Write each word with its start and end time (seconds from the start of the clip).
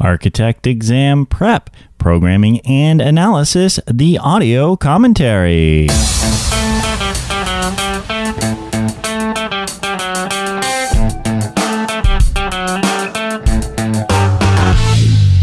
Architect 0.00 0.66
Exam 0.66 1.26
Prep, 1.26 1.68
Programming 1.98 2.60
and 2.60 3.02
Analysis, 3.02 3.78
the 3.86 4.16
audio 4.16 4.74
commentary. 4.74 5.88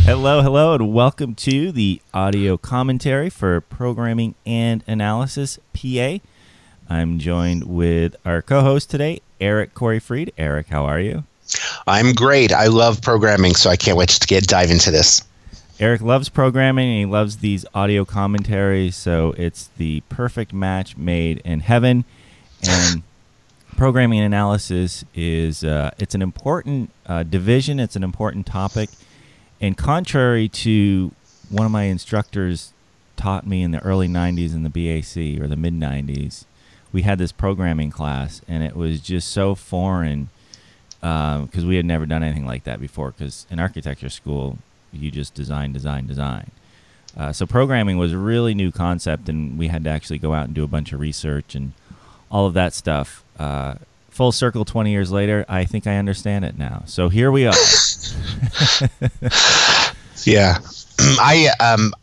Hello, 0.06 0.42
hello, 0.42 0.74
and 0.74 0.92
welcome 0.92 1.36
to 1.36 1.72
the 1.72 2.02
audio 2.12 2.58
commentary 2.58 3.30
for 3.30 3.62
Programming 3.62 4.34
and 4.44 4.84
Analysis, 4.88 5.60
PA. 5.74 6.18
I'm 6.90 7.20
joined 7.20 7.66
with 7.66 8.16
our 8.26 8.42
co 8.42 8.62
host 8.62 8.90
today, 8.90 9.22
Eric 9.40 9.76
Corey 9.76 10.00
Freed. 10.00 10.34
Eric, 10.36 10.70
how 10.70 10.86
are 10.86 11.00
you? 11.00 11.26
I'm 11.86 12.14
great. 12.14 12.52
I 12.52 12.68
love 12.68 13.02
programming, 13.02 13.56
so 13.56 13.70
I 13.70 13.76
can't 13.76 13.98
wait 13.98 14.10
to 14.10 14.28
get 14.28 14.48
dive 14.48 14.72
into 14.72 14.92
this. 14.92 15.24
Eric 15.80 16.02
loves 16.02 16.28
programming 16.30 16.90
and 16.90 17.00
he 17.00 17.06
loves 17.06 17.38
these 17.38 17.66
audio 17.74 18.04
commentaries, 18.04 18.96
so 18.96 19.36
it's 19.38 19.70
the 19.78 20.02
perfect 20.10 20.52
match 20.52 20.98
made 20.98 21.38
in 21.46 21.60
heaven. 21.60 22.04
And 22.68 23.04
programming 23.78 24.20
analysis 24.20 25.06
is 25.14 25.64
uh, 25.64 25.92
it's 26.00 26.16
an 26.16 26.24
important 26.24 26.90
uh, 27.06 27.24
division. 27.24 27.80
It's 27.80 27.96
an 27.96 28.04
important 28.04 28.48
topic, 28.48 28.90
and 29.62 29.78
contrary 29.78 30.50
to 30.50 31.12
one 31.50 31.66
of 31.66 31.72
my 31.72 31.84
instructors 31.84 32.74
taught 33.16 33.46
me 33.46 33.62
in 33.62 33.70
the 33.70 33.80
early 33.84 34.08
'90s 34.08 34.56
in 34.56 34.64
the 34.64 34.70
BAC 34.70 35.40
or 35.40 35.48
the 35.48 35.56
mid 35.56 35.74
'90s, 35.74 36.46
we 36.92 37.04
had 37.04 37.20
this 37.20 37.32
programming 37.32 37.92
class, 37.92 38.42
and 38.48 38.64
it 38.64 38.76
was 38.76 39.00
just 39.00 39.28
so 39.28 39.54
foreign 39.54 40.30
because 41.00 41.64
um, 41.64 41.68
we 41.68 41.76
had 41.76 41.86
never 41.86 42.06
done 42.06 42.24
anything 42.24 42.46
like 42.46 42.64
that 42.66 42.80
before. 42.80 43.12
Because 43.12 43.46
in 43.50 43.60
architecture 43.60 44.10
school, 44.10 44.58
you 44.92 45.12
just 45.12 45.34
design, 45.34 45.74
design, 45.74 46.08
design. 46.08 46.52
Uh, 47.16 47.32
so 47.32 47.46
programming 47.46 47.98
was 47.98 48.14
a 48.14 48.18
really 48.18 48.54
new 48.54 48.72
concept, 48.72 49.30
and 49.30 49.58
we 49.58 49.68
had 49.68 49.84
to 49.84 49.90
actually 49.90 50.20
go 50.20 50.34
out 50.34 50.46
and 50.46 50.54
do 50.54 50.64
a 50.64 50.68
bunch 50.68 50.94
of 50.94 51.00
research 51.00 51.56
and 51.56 51.74
all 52.32 52.46
of 52.46 52.54
that 52.54 52.74
stuff. 52.74 53.24
Uh, 53.40 53.76
full 54.10 54.32
circle, 54.32 54.66
twenty 54.66 54.92
years 54.92 55.12
later, 55.12 55.46
I 55.48 55.66
think 55.66 55.88
I 55.88 55.98
understand 55.98 56.46
it 56.46 56.58
now. 56.58 56.84
So 56.86 57.10
here 57.10 57.32
we 57.32 57.48
are. 57.48 57.54
yeah, 60.26 60.58
I 61.00 61.50
um, 61.60 61.94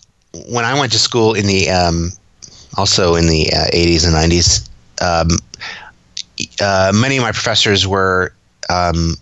when 0.49 0.65
I 0.65 0.79
went 0.79 0.93
to 0.93 0.99
school 0.99 1.35
in 1.35 1.47
the 1.47 1.71
um, 1.71 2.11
also 2.77 3.15
in 3.15 3.27
the 3.27 3.53
uh, 3.53 3.67
80s 3.73 4.05
and 4.05 4.15
90s, 4.15 4.69
um, 5.01 5.29
uh, 6.61 6.93
many 6.95 7.17
of 7.17 7.23
my 7.23 7.33
professors 7.33 7.87
were 7.87 8.33
um, 8.69 9.17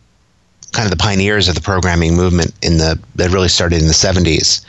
kind 0.72 0.86
of 0.86 0.90
the 0.90 1.02
pioneers 1.02 1.48
of 1.48 1.54
the 1.54 1.60
programming 1.60 2.16
movement 2.16 2.52
in 2.62 2.78
the 2.78 2.98
that 3.16 3.30
really 3.30 3.48
started 3.48 3.80
in 3.80 3.88
the 3.88 3.94
70s, 3.94 4.64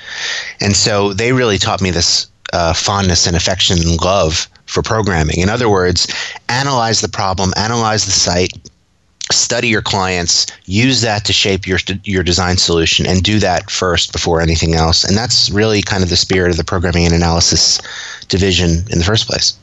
and 0.60 0.76
so 0.76 1.14
they 1.14 1.34
really 1.34 1.58
taught 1.58 1.82
me 1.82 1.92
this 1.92 2.28
uh, 2.54 2.74
fondness 2.74 3.26
and 3.28 3.36
affection 3.36 3.80
and 3.80 4.02
love 4.02 4.48
for 4.66 4.82
programming. 4.82 5.40
In 5.40 5.50
other 5.50 5.70
words, 5.70 6.08
analyze 6.50 7.02
the 7.02 7.10
problem, 7.10 7.52
analyze 7.58 8.06
the 8.06 8.12
site, 8.12 8.54
study 9.32 9.68
your 9.68 9.82
clients, 9.82 10.48
use 10.66 11.02
that 11.02 11.26
to 11.26 11.34
shape 11.34 11.68
your 11.68 11.80
your 12.04 12.24
design 12.24 12.58
solution, 12.58 13.06
and 13.06 13.24
do 13.24 13.40
that 13.40 13.70
first 13.70 14.12
before 14.12 14.42
anything 14.42 14.76
else. 14.76 15.04
And 15.04 15.18
that's 15.18 15.50
really 15.50 15.82
kind 15.82 16.04
of 16.04 16.10
the 16.10 16.18
spirit 16.18 16.52
of 16.52 16.58
the 16.58 16.64
programming 16.64 17.06
and 17.06 17.16
analysis 17.16 17.80
division 18.28 18.86
in 18.90 19.00
the 19.00 19.06
first 19.06 19.28
place. 19.28 19.58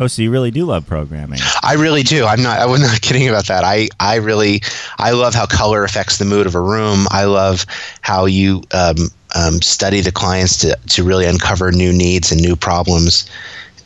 Oh, 0.00 0.06
so 0.06 0.22
you 0.22 0.30
really 0.30 0.50
do 0.50 0.64
love 0.64 0.86
programming? 0.86 1.40
I 1.62 1.74
really 1.74 2.02
do. 2.02 2.24
I'm 2.24 2.42
not. 2.42 2.58
I 2.58 2.64
was 2.64 2.80
not 2.80 2.98
kidding 3.02 3.28
about 3.28 3.46
that. 3.48 3.64
I 3.64 3.90
I 4.00 4.16
really 4.16 4.62
I 4.98 5.10
love 5.10 5.34
how 5.34 5.44
color 5.44 5.84
affects 5.84 6.16
the 6.16 6.24
mood 6.24 6.46
of 6.46 6.54
a 6.54 6.60
room. 6.60 7.06
I 7.10 7.24
love 7.24 7.66
how 8.00 8.24
you 8.24 8.62
um, 8.72 8.96
um, 9.36 9.60
study 9.60 10.00
the 10.00 10.10
clients 10.10 10.56
to 10.62 10.74
to 10.88 11.04
really 11.04 11.26
uncover 11.26 11.70
new 11.70 11.92
needs 11.92 12.32
and 12.32 12.40
new 12.40 12.56
problems. 12.56 13.28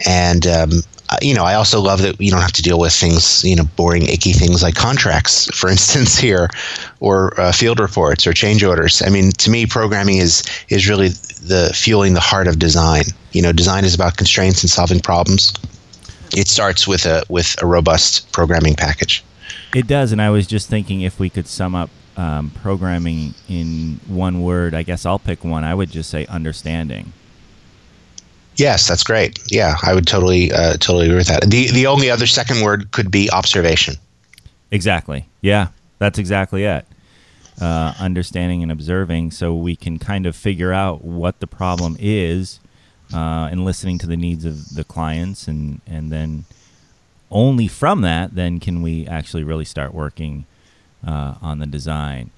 And 0.06 0.46
um, 0.46 0.70
uh, 1.10 1.16
you 1.20 1.34
know, 1.34 1.44
I 1.44 1.54
also 1.54 1.80
love 1.80 2.00
that 2.02 2.20
you 2.20 2.30
don't 2.30 2.40
have 2.40 2.52
to 2.52 2.62
deal 2.62 2.78
with 2.78 2.92
things, 2.92 3.42
you 3.42 3.56
know, 3.56 3.64
boring, 3.74 4.04
icky 4.04 4.32
things 4.32 4.62
like 4.62 4.76
contracts, 4.76 5.47
for 5.53 5.69
instance, 5.69 6.16
here, 6.16 6.48
or 7.00 7.38
uh, 7.41 7.50
field 7.50 7.80
reports 7.80 8.24
or 8.24 8.32
change 8.32 8.62
orders. 8.62 9.03
I 9.03 9.10
mean, 9.10 9.32
to 9.32 9.50
me, 9.50 9.66
programming 9.66 10.19
is 10.19 10.44
is 10.69 10.88
really 10.88 11.08
the 11.08 11.72
fueling 11.74 12.14
the 12.14 12.20
heart 12.20 12.47
of 12.47 12.60
design. 12.60 13.03
You 13.32 13.42
know, 13.42 13.50
design 13.50 13.84
is 13.84 13.97
about 13.97 14.16
constraints 14.16 14.62
and 14.62 14.70
solving 14.70 15.00
problems 15.00 15.53
it 16.37 16.49
starts 16.49 16.87
with 16.87 17.06
a 17.06 17.25
with 17.28 17.56
a 17.62 17.67
robust 17.67 18.31
programming 18.33 18.75
package. 18.75 19.25
It 19.75 19.87
does, 19.87 20.12
and 20.12 20.21
I 20.22 20.31
was 20.31 20.47
just 20.47 20.69
thinking 20.69 21.00
if 21.00 21.19
we 21.19 21.31
could 21.31 21.47
sum 21.47 21.75
up 21.75 21.91
um, 22.17 22.50
programming 22.50 23.34
in 23.49 24.00
one 24.06 24.43
word. 24.43 24.75
I 24.75 24.83
guess 24.83 25.05
I'll 25.05 25.19
pick 25.19 25.45
one. 25.45 25.65
I 25.65 25.75
would 25.75 25.91
just 25.91 26.11
say 26.11 26.27
understanding. 26.27 27.12
Yes, 28.56 28.87
that's 28.87 29.03
great. 29.03 29.41
Yeah, 29.50 29.77
I 29.83 29.95
would 29.95 30.06
totally 30.06 30.53
uh, 30.53 30.75
totally 30.75 31.06
agree 31.06 31.17
with 31.17 31.27
that. 31.28 31.43
The 31.50 31.71
the 31.72 31.87
only 31.87 32.11
other 32.11 32.27
second 32.27 32.62
word 32.62 32.91
could 32.93 33.11
be 33.11 33.31
observation. 33.31 33.97
Exactly. 34.71 35.27
Yeah, 35.41 35.69
that's 35.99 36.19
exactly 36.19 36.65
it. 36.65 36.87
Uh, 37.61 37.95
understanding 38.01 38.62
and 38.62 38.72
observing, 38.72 39.31
so 39.31 39.55
we 39.55 39.77
can 39.77 39.99
kind 39.99 40.27
of 40.27 40.34
figure 40.34 40.72
out 40.72 41.05
what 41.05 41.39
the 41.39 41.47
problem 41.47 41.97
is 42.01 42.59
uh, 43.12 43.48
and 43.50 43.65
listening 43.65 43.98
to 43.98 44.06
the 44.06 44.16
needs 44.16 44.44
of 44.44 44.75
the 44.75 44.84
clients, 44.84 45.48
and 45.48 45.81
and 45.87 46.10
then 46.10 46.44
only 47.31 47.66
from 47.66 48.03
that 48.03 48.34
then 48.34 48.60
can 48.60 48.81
we 48.81 49.06
actually 49.06 49.42
really 49.42 49.65
start 49.65 49.92
working 49.92 50.47
uh, 51.06 51.34
on 51.42 51.59
the 51.59 51.66
design. 51.66 52.31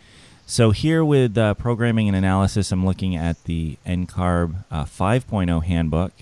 So 0.46 0.70
here 0.70 1.04
with 1.04 1.36
uh, 1.36 1.54
programming 1.54 2.08
and 2.08 2.16
analysis, 2.16 2.70
I'm 2.70 2.86
looking 2.86 3.16
at 3.16 3.44
the 3.44 3.78
NCARB 3.84 4.64
uh, 4.70 4.84
5.0 4.84 5.64
handbook. 5.64 6.12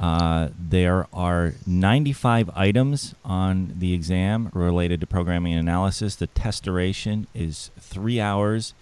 Uh, 0.00 0.48
there 0.58 1.06
are 1.12 1.54
95 1.64 2.50
items 2.56 3.14
on 3.24 3.74
the 3.78 3.94
exam 3.94 4.50
related 4.52 5.00
to 5.00 5.06
programming 5.06 5.52
and 5.52 5.60
analysis. 5.60 6.16
The 6.16 6.26
test 6.26 6.64
duration 6.64 7.28
is 7.34 7.70
three 7.78 8.20
hours 8.20 8.74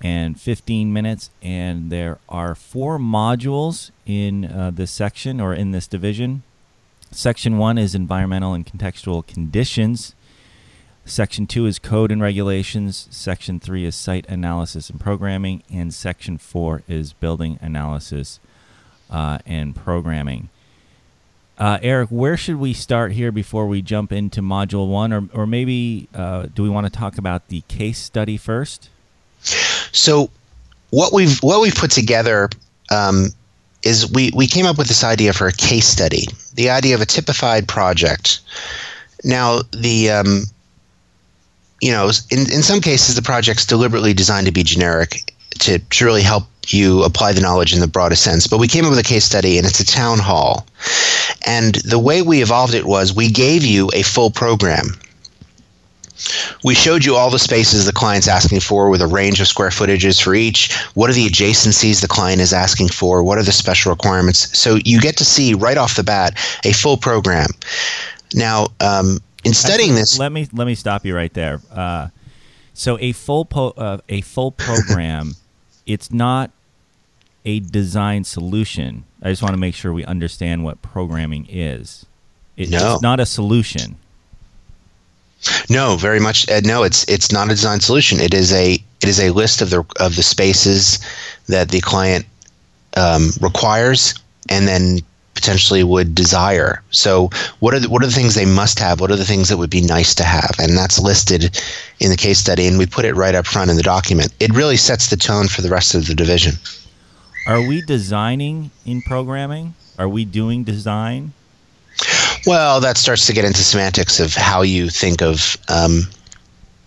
and 0.00 0.40
15 0.40 0.92
minutes. 0.92 1.30
And 1.42 1.90
there 1.90 2.18
are 2.28 2.54
four 2.54 2.98
modules 2.98 3.90
in 4.06 4.44
uh, 4.44 4.70
this 4.72 4.90
section 4.90 5.40
or 5.40 5.54
in 5.54 5.72
this 5.72 5.86
division. 5.86 6.42
Section 7.10 7.58
one 7.58 7.76
is 7.76 7.94
environmental 7.94 8.54
and 8.54 8.66
contextual 8.66 9.26
conditions. 9.26 10.14
Section 11.04 11.46
two 11.46 11.66
is 11.66 11.78
code 11.78 12.12
and 12.12 12.22
regulations. 12.22 13.08
Section 13.10 13.58
three 13.58 13.84
is 13.84 13.96
site 13.96 14.26
analysis 14.28 14.90
and 14.90 15.00
programming. 15.00 15.62
And 15.72 15.92
section 15.92 16.38
four 16.38 16.82
is 16.88 17.12
building 17.12 17.58
analysis 17.60 18.38
uh, 19.10 19.38
and 19.44 19.74
programming. 19.74 20.50
Uh, 21.58 21.78
Eric, 21.82 22.08
where 22.08 22.38
should 22.38 22.56
we 22.56 22.72
start 22.72 23.12
here 23.12 23.30
before 23.30 23.66
we 23.66 23.82
jump 23.82 24.12
into 24.12 24.40
module 24.40 24.88
one? 24.88 25.12
Or, 25.12 25.28
or 25.34 25.46
maybe 25.46 26.08
uh, 26.14 26.46
do 26.54 26.62
we 26.62 26.70
want 26.70 26.86
to 26.86 26.90
talk 26.90 27.18
about 27.18 27.48
the 27.48 27.62
case 27.62 27.98
study 27.98 28.38
first? 28.38 28.88
So 29.92 30.30
what 30.90 31.12
we've 31.12 31.38
what 31.42 31.60
we've 31.60 31.74
put 31.74 31.90
together 31.90 32.48
um, 32.90 33.28
is 33.82 34.10
we 34.12 34.30
we 34.34 34.46
came 34.46 34.66
up 34.66 34.78
with 34.78 34.88
this 34.88 35.04
idea 35.04 35.32
for 35.32 35.46
a 35.46 35.52
case 35.52 35.86
study, 35.86 36.26
the 36.54 36.70
idea 36.70 36.94
of 36.94 37.00
a 37.00 37.06
typified 37.06 37.68
project. 37.68 38.40
Now 39.24 39.60
the 39.72 40.10
um, 40.10 40.44
you 41.80 41.92
know 41.92 42.10
in 42.30 42.40
in 42.52 42.62
some 42.62 42.80
cases 42.80 43.16
the 43.16 43.22
project's 43.22 43.66
deliberately 43.66 44.14
designed 44.14 44.46
to 44.46 44.52
be 44.52 44.62
generic 44.62 45.32
to, 45.60 45.78
to 45.78 46.04
really 46.04 46.22
help 46.22 46.44
you 46.68 47.02
apply 47.02 47.32
the 47.32 47.40
knowledge 47.40 47.72
in 47.72 47.80
the 47.80 47.88
broadest 47.88 48.22
sense. 48.22 48.46
But 48.46 48.58
we 48.58 48.68
came 48.68 48.84
up 48.84 48.90
with 48.90 48.98
a 48.98 49.04
case 49.04 49.24
study, 49.24 49.58
and 49.58 49.66
it's 49.66 49.80
a 49.80 49.86
town 49.86 50.18
hall. 50.18 50.66
And 51.46 51.76
the 51.76 51.98
way 51.98 52.22
we 52.22 52.42
evolved 52.42 52.74
it 52.74 52.84
was 52.84 53.14
we 53.14 53.30
gave 53.30 53.64
you 53.64 53.90
a 53.94 54.02
full 54.02 54.30
program 54.30 54.86
we 56.64 56.74
showed 56.74 57.04
you 57.04 57.16
all 57.16 57.30
the 57.30 57.38
spaces 57.38 57.86
the 57.86 57.92
client's 57.92 58.28
asking 58.28 58.60
for 58.60 58.90
with 58.90 59.00
a 59.00 59.06
range 59.06 59.40
of 59.40 59.46
square 59.46 59.70
footages 59.70 60.22
for 60.22 60.34
each. 60.34 60.74
What 60.94 61.10
are 61.10 61.12
the 61.12 61.26
adjacencies 61.26 62.00
the 62.00 62.08
client 62.08 62.40
is 62.40 62.52
asking 62.52 62.88
for? 62.88 63.22
What 63.22 63.38
are 63.38 63.42
the 63.42 63.52
special 63.52 63.90
requirements? 63.90 64.56
So 64.58 64.78
you 64.84 65.00
get 65.00 65.16
to 65.18 65.24
see 65.24 65.54
right 65.54 65.76
off 65.76 65.96
the 65.96 66.04
bat 66.04 66.38
a 66.64 66.72
full 66.72 66.96
program. 66.96 67.48
Now, 68.34 68.68
um, 68.80 69.18
in 69.44 69.54
studying 69.54 69.90
Actually, 69.90 70.00
this, 70.00 70.18
let 70.18 70.32
me 70.32 70.48
let 70.52 70.66
me 70.66 70.74
stop 70.74 71.04
you 71.06 71.16
right 71.16 71.32
there. 71.32 71.60
Uh, 71.72 72.08
so 72.74 72.98
a 73.00 73.12
full 73.12 73.44
po- 73.44 73.74
uh, 73.76 73.98
a 74.08 74.20
full 74.20 74.52
program, 74.52 75.34
it's 75.86 76.12
not 76.12 76.50
a 77.44 77.60
design 77.60 78.24
solution. 78.24 79.04
I 79.22 79.30
just 79.30 79.42
want 79.42 79.54
to 79.54 79.60
make 79.60 79.74
sure 79.74 79.92
we 79.92 80.04
understand 80.04 80.64
what 80.64 80.82
programming 80.82 81.46
is. 81.48 82.06
It, 82.56 82.70
no. 82.70 82.94
It's 82.94 83.02
not 83.02 83.20
a 83.20 83.26
solution. 83.26 83.96
No, 85.68 85.96
very 85.96 86.20
much. 86.20 86.46
No, 86.64 86.82
it's 86.82 87.04
it's 87.08 87.32
not 87.32 87.46
a 87.46 87.50
design 87.50 87.80
solution. 87.80 88.20
It 88.20 88.34
is 88.34 88.52
a 88.52 88.74
it 88.74 89.08
is 89.08 89.20
a 89.20 89.30
list 89.30 89.62
of 89.62 89.70
the 89.70 89.84
of 89.98 90.16
the 90.16 90.22
spaces 90.22 90.98
that 91.46 91.70
the 91.70 91.80
client 91.80 92.26
um, 92.96 93.30
requires, 93.40 94.14
and 94.48 94.68
then 94.68 95.00
potentially 95.34 95.82
would 95.82 96.14
desire. 96.14 96.82
So, 96.90 97.30
what 97.60 97.72
are 97.72 97.80
the, 97.80 97.88
what 97.88 98.02
are 98.02 98.06
the 98.06 98.12
things 98.12 98.34
they 98.34 98.44
must 98.44 98.78
have? 98.78 99.00
What 99.00 99.10
are 99.10 99.16
the 99.16 99.24
things 99.24 99.48
that 99.48 99.56
would 99.56 99.70
be 99.70 99.80
nice 99.80 100.14
to 100.16 100.24
have? 100.24 100.54
And 100.58 100.76
that's 100.76 100.98
listed 100.98 101.58
in 101.98 102.10
the 102.10 102.16
case 102.16 102.38
study, 102.38 102.66
and 102.66 102.78
we 102.78 102.86
put 102.86 103.04
it 103.04 103.14
right 103.14 103.34
up 103.34 103.46
front 103.46 103.70
in 103.70 103.76
the 103.76 103.82
document. 103.82 104.34
It 104.38 104.54
really 104.54 104.76
sets 104.76 105.08
the 105.08 105.16
tone 105.16 105.48
for 105.48 105.62
the 105.62 105.70
rest 105.70 105.94
of 105.94 106.06
the 106.06 106.14
division. 106.14 106.54
Are 107.46 107.66
we 107.66 107.80
designing 107.80 108.70
in 108.84 109.00
programming? 109.02 109.74
Are 109.98 110.08
we 110.08 110.24
doing 110.24 110.62
design? 110.64 111.32
Well, 112.46 112.80
that 112.80 112.96
starts 112.96 113.26
to 113.26 113.32
get 113.32 113.44
into 113.44 113.62
semantics 113.62 114.20
of 114.20 114.34
how 114.34 114.62
you 114.62 114.88
think 114.88 115.22
of 115.22 115.56
um, 115.68 116.02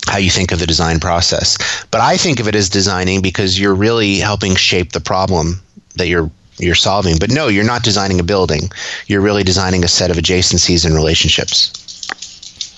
how 0.07 0.17
you 0.17 0.29
think 0.29 0.51
of 0.51 0.59
the 0.59 0.67
design 0.67 0.99
process. 0.99 1.57
But 1.91 2.01
I 2.01 2.17
think 2.17 2.39
of 2.39 2.47
it 2.47 2.55
as 2.55 2.69
designing 2.69 3.21
because 3.21 3.59
you're 3.59 3.75
really 3.75 4.17
helping 4.17 4.55
shape 4.55 4.91
the 4.91 4.99
problem 4.99 5.61
that 5.95 6.07
you're 6.07 6.29
you're 6.57 6.75
solving. 6.75 7.17
But 7.19 7.31
no, 7.31 7.47
you're 7.47 7.63
not 7.63 7.83
designing 7.83 8.19
a 8.19 8.23
building. 8.23 8.69
You're 9.07 9.21
really 9.21 9.43
designing 9.43 9.83
a 9.83 9.87
set 9.87 10.11
of 10.11 10.17
adjacencies 10.17 10.85
and 10.85 10.95
relationships. 10.95 11.71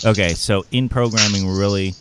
Okay, 0.05 0.29
so 0.29 0.65
in 0.71 0.87
programming, 0.87 1.47
we're 1.47 1.59
really 1.59 1.93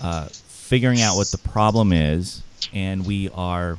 uh, 0.00 0.28
figuring 0.48 1.02
out 1.02 1.16
what 1.16 1.28
the 1.28 1.38
problem 1.38 1.92
is, 1.92 2.42
and 2.72 3.06
we 3.06 3.28
are 3.30 3.78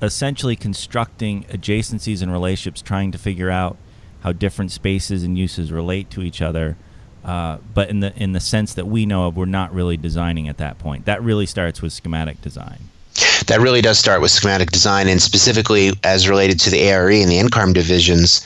essentially 0.00 0.56
constructing 0.56 1.44
adjacencies 1.44 2.22
and 2.22 2.32
relationships, 2.32 2.80
trying 2.80 3.12
to 3.12 3.18
figure 3.18 3.50
out 3.50 3.76
how 4.26 4.32
different 4.32 4.72
spaces 4.72 5.22
and 5.22 5.38
uses 5.38 5.70
relate 5.70 6.10
to 6.10 6.20
each 6.20 6.42
other. 6.42 6.76
Uh, 7.24 7.58
but 7.72 7.88
in 7.88 8.00
the 8.00 8.12
in 8.20 8.32
the 8.32 8.40
sense 8.40 8.74
that 8.74 8.84
we 8.84 9.06
know 9.06 9.28
of, 9.28 9.36
we're 9.36 9.44
not 9.44 9.72
really 9.72 9.96
designing 9.96 10.48
at 10.48 10.58
that 10.58 10.80
point. 10.80 11.04
That 11.04 11.22
really 11.22 11.46
starts 11.46 11.80
with 11.80 11.92
schematic 11.92 12.42
design. 12.42 12.80
That 13.46 13.60
really 13.60 13.80
does 13.80 14.00
start 14.00 14.20
with 14.20 14.32
schematic 14.32 14.72
design, 14.72 15.06
and 15.06 15.22
specifically 15.22 15.92
as 16.02 16.28
related 16.28 16.58
to 16.60 16.70
the 16.70 16.90
ARE 16.90 17.10
and 17.10 17.30
the 17.30 17.38
NCARB 17.38 17.72
divisions, 17.72 18.44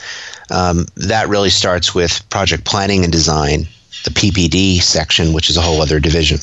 um, 0.51 0.85
that 0.95 1.27
really 1.29 1.49
starts 1.49 1.95
with 1.95 2.29
project 2.29 2.63
planning 2.63 3.03
and 3.03 3.11
design, 3.11 3.61
the 4.03 4.11
PPD 4.11 4.81
section, 4.83 5.33
which 5.33 5.49
is 5.49 5.57
a 5.57 5.61
whole 5.61 5.81
other 5.81 5.99
division. 5.99 6.37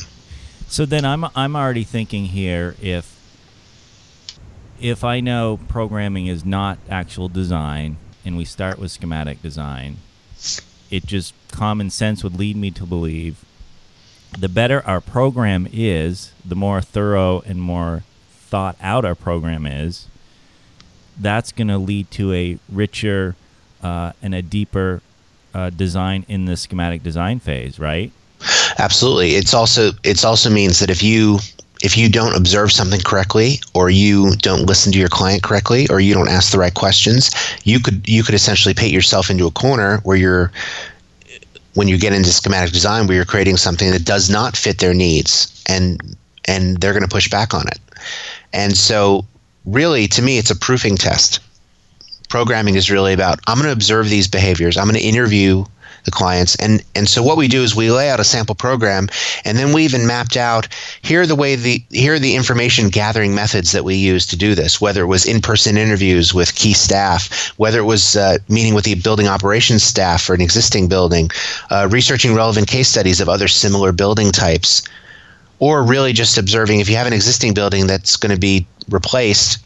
So 0.66 0.84
then 0.84 1.04
I'm 1.04 1.24
I'm 1.36 1.54
already 1.54 1.84
thinking 1.84 2.24
here 2.24 2.74
if 2.82 3.16
if 4.80 5.04
I 5.04 5.20
know 5.20 5.60
programming 5.68 6.26
is 6.26 6.44
not 6.44 6.78
actual 6.90 7.28
design 7.28 7.98
and 8.28 8.36
we 8.36 8.44
start 8.44 8.78
with 8.78 8.92
schematic 8.92 9.40
design, 9.40 9.96
it 10.90 11.06
just 11.06 11.32
common 11.50 11.88
sense 11.88 12.22
would 12.22 12.38
lead 12.38 12.56
me 12.56 12.70
to 12.70 12.84
believe 12.84 13.42
the 14.38 14.50
better 14.50 14.86
our 14.86 15.00
program 15.00 15.66
is, 15.72 16.32
the 16.44 16.54
more 16.54 16.82
thorough 16.82 17.40
and 17.46 17.62
more 17.62 18.04
thought 18.30 18.76
out 18.82 19.06
our 19.06 19.14
program 19.14 19.64
is, 19.66 20.08
that's 21.18 21.52
going 21.52 21.68
to 21.68 21.78
lead 21.78 22.10
to 22.10 22.32
a 22.34 22.58
richer 22.68 23.34
uh, 23.82 24.12
and 24.20 24.34
a 24.34 24.42
deeper 24.42 25.00
uh, 25.54 25.70
design 25.70 26.26
in 26.28 26.44
the 26.44 26.56
schematic 26.56 27.02
design 27.02 27.40
phase, 27.40 27.78
right? 27.78 28.12
Absolutely. 28.78 29.30
It's 29.30 29.54
also 29.54 29.92
it's 30.04 30.22
also 30.22 30.50
means 30.50 30.78
that 30.80 30.90
if 30.90 31.02
you 31.02 31.38
if 31.82 31.96
you 31.96 32.08
don't 32.08 32.36
observe 32.36 32.72
something 32.72 33.00
correctly 33.00 33.60
or 33.74 33.88
you 33.90 34.34
don't 34.36 34.66
listen 34.66 34.92
to 34.92 34.98
your 34.98 35.08
client 35.08 35.42
correctly 35.42 35.86
or 35.90 36.00
you 36.00 36.12
don't 36.12 36.28
ask 36.28 36.52
the 36.52 36.58
right 36.58 36.74
questions 36.74 37.30
you 37.64 37.78
could 37.80 38.08
you 38.08 38.22
could 38.22 38.34
essentially 38.34 38.74
paint 38.74 38.92
yourself 38.92 39.30
into 39.30 39.46
a 39.46 39.50
corner 39.50 39.98
where 39.98 40.16
you're 40.16 40.52
when 41.78 41.86
you 41.86 41.96
get 41.96 42.12
into 42.12 42.30
schematic 42.30 42.72
design 42.72 43.06
where 43.06 43.14
you're 43.14 43.24
creating 43.24 43.56
something 43.56 43.92
that 43.92 44.04
does 44.04 44.28
not 44.28 44.56
fit 44.56 44.78
their 44.78 44.92
needs 44.92 45.62
and 45.66 46.16
and 46.46 46.78
they're 46.78 46.92
going 46.92 47.04
to 47.04 47.08
push 47.08 47.30
back 47.30 47.54
on 47.54 47.68
it. 47.68 47.78
And 48.52 48.76
so 48.76 49.24
really 49.64 50.08
to 50.08 50.20
me 50.20 50.38
it's 50.38 50.50
a 50.50 50.56
proofing 50.56 50.96
test. 50.96 51.38
Programming 52.28 52.74
is 52.74 52.90
really 52.90 53.12
about 53.12 53.38
i'm 53.46 53.58
going 53.58 53.68
to 53.68 53.72
observe 53.72 54.08
these 54.08 54.26
behaviors. 54.26 54.76
I'm 54.76 54.86
going 54.86 54.98
to 54.98 55.06
interview 55.06 55.64
the 56.08 56.16
clients. 56.16 56.56
And 56.56 56.82
and 56.94 57.08
so 57.08 57.22
what 57.22 57.36
we 57.36 57.48
do 57.48 57.62
is 57.62 57.74
we 57.74 57.90
lay 57.90 58.10
out 58.10 58.20
a 58.20 58.24
sample 58.24 58.54
program, 58.54 59.08
and 59.44 59.58
then 59.58 59.72
we 59.72 59.84
even 59.84 60.06
mapped 60.06 60.36
out 60.36 60.68
here 61.02 61.22
are 61.22 61.26
the 61.26 61.34
way 61.34 61.54
the 61.56 61.82
here 61.90 62.14
are 62.14 62.18
the 62.18 62.34
information 62.34 62.88
gathering 62.88 63.34
methods 63.34 63.72
that 63.72 63.84
we 63.84 63.94
use 63.94 64.26
to 64.26 64.36
do 64.36 64.54
this. 64.54 64.80
Whether 64.80 65.02
it 65.02 65.06
was 65.06 65.26
in 65.26 65.40
person 65.40 65.76
interviews 65.76 66.32
with 66.32 66.54
key 66.54 66.72
staff, 66.72 67.52
whether 67.58 67.78
it 67.78 67.84
was 67.84 68.16
uh, 68.16 68.38
meeting 68.48 68.74
with 68.74 68.84
the 68.84 68.94
building 68.94 69.28
operations 69.28 69.82
staff 69.82 70.22
for 70.22 70.34
an 70.34 70.40
existing 70.40 70.88
building, 70.88 71.30
uh, 71.70 71.88
researching 71.90 72.34
relevant 72.34 72.68
case 72.68 72.88
studies 72.88 73.20
of 73.20 73.28
other 73.28 73.48
similar 73.48 73.92
building 73.92 74.32
types, 74.32 74.82
or 75.58 75.82
really 75.82 76.12
just 76.12 76.38
observing 76.38 76.80
if 76.80 76.88
you 76.88 76.96
have 76.96 77.06
an 77.06 77.12
existing 77.12 77.54
building 77.54 77.86
that's 77.86 78.16
going 78.16 78.34
to 78.34 78.40
be 78.40 78.66
replaced. 78.88 79.58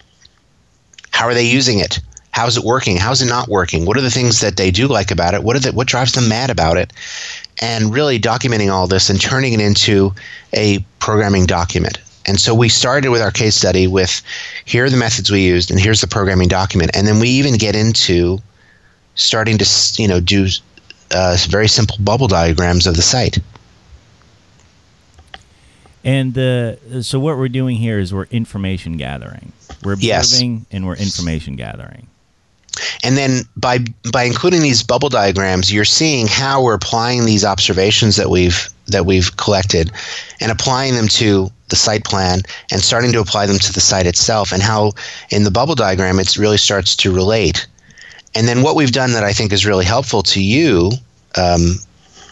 How 1.11 1.27
are 1.27 1.35
they 1.35 1.47
using 1.47 1.79
it? 1.79 2.01
How's 2.33 2.57
it 2.57 2.65
working? 2.65 2.97
How's 2.97 3.23
it 3.23 3.29
not 3.29 3.49
working? 3.49 3.85
What 3.85 3.97
are 3.97 4.03
the 4.03 4.11
things 4.11 4.41
that 4.41 4.57
they 4.57 4.71
do 4.71 4.89
like 4.89 5.11
about 5.11 5.35
it? 5.35 5.43
What 5.43 5.55
are 5.57 5.61
the, 5.61 5.73
what 5.73 5.87
drives 5.87 6.13
them 6.13 6.29
mad 6.29 6.51
about 6.51 6.79
it? 6.79 6.93
And 7.61 7.93
really 7.93 8.19
documenting 8.19 8.73
all 8.73 8.87
this 8.87 9.11
and 9.11 9.21
turning 9.21 9.53
it 9.53 9.61
into 9.61 10.15
a 10.55 10.79
programming 10.99 11.47
document. 11.47 11.99
And 12.27 12.41
so 12.41 12.55
we 12.55 12.69
started 12.69 13.11
with 13.11 13.21
our 13.21 13.31
case 13.31 13.55
study 13.55 13.87
with 13.87 14.23
here 14.65 14.85
are 14.85 14.91
the 14.91 14.97
methods 14.97 15.31
we 15.31 15.43
used 15.43 15.71
and 15.71 15.79
here's 15.79 16.01
the 16.01 16.07
programming 16.07 16.49
document. 16.49 16.91
And 16.95 17.07
then 17.07 17.21
we 17.21 17.29
even 17.29 17.57
get 17.57 17.77
into 17.77 18.39
starting 19.15 19.59
to 19.59 19.67
you 19.99 20.09
know 20.09 20.21
do 20.21 20.49
uh, 21.11 21.37
very 21.49 21.69
simple 21.69 21.97
bubble 22.01 22.29
diagrams 22.29 22.87
of 22.87 22.97
the 22.97 23.03
site. 23.03 23.39
And 26.05 26.37
uh, 26.37 27.03
so 27.03 27.21
what 27.21 27.37
we're 27.37 27.49
doing 27.49 27.77
here 27.77 27.99
is 27.99 28.13
we're 28.13 28.25
information 28.25 28.97
gathering. 28.97 29.53
We're 29.85 29.93
observing 29.95 30.55
yes. 30.55 30.67
and 30.71 30.87
we're 30.87 30.97
information 30.97 31.57
gathering. 31.57 32.09
And 33.03 33.17
then 33.17 33.43
by 33.57 33.79
by 34.11 34.25
including 34.25 34.63
these 34.63 34.83
bubble 34.83 35.09
diagrams, 35.09 35.73
you're 35.73 35.85
seeing 35.85 36.27
how 36.27 36.63
we're 36.63 36.75
applying 36.75 37.25
these 37.25 37.45
observations 37.45 38.17
that 38.17 38.31
we've 38.31 38.69
that 38.87 39.07
we've 39.07 39.37
collected 39.37 39.91
and 40.41 40.51
applying 40.51 40.95
them 40.95 41.09
to 41.09 41.51
the 41.69 41.77
site 41.77 42.05
plan 42.05 42.43
and 42.71 42.81
starting 42.81 43.13
to 43.13 43.21
apply 43.21 43.47
them 43.47 43.59
to 43.59 43.73
the 43.73 43.81
site 43.81 44.07
itself 44.07 44.53
and 44.53 44.63
how 44.63 44.93
in 45.31 45.45
the 45.45 45.51
bubble 45.51 45.75
diagram 45.75 46.19
it 46.19 46.37
really 46.37 46.59
starts 46.59 46.97
to 46.97 47.13
relate. 47.13 47.67
And 48.35 48.49
then 48.49 48.63
what 48.63 48.77
we've 48.77 48.93
done 48.93 49.13
that 49.13 49.25
I 49.25 49.33
think 49.33 49.53
is 49.53 49.67
really 49.67 49.85
helpful 49.85 50.23
to 50.25 50.43
you 50.43 50.93
um, 51.37 51.77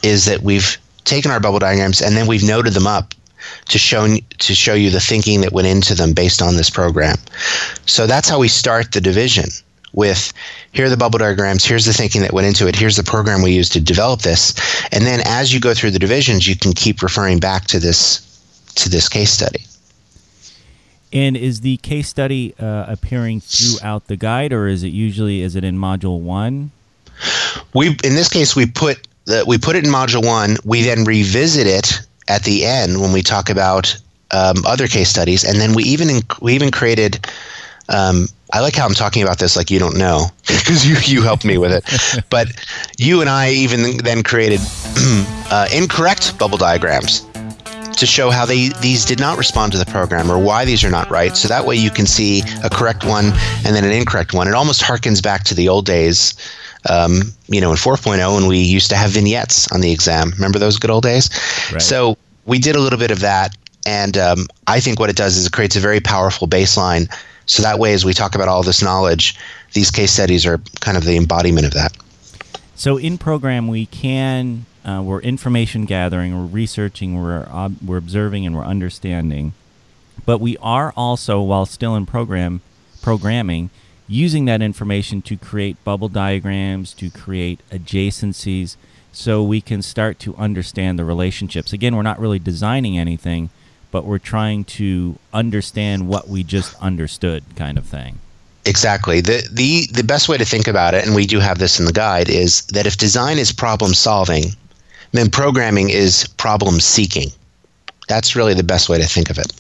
is 0.03 0.25
that 0.27 0.43
we've 0.43 0.77
taken 1.05 1.31
our 1.31 1.41
bubble 1.41 1.59
diagrams 1.59 2.01
and 2.03 2.17
then 2.17 2.27
we've 2.27 2.47
noted 2.47 2.75
them 2.75 2.87
up 2.87 3.15
to 3.67 3.79
show 3.79 4.07
to 4.39 4.55
show 4.55 4.75
you 4.75 4.91
the 4.91 5.01
thinking 5.01 5.41
that 5.41 5.53
went 5.53 5.67
into 5.67 5.95
them 5.95 6.13
based 6.13 6.43
on 6.43 6.57
this 6.57 6.71
program. 6.71 7.17
So 7.87 8.07
that's 8.07 8.29
how 8.29 8.39
we 8.39 8.49
start 8.49 8.93
the 8.93 9.01
division 9.01 9.51
with 9.93 10.33
here 10.73 10.87
are 10.87 10.89
the 10.89 10.97
bubble 10.97 11.19
diagrams, 11.19 11.65
here's 11.65 11.85
the 11.85 11.93
thinking 11.93 12.23
that 12.23 12.33
went 12.33 12.47
into 12.47 12.67
it, 12.69 12.77
here's 12.77 12.97
the 12.97 13.03
program 13.03 13.43
we 13.43 13.53
used 13.53 13.73
to 13.73 13.81
develop 13.81 14.23
this. 14.23 14.55
And 14.93 15.05
then 15.05 15.21
as 15.27 15.53
you 15.53 15.61
go 15.61 15.75
through 15.75 15.91
the 15.91 15.99
divisions, 15.99 16.47
you 16.47 16.57
can 16.57 16.73
keep 16.73 17.03
referring 17.03 17.39
back 17.39 17.67
to 17.67 17.79
this 17.79 18.27
to 18.77 18.89
this 18.89 19.09
case 19.09 19.31
study. 19.31 19.65
And 21.13 21.37
is 21.37 21.63
the 21.63 21.77
case 21.79 22.09
study 22.09 22.55
uh, 22.59 22.85
appearing 22.87 23.41
throughout 23.41 24.07
the 24.07 24.17
guide, 24.17 24.53
or 24.53 24.69
is 24.69 24.85
it 24.85 24.88
usually 24.88 25.43
is 25.43 25.57
it 25.57 25.64
in 25.64 25.76
module 25.76 26.21
one? 26.21 26.71
We 27.75 27.88
in 27.88 28.14
this 28.14 28.29
case 28.29 28.55
we 28.55 28.67
put 28.67 29.09
the, 29.25 29.45
we 29.47 29.59
put 29.59 29.76
it 29.76 29.85
in 29.85 29.91
module 29.91 30.25
one. 30.25 30.57
We 30.64 30.83
then 30.83 31.05
revisit 31.05 31.67
it 31.67 32.00
at 32.29 32.45
the 32.45 32.64
end 32.64 33.00
when 33.00 33.12
we 33.12 33.23
talk 33.23 33.50
about 33.50 33.97
um, 34.31 34.64
other 34.64 34.87
case 34.87 35.09
studies, 35.09 35.43
and 35.43 35.59
then 35.59 35.75
we 35.75 35.83
even 35.83 36.21
we 36.41 36.55
even 36.55 36.71
created 36.71 37.26
um, 37.88 38.29
I 38.52 38.61
like 38.61 38.75
how 38.75 38.87
I'm 38.87 38.95
talking 38.95 39.23
about 39.23 39.38
this 39.38 39.57
like 39.57 39.71
you 39.71 39.78
don't 39.78 39.97
know 39.97 40.26
because 40.47 40.87
you 40.87 40.97
you 41.04 41.23
helped 41.23 41.45
me 41.45 41.59
with 41.59 41.73
it. 41.73 42.25
but 42.30 42.49
you 42.99 43.21
and 43.21 43.30
I 43.30 43.50
even 43.50 43.99
then 43.99 44.23
created 44.23 44.61
uh, 45.50 45.69
incorrect 45.73 46.38
bubble 46.38 46.59
diagrams 46.59 47.26
to 47.97 48.07
show 48.07 48.30
how 48.30 48.47
they 48.47 48.69
these 48.80 49.04
did 49.04 49.21
not 49.21 49.38
respond 49.38 49.73
to 49.73 49.78
the 49.78 49.87
program 49.87 50.30
or 50.30 50.38
why 50.38 50.64
these 50.64 50.83
are 50.85 50.90
not 50.90 51.11
right. 51.11 51.37
So 51.37 51.49
that 51.49 51.66
way 51.66 51.76
you 51.76 51.90
can 51.90 52.07
see 52.07 52.42
a 52.64 52.71
correct 52.71 53.04
one 53.04 53.26
and 53.64 53.76
then 53.76 53.85
an 53.85 53.92
incorrect 53.92 54.33
one. 54.33 54.49
It 54.49 54.54
almost 54.54 54.83
harkens 54.83 55.23
back 55.23 55.45
to 55.45 55.54
the 55.54 55.69
old 55.69 55.87
days. 55.87 56.35
Um, 56.88 57.35
you 57.49 57.61
know, 57.61 57.71
in 57.71 57.76
4.0, 57.76 58.35
when 58.35 58.47
we 58.47 58.59
used 58.59 58.88
to 58.88 58.97
have 58.97 59.11
vignettes 59.11 59.71
on 59.71 59.83
the 59.83 59.92
exam. 59.92 60.30
Remember 60.30 60.59
those 60.59 60.78
good 60.78 60.88
old 60.88 61.02
days? 61.02 61.28
Right. 61.71 61.83
So 61.83 62.16
we 62.47 62.59
did 62.59 62.75
a 62.75 62.80
little 62.80 62.99
bit 62.99 63.11
of 63.11 63.21
that, 63.21 63.54
and 63.85 64.16
um, 64.16 64.47
I 64.66 64.80
think 64.80 64.99
what 64.99 65.11
it 65.11 65.16
does 65.16 65.37
is 65.37 65.45
it 65.45 65.52
creates 65.52 65.76
a 65.76 65.80
very 65.80 66.00
powerful 66.00 66.49
baseline 66.49 67.14
so 67.50 67.62
that 67.62 67.78
way, 67.78 67.92
as 67.92 68.04
we 68.04 68.14
talk 68.14 68.35
about 68.35 68.49
all 68.49 68.62
this 68.62 68.83
knowledge, 68.83 69.37
these 69.73 69.90
case 69.90 70.12
studies 70.12 70.47
are 70.47 70.59
kind 70.80 70.97
of 70.97 71.04
the 71.04 71.16
embodiment 71.16 71.66
of 71.66 71.75
that. 71.75 71.97
So 72.76 72.97
in 72.97 73.19
program, 73.19 73.69
we 73.69 73.87
can 73.87 74.66
uh, 74.85 75.02
we're 75.04 75.21
information 75.21 75.85
gathering, 75.85 76.37
we're 76.37 76.47
researching, 76.47 77.21
we're 77.21 77.47
ob- 77.47 77.83
we're 77.85 77.99
observing, 77.99 78.47
and 78.47 78.57
we're 78.57 78.64
understanding. 78.64 79.52
But 80.25 80.40
we 80.40 80.57
are 80.59 80.92
also, 80.97 81.42
while 81.42 81.66
still 81.66 81.97
in 81.97 82.07
program 82.07 82.61
programming, 83.02 83.71
using 84.07 84.45
that 84.45 84.62
information 84.62 85.23
to 85.23 85.37
create 85.37 85.83
bubble 85.85 86.09
diagrams, 86.09 86.92
to 86.95 87.11
create 87.11 87.61
adjacencies, 87.71 88.76
so 89.12 89.42
we 89.42 89.61
can 89.61 89.83
start 89.83 90.19
to 90.21 90.37
understand 90.37 90.99
the 90.99 91.04
relationships. 91.04 91.73
Again, 91.73 91.97
we're 91.97 92.02
not 92.02 92.21
really 92.21 92.38
designing 92.38 92.97
anything, 92.97 93.50
but 93.90 94.04
we're 94.04 94.18
trying 94.18 94.64
to 94.64 95.18
understand 95.32 96.09
what 96.09 96.28
we 96.28 96.42
just 96.42 96.75
understood, 96.82 97.42
kind 97.56 97.78
of 97.78 97.85
thing. 97.85 98.18
Exactly. 98.66 99.20
The, 99.20 99.49
the 99.50 99.87
the 99.92 100.04
best 100.04 100.28
way 100.28 100.37
to 100.37 100.44
think 100.44 100.68
about 100.68 100.94
it, 100.94 101.06
and 101.06 101.14
we 101.14 101.26
do 101.26 101.40
have 101.40 101.59
this 101.59 101.80
in 101.80 101.87
the 101.87 101.92
guide, 101.92 102.28
is 102.28 102.62
that 102.66 102.87
if 102.87 102.97
design 102.99 103.38
is 103.38 103.52
problem 103.52 103.94
solving, 103.94 104.44
then 105.12 105.30
programming 105.30 105.90
is 105.90 106.26
problem 106.37 106.78
seeking. 106.80 107.30
That's 108.06 108.37
really 108.37 108.54
the 108.54 108.62
best 108.62 108.88
way 108.88 108.99
to 108.99 109.06
think 109.06 109.30
of 109.30 109.38
it. 109.38 109.52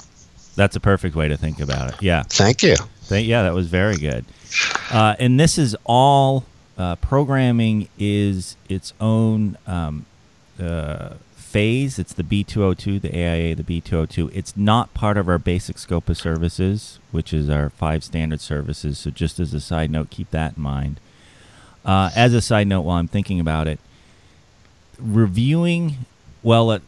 That's 0.56 0.76
a 0.76 0.80
perfect 0.80 1.16
way 1.16 1.28
to 1.28 1.36
think 1.36 1.60
about 1.60 1.94
it. 1.94 2.02
Yeah. 2.02 2.24
Thank 2.24 2.62
you. 2.62 2.76
Thank, 3.04 3.26
yeah, 3.26 3.42
that 3.42 3.54
was 3.54 3.68
very 3.68 3.96
good. 3.96 4.24
Uh, 4.90 5.14
and 5.18 5.40
this 5.40 5.56
is 5.56 5.76
all 5.84 6.44
uh, 6.76 6.96
programming 6.96 7.88
is 7.98 8.56
its 8.68 8.92
own 9.00 9.56
um, 9.66 10.04
uh, 10.60 11.14
phase. 11.50 11.98
It's 11.98 12.12
the 12.12 12.22
B202, 12.22 13.00
the 13.00 13.12
AIA, 13.12 13.56
the 13.56 13.64
B202. 13.64 14.30
It's 14.32 14.56
not 14.56 14.94
part 14.94 15.16
of 15.16 15.28
our 15.28 15.38
basic 15.38 15.78
scope 15.78 16.08
of 16.08 16.16
services, 16.16 17.00
which 17.10 17.32
is 17.32 17.50
our 17.50 17.70
five 17.70 18.04
standard 18.04 18.40
services. 18.40 18.98
So, 18.98 19.10
just 19.10 19.40
as 19.40 19.52
a 19.52 19.60
side 19.60 19.90
note, 19.90 20.10
keep 20.10 20.30
that 20.30 20.56
in 20.56 20.62
mind. 20.62 21.00
Uh, 21.84 22.10
as 22.14 22.34
a 22.34 22.40
side 22.40 22.68
note, 22.68 22.82
while 22.82 22.98
I'm 22.98 23.08
thinking 23.08 23.40
about 23.40 23.66
it, 23.66 23.80
reviewing, 24.98 26.06
well, 26.42 26.70
at, 26.70 26.82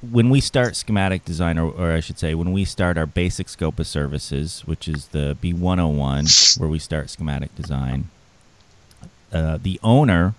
when 0.00 0.30
we 0.30 0.40
start 0.40 0.76
schematic 0.76 1.24
design, 1.24 1.58
or, 1.58 1.72
or, 1.72 1.90
I 1.90 2.00
should 2.00 2.18
say, 2.18 2.34
when 2.34 2.52
we 2.52 2.64
start 2.64 2.96
our 2.96 3.06
basic 3.06 3.48
scope 3.48 3.80
of 3.80 3.86
services, 3.86 4.62
which 4.64 4.86
is 4.86 5.08
the 5.08 5.36
B101, 5.42 6.60
where 6.60 6.68
we 6.68 6.78
start 6.78 7.10
schematic 7.10 7.54
design, 7.56 8.10
uh, 9.32 9.58
the 9.60 9.80
owner 9.82 10.34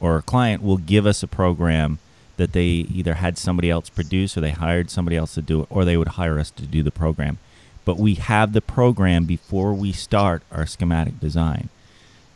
or 0.00 0.22
client 0.22 0.62
will 0.62 0.78
give 0.78 1.06
us 1.06 1.22
a 1.22 1.26
program 1.26 1.98
that 2.36 2.52
they 2.52 2.64
either 2.64 3.14
had 3.14 3.38
somebody 3.38 3.70
else 3.70 3.88
produce 3.88 4.36
or 4.36 4.40
they 4.40 4.50
hired 4.50 4.90
somebody 4.90 5.16
else 5.16 5.34
to 5.34 5.42
do 5.42 5.62
it 5.62 5.66
or 5.70 5.84
they 5.84 5.96
would 5.96 6.08
hire 6.08 6.38
us 6.38 6.50
to 6.50 6.66
do 6.66 6.82
the 6.82 6.90
program. 6.90 7.38
But 7.84 7.98
we 7.98 8.14
have 8.14 8.52
the 8.52 8.60
program 8.60 9.24
before 9.24 9.74
we 9.74 9.92
start 9.92 10.42
our 10.50 10.66
schematic 10.66 11.20
design. 11.20 11.68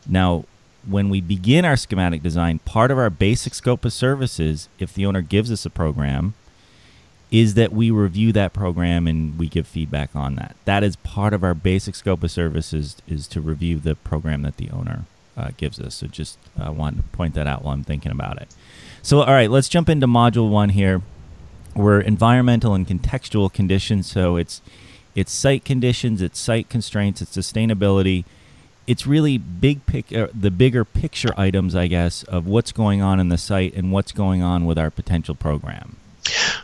Now, 0.06 0.44
when 0.86 1.08
we 1.08 1.20
begin 1.20 1.64
our 1.64 1.76
schematic 1.76 2.22
design, 2.22 2.60
part 2.60 2.90
of 2.90 2.98
our 2.98 3.10
basic 3.10 3.54
scope 3.54 3.84
of 3.84 3.92
services, 3.92 4.68
if 4.78 4.94
the 4.94 5.06
owner 5.06 5.20
gives 5.20 5.50
us 5.50 5.66
a 5.66 5.70
program, 5.70 6.34
is 7.30 7.54
that 7.54 7.72
we 7.72 7.90
review 7.90 8.32
that 8.32 8.52
program 8.52 9.06
and 9.06 9.38
we 9.38 9.48
give 9.48 9.66
feedback 9.66 10.14
on 10.16 10.36
that. 10.36 10.56
That 10.64 10.82
is 10.82 10.96
part 10.96 11.34
of 11.34 11.44
our 11.44 11.54
basic 11.54 11.94
scope 11.94 12.22
of 12.22 12.30
services 12.30 12.96
is 13.06 13.28
to 13.28 13.40
review 13.40 13.78
the 13.78 13.96
program 13.96 14.42
that 14.42 14.56
the 14.56 14.70
owner 14.70 15.04
uh, 15.36 15.50
gives 15.56 15.78
us. 15.78 15.96
So 15.96 16.06
just 16.06 16.38
uh, 16.58 16.72
wanted 16.72 17.02
to 17.02 17.08
point 17.16 17.34
that 17.34 17.46
out 17.46 17.62
while 17.62 17.74
I'm 17.74 17.84
thinking 17.84 18.12
about 18.12 18.40
it. 18.40 18.48
So, 19.08 19.22
all 19.22 19.32
right, 19.32 19.50
let's 19.50 19.70
jump 19.70 19.88
into 19.88 20.06
module 20.06 20.50
one 20.50 20.68
here. 20.68 21.00
We're 21.74 21.98
environmental 21.98 22.74
and 22.74 22.86
contextual 22.86 23.50
conditions. 23.50 24.06
So 24.06 24.36
it's 24.36 24.60
it's 25.14 25.32
site 25.32 25.64
conditions, 25.64 26.20
it's 26.20 26.38
site 26.38 26.68
constraints, 26.68 27.22
it's 27.22 27.34
sustainability. 27.34 28.26
It's 28.86 29.06
really 29.06 29.38
big 29.38 29.86
pic- 29.86 30.14
uh, 30.14 30.26
the 30.38 30.50
bigger 30.50 30.84
picture 30.84 31.32
items, 31.38 31.74
I 31.74 31.86
guess, 31.86 32.22
of 32.24 32.46
what's 32.46 32.70
going 32.70 33.00
on 33.00 33.18
in 33.18 33.30
the 33.30 33.38
site 33.38 33.72
and 33.72 33.92
what's 33.92 34.12
going 34.12 34.42
on 34.42 34.66
with 34.66 34.76
our 34.76 34.90
potential 34.90 35.34
program. 35.34 35.96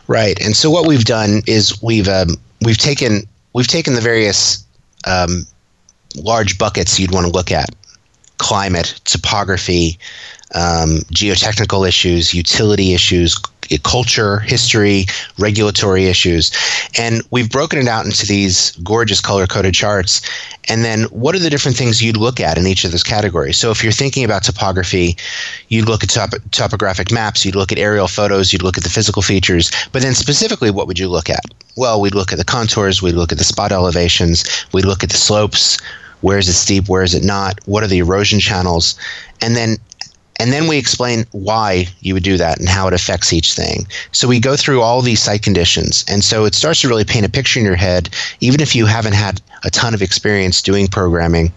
Right, 0.05 0.39
and 0.39 0.55
so 0.55 0.69
what 0.69 0.85
we've 0.85 1.03
done 1.03 1.41
is 1.47 1.81
we've 1.81 2.07
um, 2.07 2.35
we've 2.63 2.77
taken 2.77 3.23
we've 3.53 3.65
taken 3.67 3.95
the 3.95 4.01
various 4.01 4.63
um, 5.07 5.47
large 6.15 6.59
buckets 6.59 6.99
you'd 6.99 7.11
want 7.11 7.25
to 7.25 7.31
look 7.31 7.51
at: 7.51 7.73
climate, 8.37 9.01
topography, 9.03 9.97
um, 10.55 10.99
geotechnical 11.11 11.87
issues, 11.87 12.33
utility 12.33 12.93
issues, 12.93 13.35
culture, 13.83 14.39
history, 14.39 15.05
regulatory 15.37 16.05
issues. 16.05 16.51
And 16.97 17.21
we've 17.31 17.49
broken 17.49 17.79
it 17.79 17.87
out 17.87 18.05
into 18.05 18.25
these 18.25 18.71
gorgeous 18.77 19.21
color 19.21 19.47
coded 19.47 19.73
charts. 19.73 20.21
And 20.67 20.83
then 20.83 21.03
what 21.05 21.35
are 21.35 21.39
the 21.39 21.49
different 21.49 21.77
things 21.77 22.01
you'd 22.01 22.17
look 22.17 22.39
at 22.39 22.57
in 22.57 22.67
each 22.67 22.83
of 22.83 22.91
those 22.91 23.03
categories? 23.03 23.57
So 23.57 23.71
if 23.71 23.83
you're 23.83 23.91
thinking 23.91 24.23
about 24.23 24.43
topography, 24.43 25.17
you'd 25.69 25.87
look 25.87 26.03
at 26.03 26.09
top, 26.09 26.31
topographic 26.51 27.11
maps, 27.11 27.45
you'd 27.45 27.55
look 27.55 27.71
at 27.71 27.77
aerial 27.77 28.07
photos, 28.07 28.53
you'd 28.53 28.63
look 28.63 28.77
at 28.77 28.83
the 28.83 28.89
physical 28.89 29.21
features. 29.21 29.71
But 29.91 30.01
then 30.01 30.13
specifically, 30.13 30.71
what 30.71 30.87
would 30.87 30.99
you 30.99 31.09
look 31.09 31.29
at? 31.29 31.43
Well, 31.75 31.99
we'd 31.99 32.15
look 32.15 32.31
at 32.31 32.37
the 32.37 32.45
contours, 32.45 33.01
we'd 33.01 33.15
look 33.15 33.31
at 33.31 33.37
the 33.37 33.43
spot 33.43 33.71
elevations, 33.71 34.45
we'd 34.73 34.85
look 34.85 35.03
at 35.03 35.09
the 35.09 35.17
slopes. 35.17 35.77
Where 36.21 36.37
is 36.37 36.47
it 36.47 36.53
steep? 36.53 36.87
Where 36.87 37.03
is 37.03 37.13
it 37.13 37.23
not? 37.23 37.59
What 37.65 37.83
are 37.83 37.87
the 37.87 37.99
erosion 37.99 38.39
channels? 38.39 38.95
And 39.41 39.55
then 39.55 39.77
and 40.39 40.51
then 40.51 40.67
we 40.67 40.77
explain 40.77 41.25
why 41.31 41.87
you 42.01 42.13
would 42.13 42.23
do 42.23 42.37
that 42.37 42.59
and 42.59 42.67
how 42.67 42.87
it 42.87 42.93
affects 42.93 43.31
each 43.31 43.53
thing. 43.53 43.87
So 44.11 44.27
we 44.27 44.39
go 44.39 44.55
through 44.55 44.81
all 44.81 45.01
these 45.01 45.21
site 45.21 45.41
conditions. 45.41 46.03
And 46.09 46.23
so 46.23 46.45
it 46.45 46.55
starts 46.55 46.81
to 46.81 46.89
really 46.89 47.05
paint 47.05 47.25
a 47.25 47.29
picture 47.29 47.59
in 47.59 47.65
your 47.65 47.75
head, 47.75 48.09
even 48.41 48.59
if 48.59 48.75
you 48.75 48.85
haven't 48.85 49.13
had 49.13 49.41
a 49.63 49.69
ton 49.69 49.93
of 49.93 50.01
experience 50.01 50.61
doing 50.61 50.87
programming. 50.87 51.53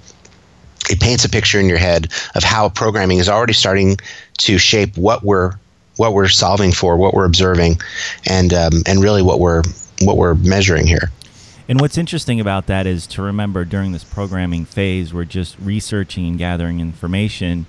It 0.90 1.00
paints 1.00 1.24
a 1.24 1.28
picture 1.28 1.58
in 1.58 1.68
your 1.68 1.78
head 1.78 2.12
of 2.34 2.44
how 2.44 2.68
programming 2.68 3.18
is 3.18 3.28
already 3.28 3.52
starting 3.52 3.98
to 4.38 4.58
shape 4.58 4.96
what 4.96 5.24
we're 5.24 5.52
what 5.96 6.14
we're 6.14 6.28
solving 6.28 6.70
for, 6.70 6.96
what 6.96 7.12
we're 7.12 7.24
observing, 7.24 7.80
and 8.24 8.54
um, 8.54 8.84
and 8.86 9.02
really 9.02 9.20
what 9.20 9.40
we're 9.40 9.64
what 10.02 10.16
we're 10.16 10.36
measuring 10.36 10.86
here. 10.86 11.10
And 11.68 11.80
what's 11.80 11.98
interesting 11.98 12.40
about 12.40 12.66
that 12.68 12.86
is 12.86 13.06
to 13.08 13.22
remember 13.22 13.64
during 13.64 13.92
this 13.92 14.04
programming 14.04 14.64
phase, 14.64 15.12
we're 15.12 15.24
just 15.24 15.58
researching 15.58 16.26
and 16.26 16.38
gathering 16.38 16.80
information 16.80 17.66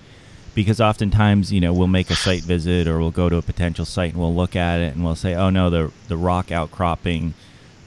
because 0.56 0.82
oftentimes 0.82 1.52
you 1.52 1.60
know 1.60 1.74
we'll 1.74 1.88
make 1.88 2.10
a 2.10 2.16
site 2.16 2.44
visit 2.44 2.88
or 2.88 3.00
we'll 3.00 3.12
go 3.12 3.30
to 3.30 3.38
a 3.38 3.42
potential 3.42 3.86
site 3.86 4.12
and 4.14 4.20
we'll 4.20 4.36
look 4.36 4.56
at 4.56 4.80
it 4.80 4.96
and 4.96 5.04
we'll 5.04 5.16
say 5.16 5.36
oh 5.36 5.50
no 5.50 5.70
the 5.70 5.92
the 6.08 6.18
rock 6.18 6.52
outcropping 6.52 7.34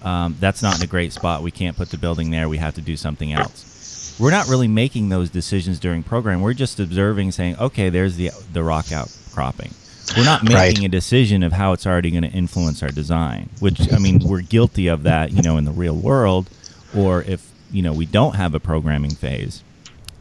um, 0.02 0.36
that's 0.40 0.62
not 0.62 0.78
in 0.78 0.82
a 0.82 0.86
great 0.88 1.12
spot. 1.12 1.42
We 1.42 1.52
can't 1.52 1.76
put 1.76 1.90
the 1.90 1.96
building 1.96 2.30
there. 2.30 2.48
We 2.48 2.58
have 2.58 2.74
to 2.74 2.80
do 2.80 2.96
something 2.96 3.32
else. 3.32 4.16
We're 4.18 4.32
not 4.32 4.48
really 4.48 4.68
making 4.68 5.08
those 5.08 5.30
decisions 5.30 5.78
during 5.78 6.02
program. 6.02 6.40
We're 6.40 6.54
just 6.54 6.80
observing 6.80 7.32
saying 7.32 7.56
okay 7.58 7.88
there's 7.88 8.16
the 8.16 8.30
the 8.52 8.62
rock 8.62 8.92
outcropping. 8.92 9.72
We're 10.16 10.24
not 10.24 10.42
making 10.42 10.54
right. 10.54 10.84
a 10.84 10.88
decision 10.88 11.42
of 11.42 11.52
how 11.52 11.72
it's 11.72 11.86
already 11.86 12.10
going 12.10 12.24
to 12.24 12.28
influence 12.28 12.82
our 12.82 12.90
design 12.90 13.48
which 13.60 13.92
i 13.92 13.98
mean 13.98 14.18
we're 14.18 14.42
guilty 14.42 14.88
of 14.88 15.04
that 15.04 15.30
you 15.32 15.40
know 15.40 15.56
in 15.56 15.64
the 15.64 15.70
real 15.70 15.94
world 15.94 16.50
or 16.94 17.22
if 17.22 17.50
you 17.70 17.80
know 17.80 17.92
we 17.94 18.04
don't 18.04 18.34
have 18.34 18.54
a 18.54 18.60
programming 18.60 19.12
phase 19.12 19.62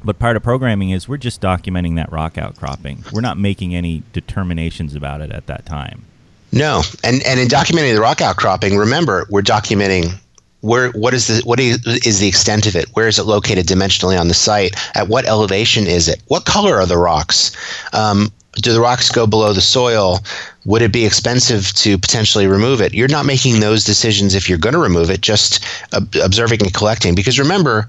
but 0.03 0.19
part 0.19 0.35
of 0.35 0.43
programming 0.43 0.89
is 0.89 1.07
we're 1.07 1.17
just 1.17 1.41
documenting 1.41 1.95
that 1.95 2.11
rock 2.11 2.37
outcropping. 2.37 3.03
We're 3.11 3.21
not 3.21 3.37
making 3.37 3.75
any 3.75 4.03
determinations 4.13 4.95
about 4.95 5.21
it 5.21 5.31
at 5.31 5.47
that 5.47 5.65
time. 5.65 6.05
No, 6.51 6.81
and 7.03 7.23
and 7.23 7.39
in 7.39 7.47
documenting 7.47 7.95
the 7.95 8.01
rock 8.01 8.21
outcropping, 8.21 8.75
remember 8.75 9.25
we're 9.29 9.41
documenting 9.41 10.13
where 10.61 10.91
what 10.91 11.13
is 11.13 11.27
the 11.27 11.41
what 11.43 11.59
is, 11.59 11.79
the 11.81 12.27
extent 12.27 12.67
of 12.67 12.75
it? 12.75 12.89
Where 12.93 13.07
is 13.07 13.19
it 13.19 13.23
located 13.23 13.67
dimensionally 13.67 14.19
on 14.19 14.27
the 14.27 14.33
site? 14.33 14.75
At 14.95 15.07
what 15.07 15.25
elevation 15.25 15.87
is 15.87 16.07
it? 16.07 16.21
What 16.27 16.45
color 16.45 16.75
are 16.75 16.85
the 16.85 16.97
rocks? 16.97 17.51
Um, 17.93 18.31
do 18.55 18.73
the 18.73 18.81
rocks 18.81 19.09
go 19.09 19.25
below 19.25 19.53
the 19.53 19.61
soil? 19.61 20.19
Would 20.65 20.81
it 20.81 20.91
be 20.91 21.05
expensive 21.05 21.73
to 21.73 21.97
potentially 21.97 22.47
remove 22.47 22.81
it? 22.81 22.93
You're 22.93 23.07
not 23.07 23.25
making 23.25 23.59
those 23.59 23.83
decisions 23.83 24.35
if 24.35 24.49
you're 24.49 24.57
going 24.57 24.73
to 24.73 24.79
remove 24.79 25.09
it. 25.09 25.21
Just 25.21 25.63
ob- 25.93 26.15
observing 26.21 26.61
and 26.61 26.73
collecting. 26.73 27.15
Because 27.15 27.39
remember, 27.39 27.87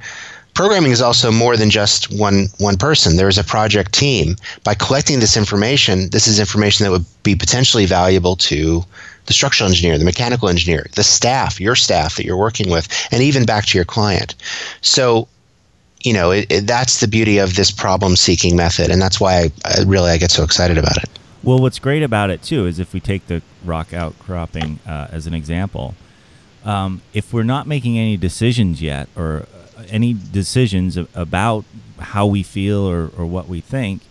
programming 0.55 0.93
is 0.93 1.01
also 1.01 1.31
more 1.31 1.57
than 1.57 1.71
just 1.71 2.13
one 2.13 2.47
one 2.59 2.77
person. 2.77 3.17
There 3.17 3.29
is 3.29 3.39
a 3.39 3.45
project 3.45 3.93
team. 3.93 4.37
By 4.65 4.75
collecting 4.75 5.21
this 5.21 5.37
information, 5.37 6.11
this 6.11 6.27
is 6.27 6.39
information 6.39 6.85
that 6.85 6.91
would 6.91 7.07
be 7.23 7.35
potentially 7.35 7.87
valuable 7.87 8.37
to 8.37 8.85
the 9.27 9.33
structural 9.33 9.69
engineer, 9.69 9.99
the 9.99 10.05
mechanical 10.05 10.49
engineer, 10.49 10.87
the 10.97 11.05
staff, 11.05 11.61
your 11.61 11.77
staff 11.77 12.17
that 12.17 12.25
you're 12.25 12.37
working 12.37 12.71
with, 12.71 12.89
and 13.13 13.23
even 13.23 13.45
back 13.45 13.67
to 13.67 13.79
your 13.79 13.85
client. 13.85 14.35
So, 14.81 15.29
you 16.01 16.13
know, 16.13 16.33
it, 16.33 16.51
it, 16.51 16.67
that's 16.67 17.01
the 17.01 17.09
beauty 17.09 17.39
of 17.39 17.55
this 17.55 17.71
problem-seeking 17.71 18.57
method, 18.57 18.91
and 18.91 19.01
that's 19.01 19.21
why 19.21 19.45
I, 19.45 19.51
I 19.65 19.83
really 19.87 20.11
I 20.11 20.19
get 20.19 20.33
so 20.33 20.43
excited 20.43 20.77
about 20.77 20.97
it. 20.97 21.09
Well, 21.45 21.61
what's 21.61 21.79
great 21.79 22.03
about 22.03 22.31
it 22.31 22.43
too 22.43 22.67
is 22.67 22.79
if 22.79 22.93
we 22.93 23.01
take 23.01 23.27
the 23.27 23.43
rock 23.65 23.93
outcropping 23.93 24.81
uh, 24.87 25.09
as 25.11 25.27
an 25.27 25.35
example, 25.35 25.95
um, 26.65 27.03
if 27.13 27.33
we're 27.33 27.43
not 27.43 27.67
making 27.67 27.99
any 27.99 28.17
decisions 28.17 28.81
yet, 28.83 29.09
or 29.17 29.47
any 29.88 30.14
decisions 30.14 30.97
about 31.14 31.64
how 31.99 32.26
we 32.26 32.43
feel 32.43 32.81
or, 32.81 33.11
or 33.17 33.26
what 33.26 33.49
we 33.49 33.61
think, 33.61 34.02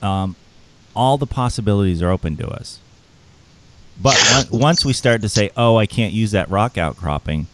um, 0.00 0.36
all 0.94 1.16
the 1.16 1.26
possibilities 1.26 2.02
are 2.02 2.10
open 2.10 2.36
to 2.36 2.48
us. 2.48 2.78
But 4.00 4.48
once 4.50 4.84
we 4.84 4.92
start 4.92 5.22
to 5.22 5.28
say, 5.28 5.50
"Oh, 5.56 5.76
I 5.76 5.86
can't 5.86 6.12
use 6.12 6.32
that 6.32 6.50
rock 6.50 6.76
outcropping," 6.76 7.46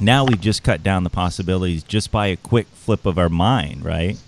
now 0.00 0.24
we've 0.24 0.40
just 0.40 0.62
cut 0.62 0.82
down 0.82 1.04
the 1.04 1.10
possibilities 1.10 1.82
just 1.82 2.10
by 2.10 2.28
a 2.28 2.36
quick 2.36 2.66
flip 2.68 3.06
of 3.06 3.18
our 3.18 3.28
mind, 3.28 3.84
right? 3.84 4.18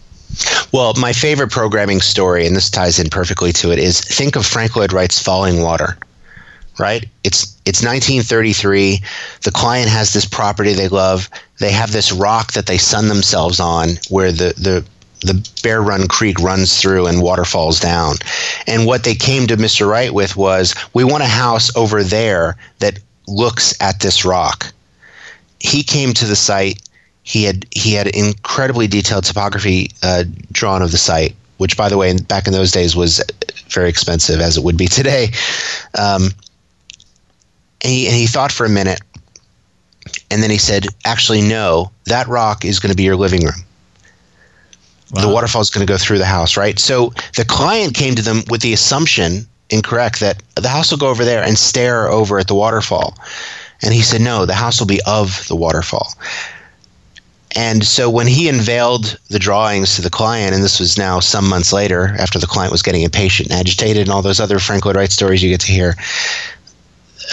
Well, 0.72 0.92
my 0.94 1.12
favorite 1.12 1.50
programming 1.50 2.00
story, 2.00 2.46
and 2.46 2.56
this 2.56 2.68
ties 2.68 2.98
in 2.98 3.08
perfectly 3.08 3.52
to 3.54 3.70
it, 3.70 3.78
is 3.78 4.00
think 4.00 4.36
of 4.36 4.44
Frank 4.44 4.76
Lloyd 4.76 4.92
Wright's 4.92 5.22
Falling 5.22 5.62
Water 5.62 5.96
right? 6.78 7.06
It's 7.24 7.55
it's 7.66 7.82
1933. 7.82 9.00
The 9.42 9.50
client 9.50 9.88
has 9.88 10.12
this 10.12 10.24
property 10.24 10.72
they 10.72 10.88
love. 10.88 11.28
They 11.58 11.72
have 11.72 11.92
this 11.92 12.12
rock 12.12 12.52
that 12.52 12.66
they 12.66 12.78
sun 12.78 13.08
themselves 13.08 13.58
on, 13.58 13.90
where 14.08 14.30
the 14.30 14.54
the 14.56 14.84
the 15.22 15.48
Bear 15.62 15.82
Run 15.82 16.06
Creek 16.06 16.38
runs 16.38 16.80
through 16.80 17.06
and 17.06 17.20
water 17.20 17.44
falls 17.44 17.80
down. 17.80 18.16
And 18.66 18.86
what 18.86 19.02
they 19.02 19.14
came 19.14 19.46
to 19.48 19.56
Mr. 19.56 19.88
Wright 19.88 20.12
with 20.12 20.36
was, 20.36 20.74
we 20.94 21.04
want 21.04 21.22
a 21.22 21.26
house 21.26 21.74
over 21.74 22.04
there 22.04 22.56
that 22.78 23.00
looks 23.26 23.74
at 23.80 24.00
this 24.00 24.24
rock. 24.24 24.72
He 25.58 25.82
came 25.82 26.12
to 26.14 26.26
the 26.26 26.36
site. 26.36 26.80
he 27.22 27.42
had 27.42 27.66
he 27.72 27.94
had 27.94 28.06
incredibly 28.08 28.86
detailed 28.86 29.24
topography 29.24 29.90
uh, 30.02 30.24
drawn 30.52 30.82
of 30.82 30.92
the 30.92 30.98
site, 30.98 31.34
which, 31.56 31.76
by 31.76 31.88
the 31.88 31.96
way, 31.96 32.16
back 32.16 32.46
in 32.46 32.52
those 32.52 32.70
days 32.70 32.94
was 32.94 33.20
very 33.70 33.88
expensive, 33.88 34.40
as 34.40 34.56
it 34.56 34.62
would 34.62 34.76
be 34.76 34.86
today. 34.86 35.28
Um, 35.98 36.30
and, 37.82 37.92
he, 37.92 38.06
and 38.06 38.16
he 38.16 38.26
thought 38.26 38.52
for 38.52 38.66
a 38.66 38.70
minute, 38.70 39.00
and 40.30 40.42
then 40.42 40.50
he 40.50 40.58
said, 40.58 40.86
"Actually, 41.04 41.42
no. 41.42 41.90
That 42.04 42.28
rock 42.28 42.64
is 42.64 42.78
going 42.78 42.90
to 42.92 42.96
be 42.96 43.02
your 43.02 43.16
living 43.16 43.44
room." 43.44 43.64
Wow. 45.12 45.22
The 45.22 45.28
waterfall 45.28 45.60
is 45.60 45.70
going 45.70 45.86
to 45.86 45.92
go 45.92 45.98
through 45.98 46.18
the 46.18 46.24
house, 46.24 46.56
right? 46.56 46.78
So 46.78 47.12
the 47.36 47.44
client 47.44 47.94
came 47.94 48.14
to 48.16 48.22
them 48.22 48.42
with 48.50 48.60
the 48.60 48.72
assumption, 48.72 49.46
incorrect, 49.70 50.20
that 50.20 50.42
the 50.56 50.68
house 50.68 50.90
will 50.90 50.98
go 50.98 51.08
over 51.08 51.24
there 51.24 51.44
and 51.44 51.56
stare 51.56 52.08
over 52.08 52.38
at 52.38 52.48
the 52.48 52.54
waterfall. 52.54 53.16
And 53.82 53.94
he 53.94 54.02
said, 54.02 54.20
no, 54.20 54.46
the 54.46 54.54
house 54.54 54.80
will 54.80 54.86
be 54.86 55.00
of 55.06 55.46
the 55.46 55.54
waterfall. 55.54 56.14
And 57.54 57.84
so 57.84 58.10
when 58.10 58.26
he 58.26 58.48
unveiled 58.48 59.18
the 59.30 59.38
drawings 59.38 59.94
to 59.96 60.02
the 60.02 60.10
client, 60.10 60.54
and 60.54 60.62
this 60.62 60.80
was 60.80 60.98
now 60.98 61.20
some 61.20 61.48
months 61.48 61.72
later, 61.72 62.14
after 62.18 62.38
the 62.38 62.46
client 62.46 62.72
was 62.72 62.82
getting 62.82 63.02
impatient 63.02 63.50
and 63.50 63.58
agitated, 63.58 64.02
and 64.02 64.10
all 64.10 64.22
those 64.22 64.40
other 64.40 64.58
Frank 64.58 64.84
Lloyd 64.84 64.96
Wright 64.96 65.12
stories 65.12 65.42
you 65.42 65.50
get 65.50 65.60
to 65.60 65.72
hear, 65.72 65.94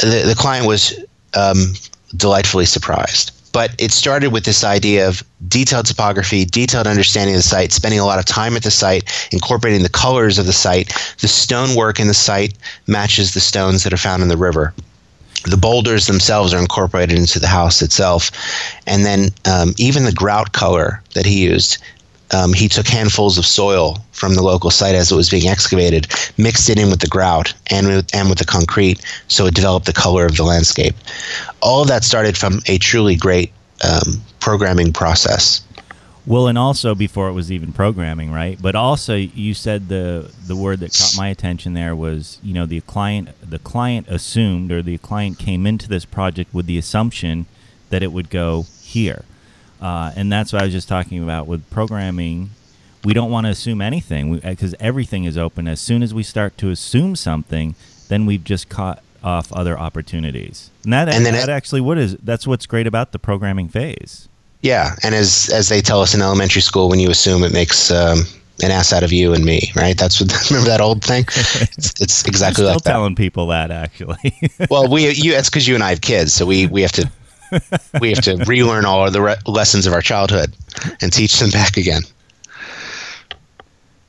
the, 0.02 0.24
the 0.28 0.36
client 0.38 0.68
was 0.68 0.98
um, 1.34 1.74
delightfully 2.16 2.66
surprised. 2.66 3.32
But 3.54 3.76
it 3.78 3.92
started 3.92 4.32
with 4.32 4.46
this 4.46 4.64
idea 4.64 5.08
of 5.08 5.24
detailed 5.48 5.86
topography, 5.86 6.44
detailed 6.44 6.88
understanding 6.88 7.36
of 7.36 7.40
the 7.40 7.48
site, 7.48 7.72
spending 7.72 8.00
a 8.00 8.06
lot 8.06 8.18
of 8.18 8.26
time 8.26 8.56
at 8.56 8.64
the 8.64 8.72
site, 8.72 9.30
incorporating 9.32 9.84
the 9.84 9.90
colors 9.90 10.40
of 10.40 10.48
the 10.48 10.54
site. 10.54 10.92
The 11.20 11.28
stonework 11.28 12.00
in 12.00 12.08
the 12.08 12.16
site 12.16 12.58
matches 12.88 13.34
the 13.36 13.40
stones 13.40 13.84
that 13.84 13.94
are 13.94 13.98
found 13.98 14.24
in 14.24 14.30
the 14.30 14.38
river 14.38 14.74
the 15.46 15.58
boulders 15.58 16.08
themselves 16.08 16.54
are 16.54 16.60
incorporated 16.60 17.18
into 17.18 17.40
the 17.40 17.48
house 17.48 17.82
itself. 17.82 18.32
And 18.88 19.06
then 19.06 19.30
um, 19.46 19.74
even 19.78 20.06
the 20.06 20.12
grout 20.12 20.54
color 20.54 21.02
that 21.16 21.26
he 21.26 21.44
used, 21.44 21.78
um, 22.34 22.54
he 22.54 22.68
took 22.68 22.88
handfuls 22.88 23.38
of 23.38 23.46
soil 23.46 23.98
from 24.12 24.36
the 24.36 24.42
local 24.42 24.70
site 24.70 24.96
as 24.96 25.12
it 25.12 25.16
was 25.16 25.30
being 25.30 25.48
excavated, 25.48 26.08
mixed 26.38 26.70
it 26.70 26.80
in 26.80 26.90
with 26.90 27.00
the 27.00 27.08
grout 27.08 27.54
and 27.72 27.88
with, 27.88 28.16
and 28.16 28.30
with 28.30 28.40
the 28.40 28.46
concrete, 28.46 29.02
so 29.28 29.46
it 29.46 29.54
developed 29.54 29.86
the 29.86 29.94
color 29.94 30.26
of 30.26 30.36
the 30.38 30.44
landscape. 30.44 30.96
All 31.62 31.82
of 31.82 31.88
that 31.88 32.04
started 32.04 32.38
from 32.38 32.62
a 32.68 32.78
truly 32.78 33.16
great 33.16 33.52
um, 33.84 34.22
programming 34.40 34.94
process. 34.94 35.64
Well, 36.26 36.48
and 36.48 36.58
also 36.58 36.96
before 36.96 37.28
it 37.28 37.34
was 37.34 37.52
even 37.52 37.74
programming, 37.74 38.32
right? 38.32 38.58
But 38.62 38.76
also, 38.76 39.16
you 39.16 39.54
said 39.54 39.90
the 39.90 40.32
the 40.48 40.56
word 40.56 40.80
that 40.80 40.94
caught 40.94 41.18
my 41.18 41.28
attention 41.28 41.74
there 41.74 41.94
was, 41.94 42.40
you 42.42 42.54
know, 42.54 42.66
the 42.66 42.80
client 42.82 43.30
the 43.42 43.60
client 43.60 44.08
assumed 44.08 44.72
or 44.72 44.82
the 44.82 44.98
client 45.00 45.38
came 45.38 45.68
into 45.68 45.90
this 45.90 46.06
project 46.06 46.54
with 46.54 46.66
the 46.66 46.78
assumption 46.78 47.46
that 47.90 48.04
it 48.04 48.14
would 48.14 48.30
go 48.30 48.66
here, 48.82 49.26
uh, 49.84 50.14
and 50.16 50.32
that's 50.32 50.54
what 50.54 50.62
I 50.62 50.66
was 50.66 50.74
just 50.74 50.88
talking 50.88 51.22
about 51.22 51.46
with 51.46 51.70
programming. 51.70 52.52
We 53.04 53.14
don't 53.14 53.30
want 53.30 53.48
to 53.48 53.52
assume 53.52 53.82
anything 53.82 54.40
because 54.40 54.74
everything 54.80 55.26
is 55.26 55.38
open. 55.38 55.68
As 55.68 55.82
soon 55.82 56.02
as 56.02 56.14
we 56.14 56.24
start 56.24 56.58
to 56.60 56.70
assume 56.70 57.18
something, 57.18 57.76
then 58.08 58.26
we've 58.26 58.46
just 58.46 58.70
caught 58.70 59.04
off 59.22 59.52
other 59.52 59.78
opportunities. 59.78 60.72
And 60.86 60.94
that, 60.94 61.10
and 61.10 61.26
then 61.26 61.34
that 61.34 61.50
it, 61.50 61.52
actually 61.52 61.82
what 61.82 61.98
is 61.98 62.16
that's 62.18 62.48
what's 62.48 62.66
great 62.66 62.88
about 62.88 63.12
the 63.12 63.20
programming 63.20 63.68
phase. 63.68 64.30
Yeah, 64.62 64.96
and 65.04 65.14
as 65.14 65.50
as 65.54 65.68
they 65.68 65.82
tell 65.82 66.02
us 66.02 66.16
in 66.16 66.22
elementary 66.22 66.62
school, 66.62 66.88
when 66.88 67.00
you 67.00 67.10
assume 67.10 67.44
it 67.44 67.52
makes 67.52 67.92
um, 67.92 68.20
an 68.64 68.72
ass 68.72 68.94
out 68.94 69.04
of 69.04 69.12
you 69.12 69.34
and 69.34 69.44
me, 69.44 69.70
right? 69.76 69.98
That's 69.98 70.22
what. 70.22 70.32
Remember 70.50 70.70
that 70.70 70.80
old 70.80 71.04
thing? 71.04 71.26
It's, 71.28 72.00
it's 72.00 72.24
exactly 72.26 72.66
I'm 72.66 72.76
like 72.76 72.84
that. 72.84 72.90
telling 72.90 73.16
people 73.16 73.48
that 73.48 73.70
actually. 73.70 74.34
well, 74.70 74.88
we 74.88 75.10
you 75.10 75.34
that's 75.34 75.50
because 75.50 75.68
you 75.68 75.76
and 75.76 75.84
I 75.84 75.90
have 75.90 76.00
kids, 76.00 76.34
so 76.34 76.46
we 76.46 76.68
we 76.68 76.82
have 76.82 76.94
to 76.94 77.12
we 78.02 78.10
have 78.10 78.24
to 78.24 78.44
relearn 78.48 78.86
all 78.86 79.06
of 79.06 79.14
the 79.14 79.22
re- 79.22 79.36
lessons 79.46 79.88
of 79.88 79.94
our 79.94 80.02
childhood 80.02 80.56
and 81.02 81.12
teach 81.12 81.40
them 81.40 81.50
back 81.50 81.78
again. 81.78 82.02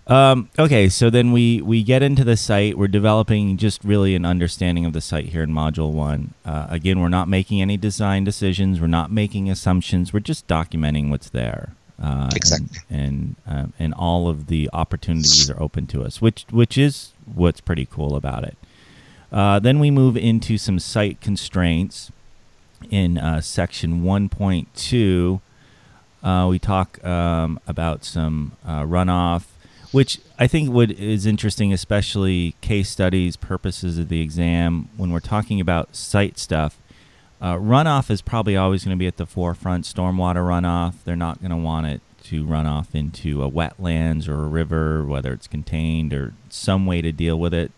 Um, 0.07 0.51
okay, 0.59 0.91
so 0.91 1.09
then 1.09 1.33
we, 1.33 1.63
we 1.63 1.83
get 1.83 2.03
into 2.03 2.25
the 2.25 2.37
site. 2.37 2.77
We're 2.77 2.89
developing 2.89 3.57
just 3.57 3.83
really 3.85 4.15
an 4.15 4.27
understanding 4.27 4.85
of 4.85 4.93
the 4.93 5.01
site 5.01 5.27
here 5.27 5.43
in 5.43 5.51
Module 5.51 5.93
1. 5.93 6.35
Uh, 6.45 6.67
again, 6.69 7.01
we're 7.01 7.09
not 7.09 7.27
making 7.27 7.63
any 7.63 7.79
design 7.79 8.23
decisions, 8.23 8.81
we're 8.81 8.87
not 8.87 9.11
making 9.11 9.51
assumptions, 9.51 10.13
we're 10.13 10.21
just 10.21 10.47
documenting 10.47 11.09
what's 11.09 11.31
there. 11.31 11.75
Uh, 12.03 12.29
exactly. 12.35 12.79
And 12.91 13.37
and, 13.47 13.69
uh, 13.69 13.73
and 13.79 13.95
all 13.95 14.29
of 14.29 14.49
the 14.49 14.69
opportunities 14.73 15.49
are 15.49 15.63
open 15.63 15.87
to 15.89 16.03
us, 16.03 16.21
which 16.21 16.45
which 16.51 16.77
is 16.77 17.13
what's 17.33 17.61
pretty 17.61 17.87
cool 17.87 18.17
about 18.17 18.45
it. 18.45 18.57
Uh, 19.33 19.59
then 19.59 19.79
we 19.79 19.91
move 19.91 20.17
into 20.17 20.59
some 20.59 20.79
site 20.79 21.21
constraints 21.21 22.11
in 22.91 23.19
uh, 23.19 23.41
section 23.41 24.03
1.2. 24.03 25.41
Uh, 26.23 26.47
we 26.49 26.59
talk 26.59 27.05
um, 27.05 27.61
about 27.67 28.05
some 28.05 28.53
runoff 28.65 29.45
which 29.95 30.19
I 30.41 30.49
think 30.49 30.73
would 30.73 30.91
is 30.91 31.25
interesting, 31.25 31.73
especially 31.73 32.57
case 32.61 32.91
studies, 32.91 33.37
purposes 33.37 33.97
of 33.97 34.09
the 34.09 34.21
exam, 34.23 34.89
when 34.97 35.13
we're 35.13 35.21
talking 35.21 35.61
about 35.61 35.95
site 35.95 36.37
stuff. 36.37 36.77
Uh, 37.41 37.55
runoff 37.55 38.11
is 38.11 38.21
probably 38.21 38.57
always 38.57 38.85
going 38.85 38.97
to 38.97 38.99
be 38.99 39.07
at 39.07 39.19
the 39.19 39.25
forefront. 39.25 39.85
Stormwater 39.85 40.43
runoff, 40.43 40.95
they're 41.05 41.15
not 41.15 41.39
going 41.39 41.53
to 41.53 41.57
want 41.57 41.87
it 41.87 42.01
to 42.25 42.45
run 42.45 42.67
off 42.67 42.93
into 42.93 43.45
a 43.45 43.49
wetlands 43.49 44.29
or 44.29 44.43
a 44.43 44.49
river, 44.49 45.05
whether 45.05 45.33
it's 45.33 45.47
contained 45.47 46.13
or 46.13 46.35
some 46.49 46.87
way 46.87 47.01
to 47.01 47.13
deal 47.13 47.39
with 47.39 47.55
it. 47.55 47.71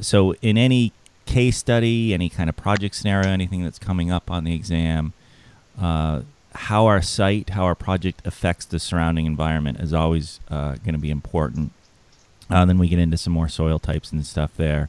So, 0.00 0.34
in 0.42 0.58
any 0.58 0.92
case 1.28 1.58
study, 1.58 2.14
any 2.14 2.30
kind 2.30 2.48
of 2.48 2.56
project 2.56 2.94
scenario, 2.94 3.28
anything 3.28 3.62
that's 3.62 3.78
coming 3.78 4.10
up 4.10 4.30
on 4.30 4.44
the 4.44 4.54
exam, 4.54 5.12
uh, 5.80 6.22
how 6.54 6.86
our 6.86 7.02
site, 7.02 7.50
how 7.50 7.64
our 7.64 7.74
project 7.74 8.26
affects 8.26 8.64
the 8.64 8.80
surrounding 8.80 9.26
environment 9.26 9.78
is 9.78 9.92
always 9.92 10.40
uh, 10.50 10.76
going 10.76 10.94
to 10.94 10.98
be 10.98 11.10
important. 11.10 11.70
Uh, 12.50 12.64
then 12.64 12.78
we 12.78 12.88
get 12.88 12.98
into 12.98 13.18
some 13.18 13.34
more 13.34 13.48
soil 13.48 13.78
types 13.78 14.10
and 14.10 14.24
stuff 14.24 14.56
there. 14.56 14.88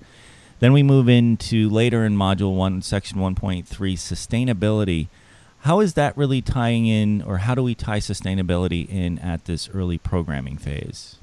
Then 0.62 0.72
we 0.72 0.82
move 0.82 1.10
into 1.10 1.70
later 1.70 2.06
in 2.06 2.16
Module 2.16 2.56
1, 2.56 2.82
Section 2.84 3.20
1.3, 3.20 3.66
sustainability. 3.66 5.08
How 5.62 5.82
is 5.82 5.96
that 5.96 6.16
really 6.18 6.42
tying 6.42 6.88
in, 6.88 7.22
or 7.22 7.40
how 7.40 7.54
do 7.54 7.62
we 7.62 7.76
tie 7.76 8.00
sustainability 8.00 8.90
in 8.90 9.20
at 9.20 9.44
this 9.44 9.70
early 9.74 9.98
programming 9.98 10.58
phase? 10.58 11.18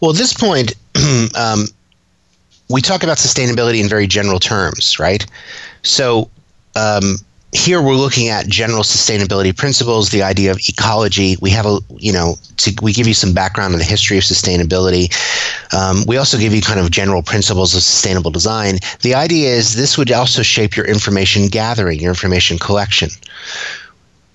Well, 0.00 0.10
at 0.10 0.16
this 0.16 0.34
point, 0.34 0.74
um, 1.36 1.66
we 2.68 2.80
talk 2.80 3.02
about 3.02 3.16
sustainability 3.16 3.80
in 3.80 3.88
very 3.88 4.06
general 4.06 4.40
terms, 4.40 4.98
right? 4.98 5.24
So, 5.82 6.30
um, 6.74 7.18
here 7.52 7.80
we're 7.80 7.94
looking 7.94 8.28
at 8.28 8.46
general 8.48 8.82
sustainability 8.82 9.56
principles, 9.56 10.10
the 10.10 10.22
idea 10.22 10.50
of 10.50 10.58
ecology. 10.68 11.36
We 11.40 11.50
have 11.50 11.64
a, 11.64 11.78
you 11.96 12.12
know, 12.12 12.36
to, 12.58 12.74
we 12.82 12.92
give 12.92 13.06
you 13.06 13.14
some 13.14 13.32
background 13.32 13.72
on 13.72 13.78
the 13.78 13.84
history 13.84 14.18
of 14.18 14.24
sustainability. 14.24 15.10
Um, 15.74 16.04
we 16.06 16.18
also 16.18 16.38
give 16.38 16.52
you 16.52 16.60
kind 16.60 16.78
of 16.80 16.90
general 16.90 17.22
principles 17.22 17.74
of 17.74 17.82
sustainable 17.82 18.30
design. 18.30 18.78
The 19.00 19.14
idea 19.14 19.54
is 19.54 19.74
this 19.74 19.96
would 19.96 20.12
also 20.12 20.42
shape 20.42 20.76
your 20.76 20.86
information 20.86 21.48
gathering, 21.48 22.00
your 22.00 22.10
information 22.10 22.58
collection. 22.58 23.08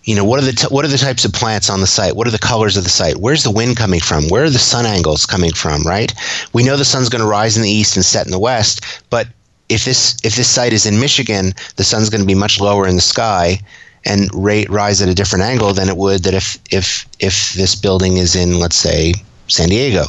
You 0.03 0.15
know, 0.15 0.25
what 0.25 0.39
are 0.39 0.45
the 0.45 0.53
t- 0.53 0.67
what 0.67 0.83
are 0.83 0.89
the 0.89 0.97
types 0.97 1.25
of 1.25 1.33
plants 1.33 1.69
on 1.69 1.79
the 1.79 1.87
site? 1.87 2.15
What 2.15 2.27
are 2.27 2.31
the 2.31 2.39
colors 2.39 2.75
of 2.75 2.83
the 2.83 2.89
site? 2.89 3.17
Where's 3.17 3.43
the 3.43 3.51
wind 3.51 3.77
coming 3.77 3.99
from? 3.99 4.27
Where 4.29 4.45
are 4.45 4.49
the 4.49 4.57
sun 4.57 4.85
angles 4.85 5.25
coming 5.25 5.53
from? 5.53 5.83
Right? 5.83 6.13
We 6.53 6.63
know 6.63 6.75
the 6.75 6.85
sun's 6.85 7.09
going 7.09 7.21
to 7.21 7.27
rise 7.27 7.55
in 7.55 7.63
the 7.63 7.69
east 7.69 7.95
and 7.95 8.03
set 8.03 8.25
in 8.25 8.31
the 8.31 8.39
west, 8.39 8.81
but 9.09 9.27
if 9.69 9.85
this 9.85 10.17
if 10.23 10.35
this 10.35 10.49
site 10.49 10.73
is 10.73 10.85
in 10.85 10.99
Michigan, 10.99 11.53
the 11.75 11.83
sun's 11.83 12.09
going 12.09 12.21
to 12.21 12.27
be 12.27 12.35
much 12.35 12.59
lower 12.59 12.87
in 12.87 12.95
the 12.95 13.01
sky 13.01 13.59
and 14.05 14.29
rate 14.33 14.69
rise 14.69 15.01
at 15.01 15.09
a 15.09 15.13
different 15.13 15.45
angle 15.45 15.73
than 15.73 15.87
it 15.87 15.97
would 15.97 16.23
that 16.23 16.33
if 16.33 16.57
if 16.71 17.05
if 17.19 17.53
this 17.53 17.75
building 17.75 18.17
is 18.17 18.35
in 18.35 18.59
let's 18.59 18.75
say 18.75 19.13
San 19.47 19.69
Diego 19.69 20.05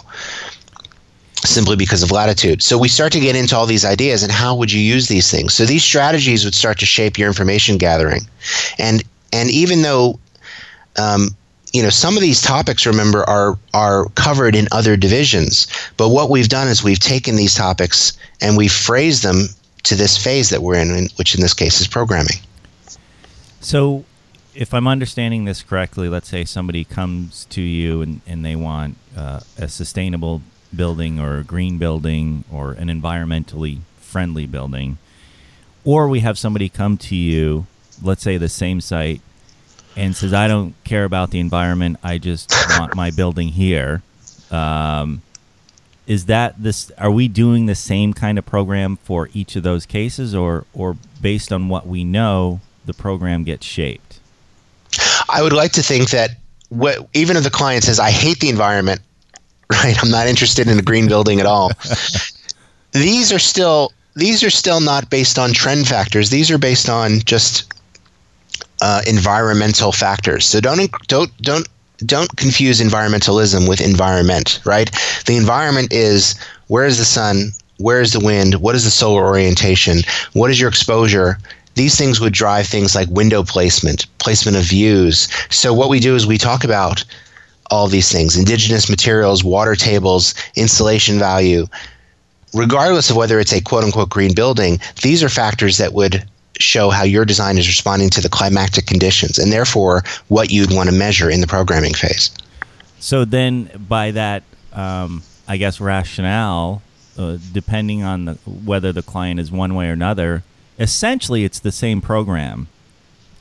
simply 1.45 1.77
because 1.77 2.03
of 2.03 2.11
latitude. 2.11 2.63
So 2.63 2.79
we 2.79 2.89
start 2.89 3.13
to 3.13 3.21
get 3.21 3.35
into 3.35 3.57
all 3.57 3.67
these 3.67 3.85
ideas 3.85 4.23
and 4.23 4.31
how 4.31 4.55
would 4.55 4.71
you 4.71 4.81
use 4.81 5.09
these 5.09 5.31
things? 5.31 5.55
So 5.55 5.65
these 5.65 5.83
strategies 5.83 6.45
would 6.45 6.55
start 6.55 6.79
to 6.79 6.87
shape 6.87 7.19
your 7.19 7.29
information 7.29 7.79
gathering. 7.79 8.29
And 8.79 9.03
and 9.33 9.51
even 9.51 9.83
though 9.83 10.19
um, 10.99 11.29
you 11.73 11.83
know 11.83 11.91
some 11.91 12.17
of 12.17 12.23
these 12.23 12.41
topics 12.41 12.87
remember 12.87 13.29
are 13.29 13.59
are 13.75 14.09
covered 14.11 14.55
in 14.55 14.69
other 14.73 14.97
divisions 14.97 15.67
but 15.97 16.11
what 16.11 16.31
we've 16.31 16.49
done 16.49 16.69
is 16.69 16.83
we've 16.83 16.99
taken 16.99 17.37
these 17.37 17.55
topics 17.55 18.13
and 18.41 18.57
we've 18.57 18.73
phrased 18.73 19.23
them 19.23 19.47
to 19.83 19.95
this 19.95 20.23
phase 20.23 20.51
that 20.51 20.63
we're 20.63 20.77
in 20.77 21.09
which 21.17 21.35
in 21.35 21.41
this 21.41 21.55
case 21.55 21.81
is 21.81 21.89
programming. 21.89 22.37
So 23.61 24.05
if 24.55 24.75
i'm 24.75 24.87
understanding 24.87 25.45
this 25.45 25.63
correctly 25.63 26.09
let's 26.09 26.29
say 26.29 26.45
somebody 26.45 26.85
comes 26.85 27.47
to 27.47 27.63
you 27.63 28.03
and, 28.03 28.21
and 28.27 28.45
they 28.45 28.55
want 28.55 28.97
uh, 29.17 29.41
a 29.57 29.69
sustainable 29.69 30.43
building 30.75 31.19
or 31.19 31.39
a 31.39 31.45
green 31.45 31.79
building 31.79 32.45
or 32.53 32.73
an 32.73 32.89
environmentally 32.89 33.79
friendly 33.99 34.47
building 34.47 34.99
or 35.85 36.07
we 36.07 36.21
have 36.21 36.39
somebody 36.39 36.69
come 36.69 36.97
to 36.97 37.17
you 37.17 37.67
let's 38.03 38.23
say 38.23 38.37
the 38.37 38.49
same 38.49 38.81
site 38.81 39.21
and 39.97 40.17
says, 40.17 40.33
"I 40.33 40.49
don't 40.49 40.75
care 40.85 41.05
about 41.05 41.31
the 41.31 41.41
environment. 41.41 41.99
I 42.03 42.19
just 42.19 42.53
want 42.79 42.95
my 42.95 43.11
building 43.17 43.49
here." 43.49 44.03
Um, 44.51 45.23
is 46.07 46.27
that 46.27 46.63
this? 46.63 46.91
Are 46.99 47.11
we 47.11 47.29
doing 47.29 47.67
the 47.67 47.75
same 47.75 48.13
kind 48.13 48.39
of 48.39 48.47
program 48.47 48.97
for 48.97 49.29
each 49.33 49.57
of 49.57 49.63
those 49.63 49.87
cases, 49.87 50.35
or 50.35 50.67
or 50.73 50.97
based 51.21 51.53
on 51.53 51.69
what 51.69 51.87
we 51.87 52.05
know, 52.05 52.61
the 52.85 52.95
program 52.95 53.45
gets 53.45 53.67
shaped? 53.67 54.19
I 55.29 55.43
would 55.43 55.53
like 55.53 55.73
to 55.73 55.83
think 55.83 56.11
that 56.11 56.31
what, 56.69 57.09
even 57.15 57.37
if 57.37 57.45
the 57.45 57.51
client 57.51 57.85
says, 57.85 58.01
I 58.01 58.11
hate 58.11 58.41
the 58.41 58.49
environment, 58.49 59.01
right? 59.73 59.97
I'm 60.03 60.11
not 60.11 60.27
interested 60.27 60.69
in 60.69 60.79
a 60.79 60.83
green 60.83 61.09
building 61.09 61.41
at 61.41 61.47
all. 61.47 61.71
these 62.93 63.33
are 63.33 63.39
still 63.39 63.93
these 64.15 64.43
are 64.43 64.51
still 64.51 64.81
not 64.81 65.09
based 65.09 65.39
on 65.39 65.53
trend 65.53 65.89
factors. 65.89 66.31
These 66.31 66.51
are 66.51 66.59
based 66.59 66.89
on 66.89 67.21
just 67.21 67.73
uh, 68.83 69.01
environmental 69.07 69.93
factors. 69.93 70.45
So 70.45 70.61
don't 70.61 70.91
don't 71.07 71.31
don't 71.41 71.69
don't 72.05 72.37
confuse 72.37 72.81
environmentalism 72.81 73.69
with 73.69 73.81
environment, 73.81 74.61
right? 74.65 74.91
The 75.25 75.37
environment 75.37 75.93
is 75.93 76.35
where 76.67 76.85
is 76.85 76.99
the 76.99 77.05
sun, 77.05 77.53
where 77.79 78.01
is 78.01 78.13
the 78.13 78.21
wind, 78.21 78.57
what 78.57 78.75
is 78.75 78.85
the 78.85 78.91
solar 78.91 79.25
orientation, 79.25 80.03
what 80.33 80.51
is 80.51 80.59
your 80.59 80.69
exposure. 80.69 81.39
These 81.75 81.97
things 81.97 82.21
would 82.21 82.35
drive 82.35 82.67
things 82.67 82.95
like 82.95 83.09
window 83.09 83.45
placement, 83.45 84.07
placement 84.19 84.57
of 84.57 84.65
views. 84.65 85.29
So 85.49 85.73
what 85.73 85.89
we 85.89 86.01
do 86.01 86.17
is 86.17 86.27
we 86.27 86.37
talk 86.37 86.65
about 86.65 87.05
all 87.71 87.87
these 87.87 88.11
things 88.11 88.37
indigenous 88.37 88.91
materials, 88.91 89.45
water 89.45 89.77
tables, 89.77 90.35
insulation 90.57 91.21
value. 91.21 91.67
Regardless 92.53 93.09
of 93.09 93.17
whether 93.17 93.39
it's 93.39 93.53
a 93.53 93.63
quote 93.63 93.85
unquote 93.85 94.11
green 94.11 94.35
building, 94.35 94.81
these 95.03 95.23
are 95.23 95.29
factors 95.29 95.79
that 95.79 95.95
would 95.95 96.27
show 96.59 96.91
how 96.91 97.03
your 97.03 97.25
design 97.25 97.59
is 97.59 97.67
responding 97.67 98.11
to 98.11 98.21
the 98.21 98.29
climatic 98.29 98.87
conditions 98.87 99.39
and 99.39 99.53
therefore 99.53 100.03
what 100.29 100.51
you'd 100.51 100.73
want 100.73 100.89
to 100.89 100.95
measure 100.95 101.31
in 101.31 101.41
the 101.41 101.47
programming 101.47 101.95
phase. 101.95 102.31
So 102.99 103.25
then, 103.25 103.71
by 103.89 104.13
that, 104.13 104.45
um, 104.73 105.23
I 105.49 105.57
guess 105.57 105.81
rationale, 105.81 106.83
uh, 107.19 107.39
depending 107.53 108.03
on 108.03 108.25
the, 108.27 108.35
whether 108.47 108.93
the 108.93 109.03
client 109.03 109.41
is 109.41 109.51
one 109.51 109.75
way 109.75 109.89
or 109.89 109.93
another, 109.93 110.45
essentially 110.79 111.45
it's 111.45 111.59
the 111.59 111.73
same 111.73 112.01
program. 112.01 112.69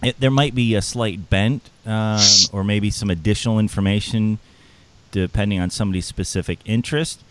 It, 0.02 0.20
there 0.20 0.32
might 0.32 0.56
be 0.56 0.74
a 0.74 0.82
slight 0.82 1.30
bent 1.30 1.70
um, 1.86 2.20
or 2.52 2.64
maybe 2.64 2.90
some 2.90 3.10
additional 3.10 3.60
information 3.60 4.40
depending 5.12 5.60
on 5.60 5.70
somebody's 5.70 6.06
specific 6.06 6.60
interest, 6.66 7.22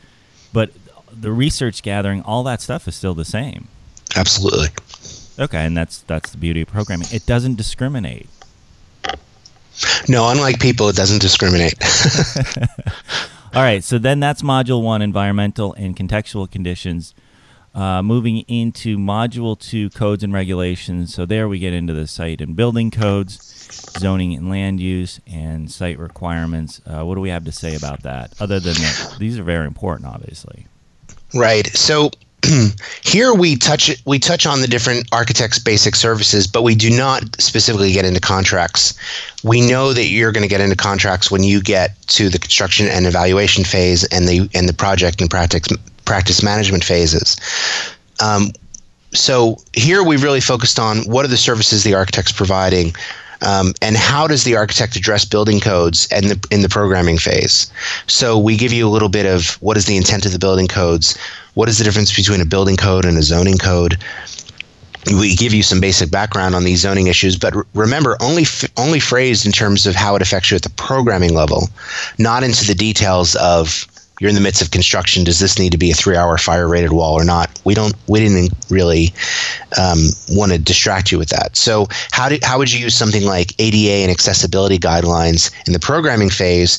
but 0.53 0.71
the 1.13 1.33
research 1.33 1.83
gathering, 1.83 2.23
all 2.23 2.43
that 2.45 2.61
stuff 2.61 2.87
is 2.87 2.95
still 2.95 3.15
the 3.15 3.25
same. 3.25 3.69
Absolutely. 4.17 4.69
Okay, 5.41 5.65
and 5.65 5.77
that's 5.77 6.01
that's 6.03 6.31
the 6.31 6.39
beauty 6.39 6.61
of 6.61 6.69
programming. 6.69 7.09
It 7.11 7.25
doesn't 7.25 7.57
discriminate. 7.57 8.29
No, 10.09 10.29
unlike 10.29 10.61
people, 10.61 10.91
it 10.91 10.97
doesn't 10.97 11.23
discriminate. 11.23 11.75
All 13.55 13.63
right, 13.63 13.83
so 13.83 13.99
then 13.99 14.21
that's 14.21 14.43
module 14.43 14.83
one, 14.83 15.01
environmental 15.01 15.73
and 15.75 15.97
contextual 15.97 16.51
conditions. 16.51 17.15
Uh, 17.75 18.03
moving 18.03 18.39
into 18.49 18.99
module 18.99 19.59
two, 19.59 19.89
codes 19.91 20.23
and 20.23 20.33
regulations. 20.33 21.15
So 21.15 21.25
there 21.25 21.49
we 21.49 21.59
get 21.59 21.73
into 21.73 21.95
the 21.95 22.07
site 22.07 22.41
and 22.41 22.55
building 22.55 22.91
codes, 22.91 23.39
zoning 23.99 24.35
and 24.35 24.51
land 24.51 24.81
use, 24.81 25.21
and 25.27 25.71
site 25.71 25.99
requirements. 25.99 26.81
Uh, 26.85 27.05
what 27.05 27.15
do 27.15 27.21
we 27.21 27.31
have 27.31 27.45
to 27.45 27.53
say 27.53 27.77
about 27.77 28.03
that? 28.03 28.35
Other 28.41 28.61
than 28.61 28.75
that, 28.75 29.17
these 29.19 29.39
are 29.39 29.45
very 29.45 29.67
important, 29.67 30.09
obviously. 30.09 30.67
Right. 31.33 31.67
So 31.69 32.11
here 33.03 33.35
we 33.35 33.57
touch 33.57 33.91
we 34.07 34.19
touch 34.19 34.47
on 34.47 34.61
the 34.61 34.67
different 34.67 35.07
architects 35.13 35.59
basic 35.59 35.95
services 35.95 36.47
but 36.47 36.63
we 36.63 36.75
do 36.75 36.91
not 36.91 37.23
specifically 37.41 37.93
get 37.93 38.05
into 38.05 38.21
contracts 38.21 38.95
we 39.45 39.61
know 39.61 39.93
that 39.93 40.07
you're 40.07 40.33
going 40.33 40.43
to 40.43 40.49
get 40.49 40.61
into 40.61 40.77
contracts 40.77 41.31
when 41.31 41.43
you 41.43 41.61
get 41.61 42.01
to 42.07 42.29
the 42.29 42.39
construction 42.39 42.87
and 42.87 43.07
evaluation 43.07 43.65
phase 43.65 44.05
and 44.05 44.29
the 44.29 44.49
and 44.55 44.69
the 44.69 44.73
project 44.73 45.21
and 45.21 45.31
practice 45.31 45.67
practice 46.05 46.43
management 46.43 46.85
phases 46.85 47.37
um, 48.23 48.53
so 49.13 49.57
here 49.73 50.03
we 50.03 50.17
really 50.17 50.41
focused 50.41 50.79
on 50.79 50.99
what 51.05 51.25
are 51.25 51.29
the 51.29 51.37
services 51.37 51.85
the 51.85 51.95
architect's 51.95 52.33
providing 52.33 52.93
um, 53.43 53.73
and 53.81 53.97
how 53.97 54.27
does 54.27 54.45
the 54.45 54.57
architect 54.57 54.97
address 54.97 55.25
building 55.25 55.61
codes 55.61 56.07
and 56.13 56.27
the, 56.27 56.49
in 56.51 56.63
the 56.63 56.69
programming 56.69 57.19
phase? 57.19 57.73
So 58.07 58.39
we 58.39 58.57
give 58.57 58.73
you 58.73 58.87
a 58.87 58.91
little 58.91 59.09
bit 59.09 59.27
of 59.27 59.55
what 59.63 59.77
is 59.77 59.87
the 59.87 59.97
intent 59.97 60.27
of 60.27 60.33
the 60.33 60.39
building 60.39 60.69
codes, 60.69 61.17
what 61.55 61.69
is 61.69 61.79
the 61.79 61.85
difference 61.85 62.15
between 62.15 62.41
a 62.41 62.45
building 62.45 62.77
code 62.77 63.05
and 63.05 63.17
a 63.19 63.23
zoning 63.23 63.59
code. 63.59 63.99
We 65.17 65.35
give 65.35 65.55
you 65.55 65.63
some 65.63 65.81
basic 65.81 66.11
background 66.11 66.55
on 66.55 66.65
these 66.65 66.81
zoning 66.81 67.07
issues, 67.07 67.37
but 67.37 67.55
remember, 67.75 68.19
only 68.21 68.43
f- 68.43 68.71
only 68.77 69.01
phrased 69.01 69.47
in 69.47 69.53
terms 69.53 69.87
of 69.87 69.95
how 69.95 70.15
it 70.15 70.23
affects 70.23 70.51
you 70.51 70.57
at 70.57 70.63
the 70.63 70.71
programming 70.71 71.35
level, 71.35 71.69
not 72.19 72.43
into 72.43 72.67
the 72.67 72.75
details 72.75 73.35
of 73.37 73.87
you're 74.21 74.29
in 74.29 74.35
the 74.35 74.41
midst 74.43 74.61
of 74.61 74.71
construction. 74.71 75.25
Does 75.25 75.39
this 75.39 75.59
need 75.59 75.73
to 75.73 75.79
be 75.79 75.91
a 75.91 75.95
three-hour 75.95 76.37
fire-rated 76.37 76.93
wall 76.93 77.15
or 77.15 77.25
not? 77.25 77.59
We 77.65 77.73
don't. 77.73 77.95
We 78.07 78.21
didn't 78.21 78.53
really 78.69 79.15
um, 79.81 80.11
want 80.29 80.53
to 80.53 80.59
distract 80.59 81.11
you 81.11 81.19
with 81.19 81.31
that. 81.31 81.57
So, 81.57 81.87
how 82.13 82.29
do, 82.29 82.39
how 82.43 82.59
would 82.59 82.71
you 82.71 82.79
use 82.79 82.95
something 82.95 83.25
like 83.25 83.59
ADA 83.59 84.03
and 84.03 84.11
accessibility 84.11 84.79
guidelines 84.79 85.51
in 85.67 85.73
the 85.73 85.79
programming 85.79 86.29
phase 86.29 86.79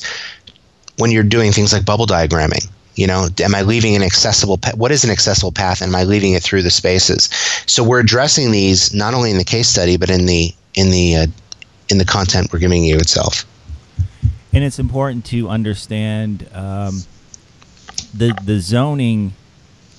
when 0.98 1.10
you're 1.10 1.24
doing 1.24 1.50
things 1.50 1.72
like 1.72 1.84
bubble 1.84 2.06
diagramming? 2.06 2.68
You 2.94 3.06
know, 3.06 3.28
am 3.40 3.54
I 3.54 3.62
leaving 3.62 3.96
an 3.96 4.02
accessible? 4.02 4.58
Pa- 4.58 4.76
what 4.76 4.92
is 4.92 5.02
an 5.04 5.10
accessible 5.10 5.52
path? 5.52 5.80
Am 5.80 5.94
I 5.94 6.04
leaving 6.04 6.34
it 6.34 6.42
through 6.42 6.62
the 6.62 6.70
spaces? 6.70 7.30
So 7.66 7.82
we're 7.82 8.00
addressing 8.00 8.50
these 8.50 8.94
not 8.94 9.14
only 9.14 9.30
in 9.30 9.38
the 9.38 9.44
case 9.44 9.68
study 9.68 9.96
but 9.96 10.10
in 10.10 10.26
the 10.26 10.54
in 10.74 10.90
the 10.90 11.16
uh, 11.16 11.26
in 11.88 11.98
the 11.98 12.04
content 12.04 12.52
we're 12.52 12.58
giving 12.58 12.84
you 12.84 12.96
itself. 12.96 13.46
And 14.52 14.62
it's 14.62 14.78
important 14.78 15.24
to 15.26 15.48
understand. 15.48 16.46
Um, 16.52 17.04
the 18.14 18.38
the 18.44 18.60
zoning. 18.60 19.34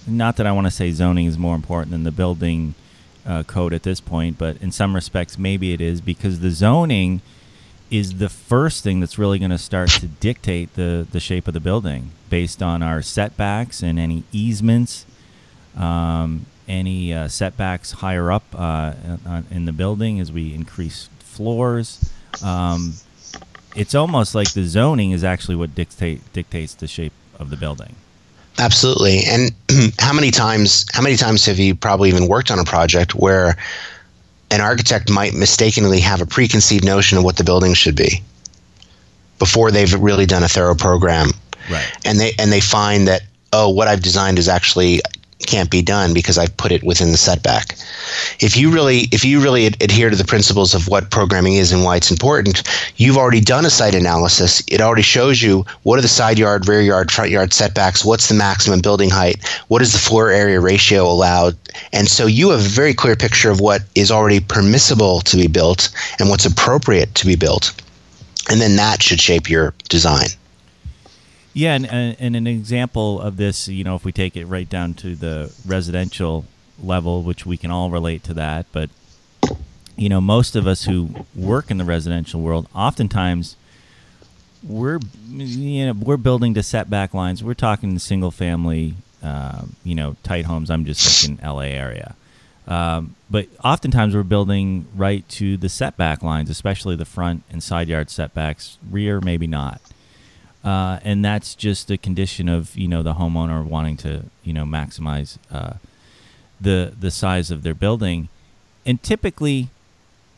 Not 0.06 0.36
that 0.38 0.46
I 0.46 0.52
want 0.52 0.68
to 0.68 0.72
say 0.72 0.92
zoning 0.92 1.28
is 1.28 1.38
more 1.38 1.56
important 1.56 1.92
than 1.92 2.04
the 2.04 2.12
building 2.12 2.76
uh, 3.26 3.44
code 3.44 3.74
at 3.74 3.84
this 3.84 4.02
point, 4.02 4.38
but 4.38 4.58
in 4.58 4.72
some 4.72 4.94
respects, 4.94 5.38
maybe 5.38 5.72
it 5.72 5.80
is 5.80 6.02
because 6.02 6.42
the 6.42 6.52
zoning 6.52 7.22
is 7.94 8.18
the 8.18 8.28
first 8.28 8.84
thing 8.84 9.00
that's 9.00 9.20
really 9.20 9.38
going 9.38 9.52
to 9.52 9.58
start 9.58 9.88
to 9.88 10.08
dictate 10.08 10.74
the 10.74 11.06
the 11.12 11.20
shape 11.20 11.48
of 11.48 11.54
the 11.54 11.60
building 11.60 12.10
based 12.32 12.64
on 12.64 12.82
our 12.82 13.04
setbacks 13.04 13.84
and 13.84 14.00
any 14.00 14.24
easements, 14.32 15.06
um, 15.78 16.48
any 16.68 17.14
uh, 17.14 17.28
setbacks 17.28 17.92
higher 17.92 18.32
up 18.32 18.44
uh, 18.56 18.94
in 19.52 19.66
the 19.66 19.72
building 19.72 20.20
as 20.20 20.32
we 20.32 20.56
increase 20.56 21.08
floors. 21.20 22.12
Um, 22.44 22.96
it's 23.76 23.94
almost 23.94 24.34
like 24.34 24.54
the 24.54 24.64
zoning 24.66 25.12
is 25.12 25.24
actually 25.24 25.56
what 25.56 25.76
dictate 25.76 26.22
dictates 26.34 26.74
the 26.74 26.88
shape 26.88 27.14
of 27.38 27.52
the 27.52 27.58
building. 27.58 27.96
Absolutely. 28.58 29.22
And 29.28 29.52
how 30.00 30.14
many 30.14 30.32
times 30.32 30.88
how 30.94 31.04
many 31.04 31.16
times 31.16 31.46
have 31.46 31.60
you 31.60 31.76
probably 31.76 32.10
even 32.10 32.28
worked 32.28 32.50
on 32.50 32.58
a 32.58 32.64
project 32.64 33.14
where 33.14 33.56
an 34.54 34.62
architect 34.62 35.10
might 35.10 35.34
mistakenly 35.34 36.00
have 36.00 36.22
a 36.22 36.28
preconceived 36.28 36.86
notion 36.86 37.18
of 37.18 37.24
what 37.24 37.38
the 37.38 37.44
building 37.44 37.74
should 37.74 37.96
be 37.96 38.22
before 39.40 39.72
they've 39.72 39.96
really 39.96 40.28
done 40.28 40.44
a 40.44 40.48
thorough 40.48 40.76
program. 40.76 41.32
Right. 41.72 41.92
And 42.06 42.20
they 42.20 42.34
and 42.38 42.52
they 42.52 42.62
find 42.62 43.08
that 43.08 43.24
oh 43.52 43.70
what 43.70 43.88
I've 43.88 44.04
designed 44.04 44.38
is 44.38 44.48
actually 44.48 45.02
can't 45.46 45.70
be 45.70 45.82
done 45.82 46.14
because 46.14 46.38
I've 46.38 46.56
put 46.58 46.72
it 46.72 46.84
within 46.84 47.12
the 47.12 47.18
setback. 47.18 47.76
If 48.40 48.58
you 48.58 48.72
really 48.72 49.08
if 49.12 49.24
you 49.24 49.42
really 49.42 49.66
ad- 49.68 49.82
adhere 49.82 50.10
to 50.10 50.16
the 50.16 50.26
principles 50.26 50.74
of 50.74 50.88
what 50.88 51.12
programming 51.12 51.56
is 51.56 51.72
and 51.72 51.84
why 51.84 51.96
it's 51.96 52.12
important, 52.12 52.64
you've 52.98 53.18
already 53.18 53.42
done 53.42 53.66
a 53.66 53.70
site 53.70 53.96
analysis. 53.96 54.64
It 54.68 54.82
already 54.82 55.02
shows 55.02 55.42
you 55.42 55.66
what 55.84 56.00
are 56.00 56.02
the 56.02 56.08
side 56.08 56.40
yard, 56.40 56.68
rear 56.68 56.82
yard, 56.82 57.12
front 57.12 57.32
yard 57.32 57.54
setbacks, 57.54 58.06
what's 58.06 58.28
the 58.28 58.36
maximum 58.36 58.82
building 58.82 59.10
height, 59.10 59.38
what 59.68 59.82
is 59.82 59.94
the 59.94 60.00
floor 60.00 60.30
area 60.32 60.60
ratio 60.60 61.06
allowed, 61.06 61.56
and 61.92 62.08
so 62.08 62.26
you 62.26 62.50
have 62.50 62.60
a 62.60 62.64
very 62.64 62.94
clear 62.94 63.16
picture 63.16 63.50
of 63.50 63.60
what 63.60 63.82
is 63.96 64.12
already 64.12 64.40
permissible 64.40 65.22
to 65.22 65.38
be 65.38 65.48
built 65.48 65.90
and 66.20 66.30
what's 66.30 66.46
appropriate 66.46 67.14
to 67.16 67.26
be 67.26 67.36
built. 67.36 67.74
And 68.50 68.60
then 68.60 68.76
that 68.76 69.02
should 69.02 69.20
shape 69.20 69.50
your 69.50 69.74
design. 69.90 70.28
Yeah, 71.54 71.76
and, 71.76 71.86
and 71.86 72.36
an 72.36 72.48
example 72.48 73.22
of 73.22 73.38
this, 73.38 73.68
you 73.68 73.84
know, 73.84 73.96
if 73.96 74.04
we 74.04 74.12
take 74.12 74.36
it 74.36 74.46
right 74.46 74.68
down 74.68 74.96
to 74.96 75.16
the 75.16 75.54
residential 75.66 76.46
level, 76.82 77.22
which 77.22 77.46
we 77.46 77.58
can 77.58 77.70
all 77.70 77.92
relate 77.92 78.24
to 78.24 78.34
that, 78.34 78.66
but 78.72 78.90
you 79.96 80.10
know, 80.10 80.20
most 80.20 80.56
of 80.56 80.66
us 80.66 80.86
who 80.86 81.26
work 81.36 81.70
in 81.70 81.78
the 81.78 81.84
residential 81.84 82.42
world, 82.42 82.68
oftentimes 82.74 83.56
we're 84.64 85.00
you 85.30 85.86
know 85.86 85.94
we're 85.94 86.18
building 86.18 86.54
to 86.56 86.64
setback 86.64 87.14
lines. 87.14 87.44
We're 87.44 87.54
talking 87.54 88.00
single 88.00 88.32
family, 88.32 88.96
uh, 89.22 89.64
you 89.84 89.94
know, 89.94 90.16
tight 90.24 90.46
homes. 90.46 90.72
I'm 90.72 90.86
just 90.86 91.22
thinking 91.22 91.44
L.A. 91.44 91.68
area. 91.68 92.16
Um, 92.66 93.16
but 93.30 93.48
oftentimes 93.64 94.16
we're 94.16 94.24
building 94.24 94.88
right 94.96 95.28
to 95.30 95.58
the 95.58 95.70
setback 95.70 96.24
lines, 96.24 96.50
especially 96.50 96.96
the 96.96 97.06
front 97.06 97.44
and 97.52 97.62
side 97.62 97.90
yard 97.90 98.10
setbacks. 98.10 98.78
Rear, 98.90 99.20
maybe 99.20 99.48
not. 99.48 99.82
Uh, 100.64 101.00
and 101.04 101.26
that's 101.26 101.56
just 101.56 101.92
a 101.92 101.98
condition 101.98 102.48
of 102.48 102.76
you 102.78 102.88
know 102.88 103.04
the 103.04 103.16
homeowner 103.16 103.66
wanting 103.66 103.98
to 103.98 104.24
you 104.44 104.54
know 104.54 104.64
maximize 104.64 105.38
uh, 105.52 105.74
the 106.60 106.94
the 106.98 107.12
size 107.12 107.52
of 107.52 107.64
their 107.64 107.74
building, 107.74 108.30
and 108.86 109.04
typically, 109.04 109.70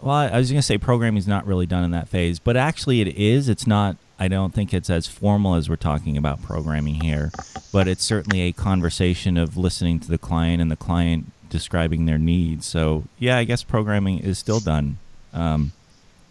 well, 0.01 0.15
I 0.15 0.37
was 0.37 0.49
going 0.49 0.59
to 0.59 0.65
say 0.65 0.77
programming 0.79 1.19
is 1.19 1.27
not 1.27 1.45
really 1.45 1.67
done 1.67 1.83
in 1.83 1.91
that 1.91 2.09
phase, 2.09 2.39
but 2.39 2.57
actually 2.57 3.01
it 3.01 3.09
is. 3.09 3.47
It's 3.47 3.67
not. 3.67 3.97
I 4.17 4.27
don't 4.27 4.53
think 4.53 4.73
it's 4.73 4.89
as 4.89 5.07
formal 5.07 5.55
as 5.55 5.69
we're 5.69 5.75
talking 5.75 6.17
about 6.17 6.41
programming 6.41 7.01
here, 7.01 7.31
but 7.71 7.87
it's 7.87 8.03
certainly 8.03 8.41
a 8.41 8.51
conversation 8.51 9.37
of 9.37 9.57
listening 9.57 9.99
to 9.99 10.07
the 10.07 10.17
client 10.17 10.61
and 10.61 10.71
the 10.71 10.77
client 10.77 11.31
describing 11.49 12.05
their 12.05 12.17
needs. 12.17 12.65
So 12.65 13.03
yeah, 13.19 13.37
I 13.37 13.43
guess 13.43 13.61
programming 13.61 14.19
is 14.19 14.39
still 14.39 14.59
done. 14.59 14.97
Um, 15.33 15.73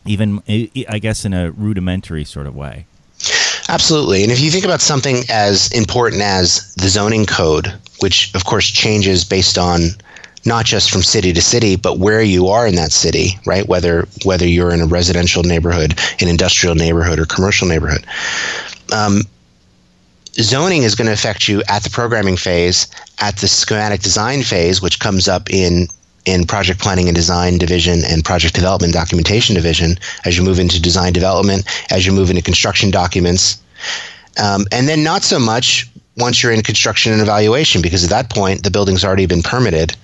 even 0.06 0.42
I 0.48 0.98
guess 0.98 1.24
in 1.24 1.32
a 1.32 1.50
rudimentary 1.50 2.24
sort 2.24 2.46
of 2.46 2.56
way. 2.56 2.86
Absolutely. 3.68 4.22
And 4.22 4.30
if 4.30 4.40
you 4.40 4.50
think 4.50 4.64
about 4.64 4.80
something 4.80 5.24
as 5.30 5.70
important 5.72 6.22
as 6.22 6.74
the 6.74 6.88
zoning 6.88 7.26
code, 7.26 7.72
which 8.00 8.34
of 8.34 8.44
course 8.44 8.68
changes 8.70 9.24
based 9.24 9.56
on 9.56 9.80
not 10.44 10.66
just 10.66 10.90
from 10.90 11.02
city 11.02 11.32
to 11.32 11.40
city, 11.40 11.76
but 11.76 11.98
where 11.98 12.22
you 12.22 12.48
are 12.48 12.66
in 12.66 12.74
that 12.74 12.92
city, 12.92 13.38
right? 13.46 13.66
Whether 13.66 14.06
whether 14.24 14.46
you're 14.46 14.74
in 14.74 14.82
a 14.82 14.86
residential 14.86 15.42
neighborhood, 15.42 15.98
an 16.20 16.28
industrial 16.28 16.74
neighborhood, 16.74 17.18
or 17.18 17.24
commercial 17.24 17.66
neighborhood. 17.66 18.04
Um, 18.92 19.22
zoning 20.34 20.82
is 20.82 20.94
going 20.94 21.06
to 21.06 21.12
affect 21.12 21.48
you 21.48 21.62
at 21.68 21.82
the 21.82 21.90
programming 21.90 22.36
phase, 22.36 22.86
at 23.20 23.36
the 23.38 23.48
schematic 23.48 24.02
design 24.02 24.42
phase, 24.42 24.82
which 24.82 25.00
comes 25.00 25.28
up 25.28 25.48
in 25.48 25.88
in 26.24 26.46
project 26.46 26.80
planning 26.80 27.08
and 27.08 27.14
design 27.14 27.58
division 27.58 28.02
and 28.04 28.24
project 28.24 28.54
development 28.54 28.92
documentation 28.92 29.54
division 29.54 29.98
as 30.24 30.36
you 30.36 30.42
move 30.42 30.58
into 30.58 30.80
design 30.80 31.12
development, 31.12 31.64
as 31.90 32.06
you 32.06 32.12
move 32.12 32.30
into 32.30 32.42
construction 32.42 32.90
documents, 32.90 33.62
um, 34.42 34.64
and 34.72 34.88
then 34.88 35.02
not 35.02 35.22
so 35.22 35.38
much 35.38 35.88
once 36.16 36.42
you're 36.42 36.52
in 36.52 36.62
construction 36.62 37.12
and 37.12 37.20
evaluation 37.20 37.82
because 37.82 38.04
at 38.04 38.10
that 38.10 38.30
point 38.30 38.62
the 38.62 38.70
building's 38.70 39.04
already 39.04 39.26
been 39.26 39.42
permitted 39.42 39.96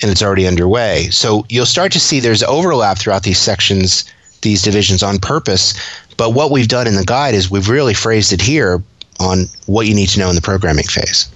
and 0.00 0.10
it's 0.10 0.22
already 0.22 0.46
underway. 0.46 1.08
So 1.10 1.46
you'll 1.48 1.66
start 1.66 1.92
to 1.92 2.00
see 2.00 2.20
there's 2.20 2.42
overlap 2.42 2.98
throughout 2.98 3.22
these 3.22 3.38
sections, 3.38 4.04
these 4.40 4.62
divisions 4.62 5.02
on 5.02 5.18
purpose. 5.18 5.74
But 6.16 6.34
what 6.34 6.50
we've 6.50 6.68
done 6.68 6.86
in 6.86 6.96
the 6.96 7.04
guide 7.04 7.34
is 7.34 7.50
we've 7.50 7.68
really 7.68 7.94
phrased 7.94 8.32
it 8.32 8.40
here 8.40 8.82
on 9.20 9.46
what 9.66 9.86
you 9.86 9.94
need 9.94 10.08
to 10.08 10.18
know 10.18 10.28
in 10.28 10.34
the 10.34 10.42
programming 10.42 10.84
phase. 10.84 11.28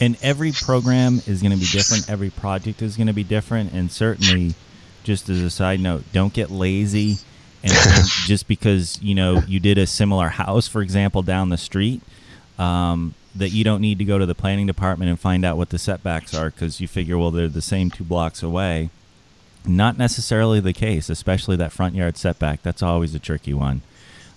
And 0.00 0.16
every 0.22 0.52
program 0.52 1.20
is 1.26 1.42
going 1.42 1.52
to 1.52 1.58
be 1.58 1.66
different. 1.66 2.08
Every 2.08 2.30
project 2.30 2.80
is 2.80 2.96
going 2.96 3.08
to 3.08 3.12
be 3.12 3.22
different. 3.22 3.72
And 3.72 3.92
certainly, 3.92 4.54
just 5.04 5.28
as 5.28 5.40
a 5.40 5.50
side 5.50 5.78
note, 5.78 6.04
don't 6.12 6.32
get 6.32 6.50
lazy. 6.50 7.18
And 7.62 7.72
just 8.24 8.48
because 8.48 9.00
you 9.02 9.14
know 9.14 9.42
you 9.46 9.60
did 9.60 9.76
a 9.76 9.86
similar 9.86 10.28
house, 10.28 10.66
for 10.66 10.80
example, 10.80 11.22
down 11.22 11.50
the 11.50 11.58
street, 11.58 12.00
um, 12.58 13.14
that 13.34 13.50
you 13.50 13.62
don't 13.62 13.80
need 13.80 13.98
to 13.98 14.04
go 14.04 14.18
to 14.18 14.26
the 14.26 14.34
planning 14.34 14.66
department 14.66 15.10
and 15.10 15.20
find 15.20 15.44
out 15.44 15.56
what 15.56 15.68
the 15.68 15.78
setbacks 15.78 16.34
are 16.34 16.50
because 16.50 16.80
you 16.80 16.88
figure, 16.88 17.18
well, 17.18 17.30
they're 17.30 17.48
the 17.48 17.62
same 17.62 17.90
two 17.90 18.04
blocks 18.04 18.42
away. 18.42 18.90
Not 19.66 19.98
necessarily 19.98 20.60
the 20.60 20.72
case, 20.72 21.10
especially 21.10 21.56
that 21.56 21.72
front 21.72 21.94
yard 21.94 22.16
setback. 22.16 22.62
That's 22.62 22.82
always 22.82 23.14
a 23.14 23.18
tricky 23.18 23.52
one. 23.52 23.82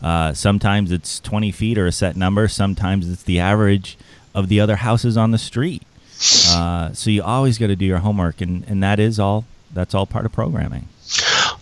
Uh, 0.02 0.34
sometimes 0.34 0.92
it's 0.92 1.22
20 1.22 1.52
feet 1.52 1.78
or 1.78 1.88
a 1.88 1.92
set 1.92 2.18
number. 2.18 2.50
Sometimes 2.50 3.10
it's 3.10 3.24
the 3.24 3.40
average 3.40 3.98
of 4.34 4.50
the 4.50 4.60
other 4.60 4.78
houses 4.78 5.18
on 5.18 5.32
the 5.32 5.38
street. 5.38 5.84
Uh, 6.50 6.94
so 6.94 7.10
you 7.10 7.22
always 7.22 7.58
got 7.58 7.68
to 7.68 7.76
do 7.76 7.84
your 7.84 7.98
homework, 7.98 8.40
and, 8.40 8.64
and 8.68 8.82
that 8.82 9.00
is 9.00 9.20
all. 9.20 9.44
That's 9.74 9.94
all 9.94 10.06
part 10.06 10.26
of 10.26 10.32
programming. 10.32 10.88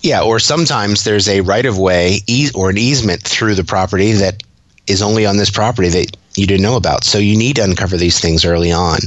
Yeah, 0.02 0.22
or 0.22 0.38
sometimes 0.40 1.04
there's 1.04 1.28
a 1.28 1.42
right 1.42 1.66
of 1.66 1.78
way 1.78 2.20
ease 2.28 2.54
or 2.54 2.70
an 2.70 2.78
easement 2.78 3.24
through 3.24 3.56
the 3.56 3.64
property 3.64 4.12
that 4.12 4.44
is 4.88 5.02
only 5.02 5.26
on 5.26 5.38
this 5.38 5.50
property 5.50 5.90
that 5.90 6.18
you 6.36 6.46
didn't 6.46 6.64
know 6.64 6.76
about. 6.76 7.04
So 7.04 7.18
you 7.18 7.38
need 7.38 7.56
to 7.56 7.64
uncover 7.64 7.98
these 7.98 8.20
things 8.20 8.46
early 8.46 8.72
on. 8.72 9.00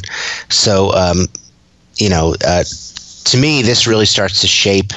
So, 0.49 0.93
um, 0.95 1.27
you 1.97 2.09
know, 2.09 2.35
uh, 2.45 2.65
to 3.25 3.37
me, 3.37 3.63
this 3.63 3.87
really 3.87 4.07
starts 4.07 4.41
to 4.41 4.47
shape 4.47 4.93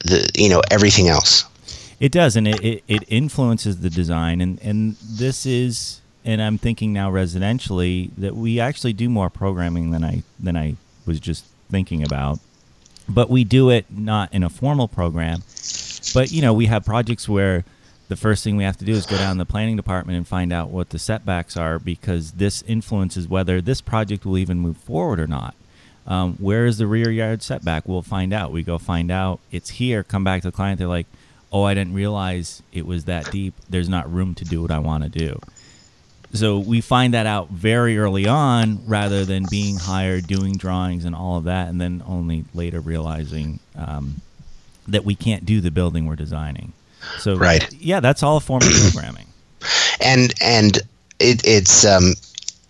the 0.00 0.30
you 0.34 0.48
know 0.48 0.62
everything 0.70 1.08
else. 1.08 1.44
It 1.98 2.12
does, 2.12 2.36
and 2.36 2.48
it, 2.48 2.64
it, 2.64 2.84
it 2.88 3.04
influences 3.08 3.80
the 3.80 3.90
design, 3.90 4.40
and 4.40 4.60
and 4.62 4.96
this 4.96 5.46
is 5.46 6.00
and 6.24 6.42
I'm 6.42 6.58
thinking 6.58 6.92
now 6.92 7.10
residentially 7.10 8.10
that 8.18 8.36
we 8.36 8.60
actually 8.60 8.92
do 8.92 9.08
more 9.08 9.30
programming 9.30 9.90
than 9.90 10.04
I 10.04 10.22
than 10.38 10.56
I 10.56 10.76
was 11.06 11.20
just 11.20 11.44
thinking 11.70 12.02
about. 12.02 12.38
But 13.08 13.30
we 13.30 13.44
do 13.44 13.70
it 13.70 13.86
not 13.90 14.32
in 14.32 14.42
a 14.42 14.50
formal 14.50 14.88
program. 14.88 15.42
But 16.14 16.30
you 16.30 16.42
know, 16.42 16.52
we 16.52 16.66
have 16.66 16.84
projects 16.84 17.28
where 17.28 17.64
the 18.08 18.16
first 18.16 18.42
thing 18.42 18.56
we 18.56 18.64
have 18.64 18.76
to 18.78 18.84
do 18.84 18.92
is 18.92 19.06
go 19.06 19.16
down 19.16 19.36
to 19.36 19.38
the 19.38 19.46
planning 19.46 19.76
department 19.76 20.16
and 20.16 20.26
find 20.26 20.52
out 20.52 20.70
what 20.70 20.90
the 20.90 20.98
setbacks 20.98 21.56
are 21.56 21.78
because 21.78 22.32
this 22.32 22.62
influences 22.62 23.28
whether 23.28 23.60
this 23.60 23.80
project 23.80 24.26
will 24.26 24.36
even 24.36 24.58
move 24.58 24.76
forward 24.76 25.20
or 25.20 25.28
not. 25.28 25.54
Um, 26.06 26.34
where 26.38 26.66
is 26.66 26.78
the 26.78 26.88
rear 26.88 27.10
yard 27.10 27.42
setback? 27.42 27.86
We'll 27.86 28.02
find 28.02 28.32
out. 28.32 28.50
We 28.50 28.62
go 28.62 28.78
find 28.78 29.10
out. 29.10 29.38
It's 29.52 29.70
here. 29.70 30.02
Come 30.02 30.24
back 30.24 30.42
to 30.42 30.48
the 30.48 30.56
client. 30.56 30.78
They're 30.78 30.88
like, 30.88 31.06
"Oh, 31.52 31.62
I 31.62 31.74
didn't 31.74 31.94
realize 31.94 32.62
it 32.72 32.84
was 32.84 33.04
that 33.04 33.30
deep. 33.30 33.54
There's 33.68 33.88
not 33.88 34.12
room 34.12 34.34
to 34.36 34.44
do 34.44 34.60
what 34.60 34.70
I 34.70 34.80
want 34.80 35.04
to 35.04 35.10
do." 35.10 35.40
So 36.32 36.58
we 36.58 36.80
find 36.80 37.14
that 37.14 37.26
out 37.26 37.48
very 37.50 37.98
early 37.98 38.26
on 38.26 38.80
rather 38.86 39.24
than 39.24 39.46
being 39.50 39.76
hired, 39.76 40.26
doing 40.26 40.56
drawings 40.56 41.04
and 41.04 41.14
all 41.14 41.38
of 41.38 41.44
that, 41.44 41.68
and 41.68 41.80
then 41.80 42.02
only 42.06 42.44
later 42.54 42.80
realizing 42.80 43.58
um, 43.76 44.20
that 44.86 45.04
we 45.04 45.14
can't 45.14 45.44
do 45.44 45.60
the 45.60 45.70
building 45.70 46.06
we're 46.06 46.16
designing. 46.16 46.72
So, 47.18 47.34
right. 47.36 47.72
yeah, 47.72 48.00
that's 48.00 48.22
all 48.22 48.36
a 48.36 48.40
form 48.40 48.62
of 48.62 48.92
programming. 48.92 49.26
And 50.02 50.32
and 50.40 50.78
it, 51.18 51.46
it's 51.46 51.84
um, 51.84 52.14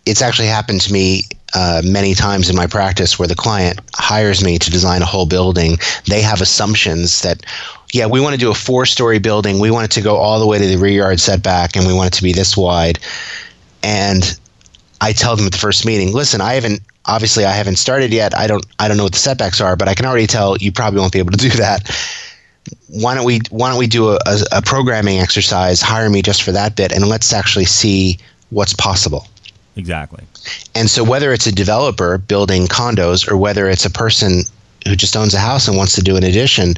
it's 0.05 0.21
actually 0.21 0.49
happened 0.49 0.81
to 0.81 0.93
me 0.93 1.23
uh, 1.55 1.83
many 1.85 2.15
times 2.15 2.51
in 2.51 2.57
my 2.57 2.67
practice 2.67 3.19
where 3.19 3.29
the 3.29 3.35
client 3.37 3.81
hires 3.95 4.45
me 4.45 4.59
to 4.59 4.71
design 4.71 5.03
a 5.03 5.05
whole 5.05 5.27
building. 5.27 5.79
They 6.07 6.21
have 6.23 6.41
assumptions 6.41 7.23
that, 7.23 7.45
yeah, 7.93 8.07
we 8.07 8.21
want 8.21 8.35
to 8.35 8.39
do 8.41 8.51
a 8.51 8.55
four 8.55 8.87
story 8.87 9.21
building. 9.21 9.61
We 9.61 9.71
want 9.71 9.85
it 9.85 9.91
to 9.93 10.01
go 10.01 10.17
all 10.17 10.41
the 10.41 10.47
way 10.47 10.59
to 10.59 10.67
the 10.67 10.79
rear 10.79 10.93
yard 10.93 11.21
setback 11.21 11.77
and 11.77 11.87
we 11.87 11.93
want 11.93 12.09
it 12.09 12.17
to 12.17 12.23
be 12.23 12.33
this 12.33 12.57
wide 12.57 12.99
and 13.83 14.39
I 15.01 15.13
tell 15.13 15.37
them 15.37 15.47
at 15.47 15.53
the 15.53 15.59
first 15.59 15.87
meeting, 15.87 16.13
listen, 16.13 16.41
I 16.41 16.55
haven't 16.55 16.83
obviously 17.07 17.45
I 17.45 17.53
haven't 17.53 17.77
started 17.77 18.13
yet. 18.13 18.37
I 18.37 18.47
don't 18.47 18.65
I 18.79 18.89
don't 18.89 18.97
know 18.97 19.05
what 19.05 19.13
the 19.13 19.19
setbacks 19.19 19.61
are, 19.61 19.77
but 19.77 19.89
I 19.89 19.95
can 19.95 20.07
already 20.07 20.27
tell 20.27 20.57
you 20.59 20.73
probably 20.73 21.01
won't 21.01 21.13
be 21.13 21.19
able 21.19 21.33
to 21.33 21.39
do 21.39 21.51
that. 21.51 21.91
Why 22.89 23.15
don't 23.15 23.25
we 23.25 23.41
why 23.51 23.71
don't 23.71 23.79
we 23.79 23.87
do 23.87 24.11
a, 24.11 24.19
a, 24.27 24.39
a 24.53 24.63
programming 24.63 25.19
exercise? 25.19 25.81
Hire 25.81 26.11
me 26.11 26.23
just 26.23 26.43
for 26.43 26.53
that 26.53 26.77
bit, 26.77 26.93
and 26.93 27.07
let's 27.09 27.33
actually 27.33 27.65
see 27.65 28.19
what's 28.51 28.75
possible. 28.75 29.27
Exactly. 29.77 30.25
And 30.75 30.91
so 30.91 31.05
whether 31.05 31.33
it's 31.33 31.47
a 31.47 31.53
developer 31.53 32.19
building 32.19 32.67
condos 32.67 33.31
or 33.31 33.37
whether 33.37 33.69
it's 33.69 33.85
a 33.85 33.91
person 33.91 34.43
who 34.87 34.97
just 34.97 35.17
owns 35.17 35.33
a 35.33 35.39
house 35.39 35.69
and 35.69 35.77
wants 35.77 35.95
to 35.95 36.03
do 36.03 36.17
an 36.17 36.25
addition, 36.25 36.75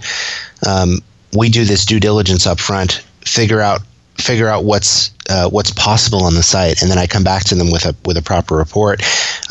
um, 0.66 0.98
we 1.36 1.48
do 1.48 1.64
this 1.64 1.84
due 1.84 1.98
diligence 1.98 2.46
up 2.46 2.60
front, 2.60 3.04
figure 3.24 3.60
out 3.60 3.80
figure 4.18 4.48
out 4.48 4.64
what's 4.64 5.10
uh, 5.30 5.48
what's 5.48 5.70
possible 5.70 6.24
on 6.24 6.34
the 6.34 6.42
site, 6.42 6.82
and 6.82 6.90
then 6.90 6.98
I 6.98 7.06
come 7.06 7.24
back 7.24 7.44
to 7.44 7.54
them 7.54 7.70
with 7.70 7.84
a 7.84 7.94
with 8.04 8.16
a 8.16 8.22
proper 8.22 8.56
report. 8.56 9.02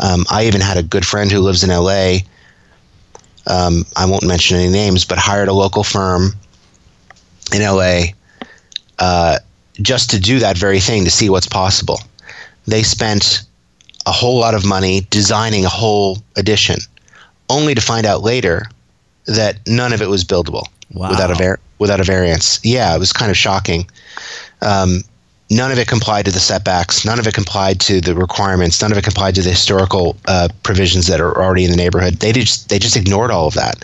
Um, 0.02 0.26
I 0.30 0.45
even 0.45 0.62
had 0.62 0.78
a 0.78 0.84
good 0.84 1.06
friend 1.06 1.32
who 1.32 1.39
lives 1.39 1.63
in 1.63 1.69
LA. 1.69 2.17
Um, 3.47 3.86
I 3.95 4.06
won't 4.06 4.26
mention 4.26 4.58
any 4.58 4.69
names, 4.69 5.04
but 5.04 5.17
hired 5.17 5.47
a 5.47 5.54
local 5.54 5.84
firm 5.84 6.34
in 7.54 7.62
LA 7.62 8.13
uh, 9.00 9.39
just 9.82 10.10
to 10.12 10.19
do 10.19 10.39
that 10.39 10.58
very 10.58 10.80
thing 10.80 11.04
to 11.06 11.12
see 11.12 11.30
what's 11.30 11.47
possible. 11.47 12.00
They 12.67 12.84
spent 12.84 13.41
a 14.06 14.12
whole 14.12 14.39
lot 14.39 14.54
of 14.54 14.65
money 14.65 15.02
designing 15.10 15.65
a 15.65 15.69
whole 15.69 16.19
addition, 16.36 16.78
only 17.50 17.76
to 17.76 17.82
find 17.82 18.06
out 18.06 18.21
later 18.21 18.65
that 19.26 19.58
none 19.67 19.93
of 19.93 20.02
it 20.02 20.10
was 20.10 20.24
buildable 20.24 20.65
wow. 20.93 21.10
without 21.10 21.32
a 21.32 21.36
var- 21.36 21.60
without 21.80 22.00
a 22.00 22.04
variance. 22.04 22.60
Yeah, 22.63 22.95
it 22.95 23.00
was 23.00 23.12
kind 23.12 23.32
of 23.32 23.38
shocking. 23.38 23.89
Um, 24.62 25.04
none 25.52 25.71
of 25.71 25.78
it 25.78 25.88
complied 25.88 26.26
to 26.26 26.32
the 26.32 26.39
setbacks. 26.39 27.06
None 27.06 27.19
of 27.19 27.28
it 27.28 27.34
complied 27.34 27.80
to 27.82 28.02
the 28.02 28.15
requirements. 28.15 28.82
None 28.82 28.91
of 28.91 28.97
it 28.97 29.04
complied 29.04 29.36
to 29.36 29.41
the 29.41 29.50
historical 29.50 30.15
uh, 30.28 30.47
provisions 30.63 31.08
that 31.08 31.19
are 31.19 31.41
already 31.41 31.65
in 31.65 31.71
the 31.71 31.78
neighborhood. 31.78 32.15
They 32.15 32.32
just 32.32 32.69
they 32.69 32.80
just 32.80 32.95
ignored 32.95 33.30
all 33.30 33.47
of 33.47 33.54
that, 33.56 33.76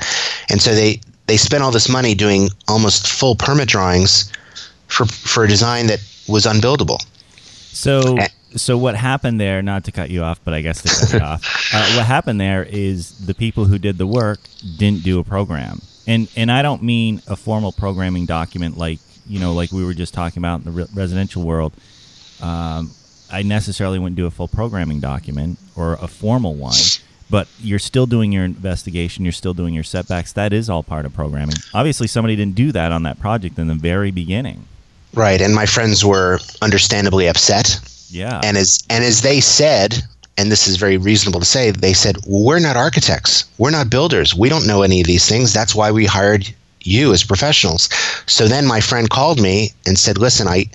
and 0.49 0.61
so 0.61 0.73
they 0.73 1.01
they 1.27 1.37
spent 1.37 1.61
all 1.61 1.71
this 1.71 1.89
money 1.89 2.15
doing 2.15 2.49
almost 2.67 3.07
full 3.07 3.35
permit 3.35 3.67
drawings 3.67 4.31
for 4.87 5.05
for 5.05 5.43
a 5.43 5.47
design 5.47 5.87
that 5.87 5.99
was 6.27 6.45
unbuildable. 6.45 7.05
So. 7.35 8.17
So 8.55 8.77
what 8.77 8.95
happened 8.95 9.39
there? 9.41 9.61
Not 9.61 9.83
to 9.83 9.91
cut 9.91 10.09
you 10.09 10.23
off, 10.23 10.39
but 10.43 10.53
I 10.53 10.61
guess 10.61 10.81
to 10.81 10.87
cut 10.87 11.13
you 11.13 11.19
off. 11.19 11.63
Uh, 11.73 11.95
what 11.97 12.05
happened 12.05 12.39
there 12.39 12.63
is 12.63 13.11
the 13.25 13.35
people 13.35 13.65
who 13.65 13.77
did 13.77 13.97
the 13.97 14.07
work 14.07 14.39
didn't 14.77 15.03
do 15.03 15.19
a 15.19 15.23
program, 15.23 15.81
and 16.07 16.29
and 16.37 16.49
I 16.49 16.61
don't 16.61 16.81
mean 16.81 17.21
a 17.27 17.35
formal 17.35 17.73
programming 17.73 18.25
document 18.25 18.77
like 18.77 18.99
you 19.29 19.39
know, 19.39 19.53
like 19.53 19.71
we 19.71 19.83
were 19.83 19.93
just 19.93 20.13
talking 20.13 20.39
about 20.39 20.59
in 20.59 20.65
the 20.65 20.71
re- 20.71 20.87
residential 20.93 21.43
world, 21.43 21.73
um, 22.41 22.91
I 23.31 23.43
necessarily 23.43 23.99
wouldn't 23.99 24.15
do 24.15 24.25
a 24.25 24.31
full 24.31 24.47
programming 24.47 24.99
document 24.99 25.59
or 25.75 25.93
a 25.93 26.07
formal 26.07 26.55
one. 26.55 26.75
But 27.29 27.47
you're 27.59 27.79
still 27.79 28.05
doing 28.05 28.31
your 28.31 28.45
investigation. 28.45 29.25
You're 29.25 29.33
still 29.33 29.53
doing 29.53 29.73
your 29.73 29.83
setbacks. 29.83 30.31
That 30.33 30.53
is 30.53 30.69
all 30.69 30.81
part 30.81 31.05
of 31.05 31.13
programming. 31.13 31.55
Obviously, 31.73 32.07
somebody 32.07 32.37
didn't 32.37 32.55
do 32.55 32.71
that 32.71 32.93
on 32.93 33.03
that 33.03 33.19
project 33.19 33.59
in 33.59 33.67
the 33.67 33.75
very 33.75 34.11
beginning. 34.11 34.65
Right, 35.13 35.41
and 35.41 35.53
my 35.53 35.65
friends 35.65 36.05
were 36.05 36.39
understandably 36.61 37.27
upset. 37.27 37.79
Yeah. 38.09 38.39
And 38.43 38.55
as 38.55 38.83
and 38.89 39.03
as 39.03 39.21
they 39.21 39.41
said, 39.41 40.01
and 40.37 40.49
this 40.51 40.67
is 40.67 40.77
very 40.77 40.97
reasonable 40.97 41.41
to 41.41 41.45
say, 41.45 41.71
they 41.71 41.93
said, 41.93 42.17
well, 42.25 42.45
"We're 42.45 42.59
not 42.59 42.77
architects. 42.77 43.45
We're 43.57 43.71
not 43.71 43.89
builders. 43.89 44.33
We 44.33 44.47
don't 44.47 44.65
know 44.67 44.83
any 44.83 45.01
of 45.01 45.07
these 45.07 45.27
things. 45.27 45.53
That's 45.53 45.75
why 45.75 45.91
we 45.91 46.05
hired 46.05 46.53
you 46.87 47.13
as 47.13 47.23
professionals. 47.23 47.89
So 48.25 48.47
then 48.47 48.65
my 48.65 48.79
friend 48.79 49.09
called 49.09 49.39
me 49.39 49.71
and 49.85 49.97
said, 49.97 50.17
"Listen, 50.17 50.47
I, 50.47 50.65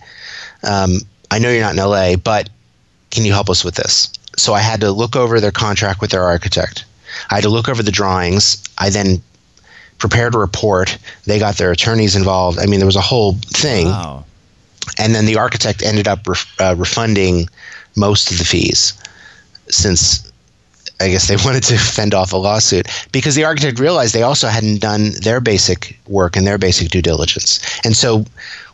um, 0.63 1.01
I 1.31 1.39
know 1.39 1.51
you're 1.51 1.63
not 1.63 1.75
in 1.75 1.81
LA, 1.81 2.17
but 2.17 2.49
can 3.11 3.25
you 3.25 3.33
help 3.33 3.51
us 3.51 3.65
with 3.65 3.75
this?" 3.75 4.11
So 4.37 4.55
I 4.55 4.61
had 4.61 4.81
to 4.81 4.93
look 4.93 5.17
over 5.17 5.41
their 5.41 5.51
contract 5.51 6.01
with 6.01 6.11
their 6.11 6.25
architect. 6.25 6.85
I 7.31 7.37
had 7.37 7.45
to 7.45 7.51
look 7.51 7.69
over 7.69 7.83
the 7.83 7.91
drawings. 7.91 8.63
I 8.79 8.91
then 8.91 9.23
prepared 9.99 10.35
a 10.35 10.39
report. 10.39 10.99
They 11.27 11.39
got 11.39 11.57
their 11.57 11.71
attorneys 11.71 12.17
involved. 12.17 12.59
I 12.59 12.67
mean, 12.67 12.81
there 12.81 12.87
was 12.87 12.97
a 12.97 13.01
whole 13.01 13.35
thing. 13.47 13.87
Wow. 13.87 14.25
And 14.99 15.15
then 15.15 15.27
the 15.27 15.37
architect 15.37 15.83
ended 15.83 16.09
up 16.09 16.27
ref, 16.27 16.61
uh, 16.61 16.75
refunding 16.77 17.49
most 17.95 18.31
of 18.31 18.39
the 18.39 18.45
fees 18.45 18.95
since 19.69 20.32
I 21.03 21.11
guess 21.11 21.29
they 21.29 21.37
wanted 21.45 21.63
to 21.65 21.77
fend 21.79 22.15
off 22.15 22.33
a 22.33 22.37
lawsuit 22.37 22.87
because 23.13 23.35
the 23.35 23.45
architect 23.45 23.79
realized 23.79 24.15
they 24.15 24.23
also 24.23 24.49
hadn't 24.49 24.81
done 24.81 25.11
their 25.23 25.41
basic 25.41 25.99
work 26.07 26.37
and 26.37 26.47
their 26.47 26.59
basic 26.59 26.91
due 26.91 27.03
diligence. 27.03 27.61
And 27.85 27.97
so 27.97 28.25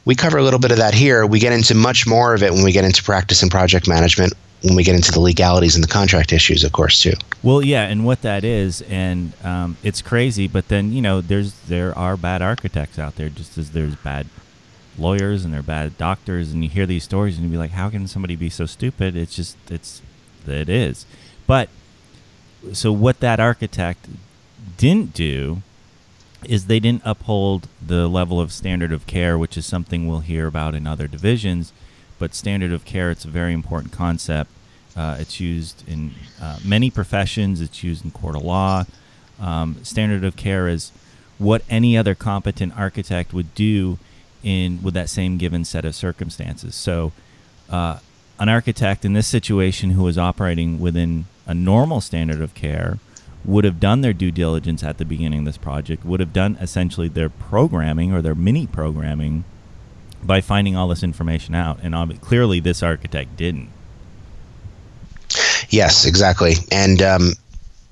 we 0.05 0.15
cover 0.15 0.39
a 0.39 0.43
little 0.43 0.61
bit 0.61 0.71
of 0.71 0.79
that 0.79 0.95
here. 0.95 1.27
We 1.27 1.39
get 1.39 1.53
into 1.53 1.75
much 1.75 2.07
more 2.07 2.35
of 2.35 2.43
it 2.43 2.53
when 2.53 2.65
we 2.65 2.73
get 2.73 2.85
into 2.85 3.03
practice 3.03 3.43
and 3.43 3.51
project 3.51 3.89
management, 3.89 4.33
when 4.63 4.75
we 4.75 4.83
get 4.83 4.95
into 4.95 5.13
the 5.13 5.21
legalities 5.21 5.75
and 5.75 5.85
the 5.85 5.89
contract 5.89 6.33
issues, 6.33 6.65
of 6.65 6.73
course, 6.73 7.03
too. 7.03 7.13
Well, 7.43 7.63
yeah, 7.63 7.85
and 7.85 8.05
what 8.05 8.23
that 8.23 8.45
is, 8.45 8.83
and 8.83 9.33
um, 9.45 9.77
it's 9.83 10.03
crazy, 10.03 10.49
but 10.49 10.69
then 10.69 10.93
you 10.93 11.03
know, 11.03 11.21
there's 11.21 11.53
there 11.69 11.97
are 11.97 12.17
bad 12.17 12.43
architects 12.43 12.99
out 12.99 13.17
there, 13.17 13.29
just 13.29 13.59
as 13.59 13.73
there's 13.73 13.97
bad 13.97 14.27
lawyers 14.99 15.45
and 15.45 15.55
they're 15.55 15.63
bad 15.63 15.97
doctors, 15.97 16.53
and 16.53 16.65
you 16.65 16.71
hear 16.71 16.87
these 16.87 17.05
stories 17.05 17.37
and 17.37 17.45
you 17.45 17.51
be 17.51 17.57
like, 17.57 17.71
how 17.71 17.89
can 17.89 18.09
somebody 18.09 18.35
be 18.35 18.51
so 18.51 18.67
stupid? 18.67 19.17
It's 19.17 19.37
just 19.37 19.57
it's 19.71 20.03
it 20.47 20.69
is, 20.69 21.05
but 21.47 21.69
so 22.73 22.93
what 22.93 23.21
that 23.21 23.41
architect 23.41 24.07
didn't 24.77 25.15
do 25.15 25.63
is 26.45 26.67
they 26.67 26.79
didn't 26.79 27.03
uphold 27.05 27.69
the 27.85 28.09
level 28.09 28.41
of 28.41 28.53
standard 28.53 28.93
of 28.93 29.07
care, 29.07 29.37
which 29.37 29.57
is 29.57 29.67
something 29.67 30.07
we'll 30.07 30.21
hear 30.21 30.47
about 30.47 30.75
in 30.75 30.87
other 30.87 31.09
divisions. 31.09 31.73
But 32.19 32.35
standard 32.35 32.73
of 32.73 32.85
care, 32.85 33.11
it's 33.11 33.25
a 33.25 33.29
very 33.29 33.53
important 33.53 33.93
concept. 33.93 34.51
Uh, 34.97 35.17
it's 35.19 35.41
used 35.41 35.85
in 35.89 36.13
uh, 36.41 36.59
many 36.65 36.91
professions. 36.91 37.61
It's 37.61 37.83
used 37.83 38.05
in 38.05 38.11
court 38.11 38.37
of 38.37 38.43
law. 38.43 38.85
Um, 39.41 39.77
standard 39.85 40.25
of 40.25 40.37
care 40.37 40.69
is 40.69 40.91
what 41.39 41.63
any 41.71 41.97
other 41.97 42.15
competent 42.15 42.77
architect 42.77 43.33
would 43.33 43.55
do 43.55 43.99
in 44.43 44.83
with 44.83 44.95
that 44.95 45.09
same 45.09 45.39
given 45.39 45.65
set 45.65 45.85
of 45.85 45.95
circumstances. 45.95 46.75
So, 46.75 47.13
uh, 47.71 47.99
an 48.41 48.49
architect 48.49 49.05
in 49.05 49.13
this 49.13 49.27
situation 49.27 49.91
who 49.91 50.05
was 50.05 50.17
operating 50.17 50.79
within 50.79 51.27
a 51.49 51.55
normal 51.55 52.01
standard 52.01 52.41
of 52.41 52.55
care 52.55 52.99
would 53.45 53.65
have 53.65 53.81
done 53.81 54.03
their 54.03 54.13
due 54.13 54.31
diligence 54.31 54.85
at 54.85 54.99
the 54.99 55.05
beginning 55.05 55.41
of 55.41 55.45
this 55.47 55.57
project, 55.57 56.05
would 56.05 56.21
have 56.21 56.33
done 56.33 56.57
essentially 56.61 57.09
their 57.09 57.31
programming 57.31 58.13
or 58.13 58.21
their 58.21 58.35
mini 58.35 58.67
programming 58.67 59.45
by 60.23 60.41
finding 60.41 60.77
all 60.77 60.89
this 60.89 61.03
information 61.03 61.55
out. 61.55 61.79
And 61.83 62.21
clearly, 62.21 62.61
this 62.61 62.83
architect 62.83 63.37
didn't. 63.37 63.71
Yes, 65.71 66.05
exactly. 66.05 66.55
And 66.71 67.01
um, 67.03 67.33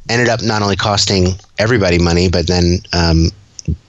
ended 0.08 0.28
up 0.28 0.42
not 0.42 0.62
only 0.62 0.76
costing 0.76 1.28
everybody 1.58 1.98
money, 1.98 2.28
but 2.28 2.46
then 2.46 2.78
um, 2.92 3.30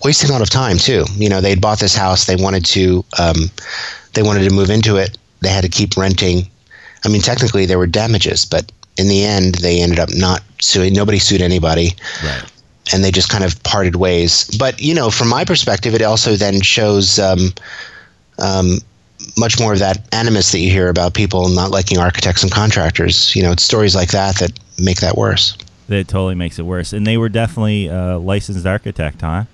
wasting 0.04 0.30
a 0.30 0.34
lot 0.34 0.42
of 0.42 0.50
time 0.50 0.78
too. 0.78 1.06
You 1.16 1.30
know, 1.30 1.42
they'd 1.42 1.62
bought 1.62 1.80
this 1.80 1.96
house, 1.96 2.26
they 2.26 2.36
wanted 2.36 2.66
to, 2.66 3.04
um, 3.20 3.36
they 4.14 4.24
wanted 4.24 4.48
to 4.48 4.56
move 4.56 4.70
into 4.70 4.98
it. 4.98 5.18
They 5.42 5.50
had 5.50 5.64
to 5.64 5.70
keep 5.70 5.98
renting. 5.98 6.48
I 7.06 7.10
mean, 7.10 7.22
technically 7.22 7.66
there 7.66 7.78
were 7.78 7.88
damages, 7.88 8.46
but 8.46 8.72
in 8.98 9.08
the 9.08 9.24
end, 9.24 9.56
they 9.56 9.82
ended 9.82 10.00
up 10.00 10.10
not 10.14 10.44
suing. 10.60 10.94
Nobody 10.94 11.20
sued 11.20 11.42
anybody. 11.42 11.92
Right. 12.24 12.44
And 12.94 13.04
they 13.04 13.12
just 13.12 13.30
kind 13.30 13.44
of 13.44 13.62
parted 13.64 13.96
ways. 13.98 14.50
But, 14.58 14.82
you 14.82 14.96
know, 14.96 15.10
from 15.10 15.28
my 15.28 15.44
perspective, 15.46 15.94
it 15.94 16.02
also 16.02 16.36
then 16.36 16.62
shows 16.62 17.20
um, 17.20 17.54
um, 18.40 18.78
much 19.38 19.60
more 19.60 19.74
of 19.74 19.80
that 19.80 20.08
animus 20.14 20.52
that 20.52 20.60
you 20.60 20.72
hear 20.72 20.90
about 20.90 21.14
people 21.14 21.50
not 21.50 21.70
liking 21.70 21.98
architects 21.98 22.44
and 22.44 22.52
contractors. 22.52 23.36
You 23.36 23.44
know, 23.44 23.52
it's 23.52 23.64
stories 23.64 23.94
like 23.96 24.12
that 24.12 24.38
that 24.40 24.58
make 24.80 25.02
that 25.02 25.18
worse. 25.18 25.58
That 25.90 26.08
totally 26.08 26.36
makes 26.36 26.60
it 26.60 26.64
worse. 26.64 26.94
And 26.94 27.06
they 27.06 27.18
were 27.18 27.30
definitely 27.30 27.88
a 27.88 28.18
licensed 28.18 28.66
architect, 28.66 29.22
huh? 29.22 29.46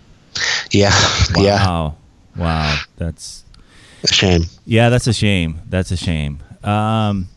Yeah. 0.71 0.91
Wow. 1.35 1.43
Yeah. 1.43 1.65
Wow. 1.65 1.95
Wow. 2.35 2.79
That's 2.97 3.43
a 4.03 4.07
shame. 4.07 4.43
Yeah, 4.65 4.89
that's 4.89 5.07
a 5.07 5.13
shame. 5.13 5.59
That's 5.69 5.91
a 5.91 5.97
shame. 5.97 6.39
Um, 6.63 7.29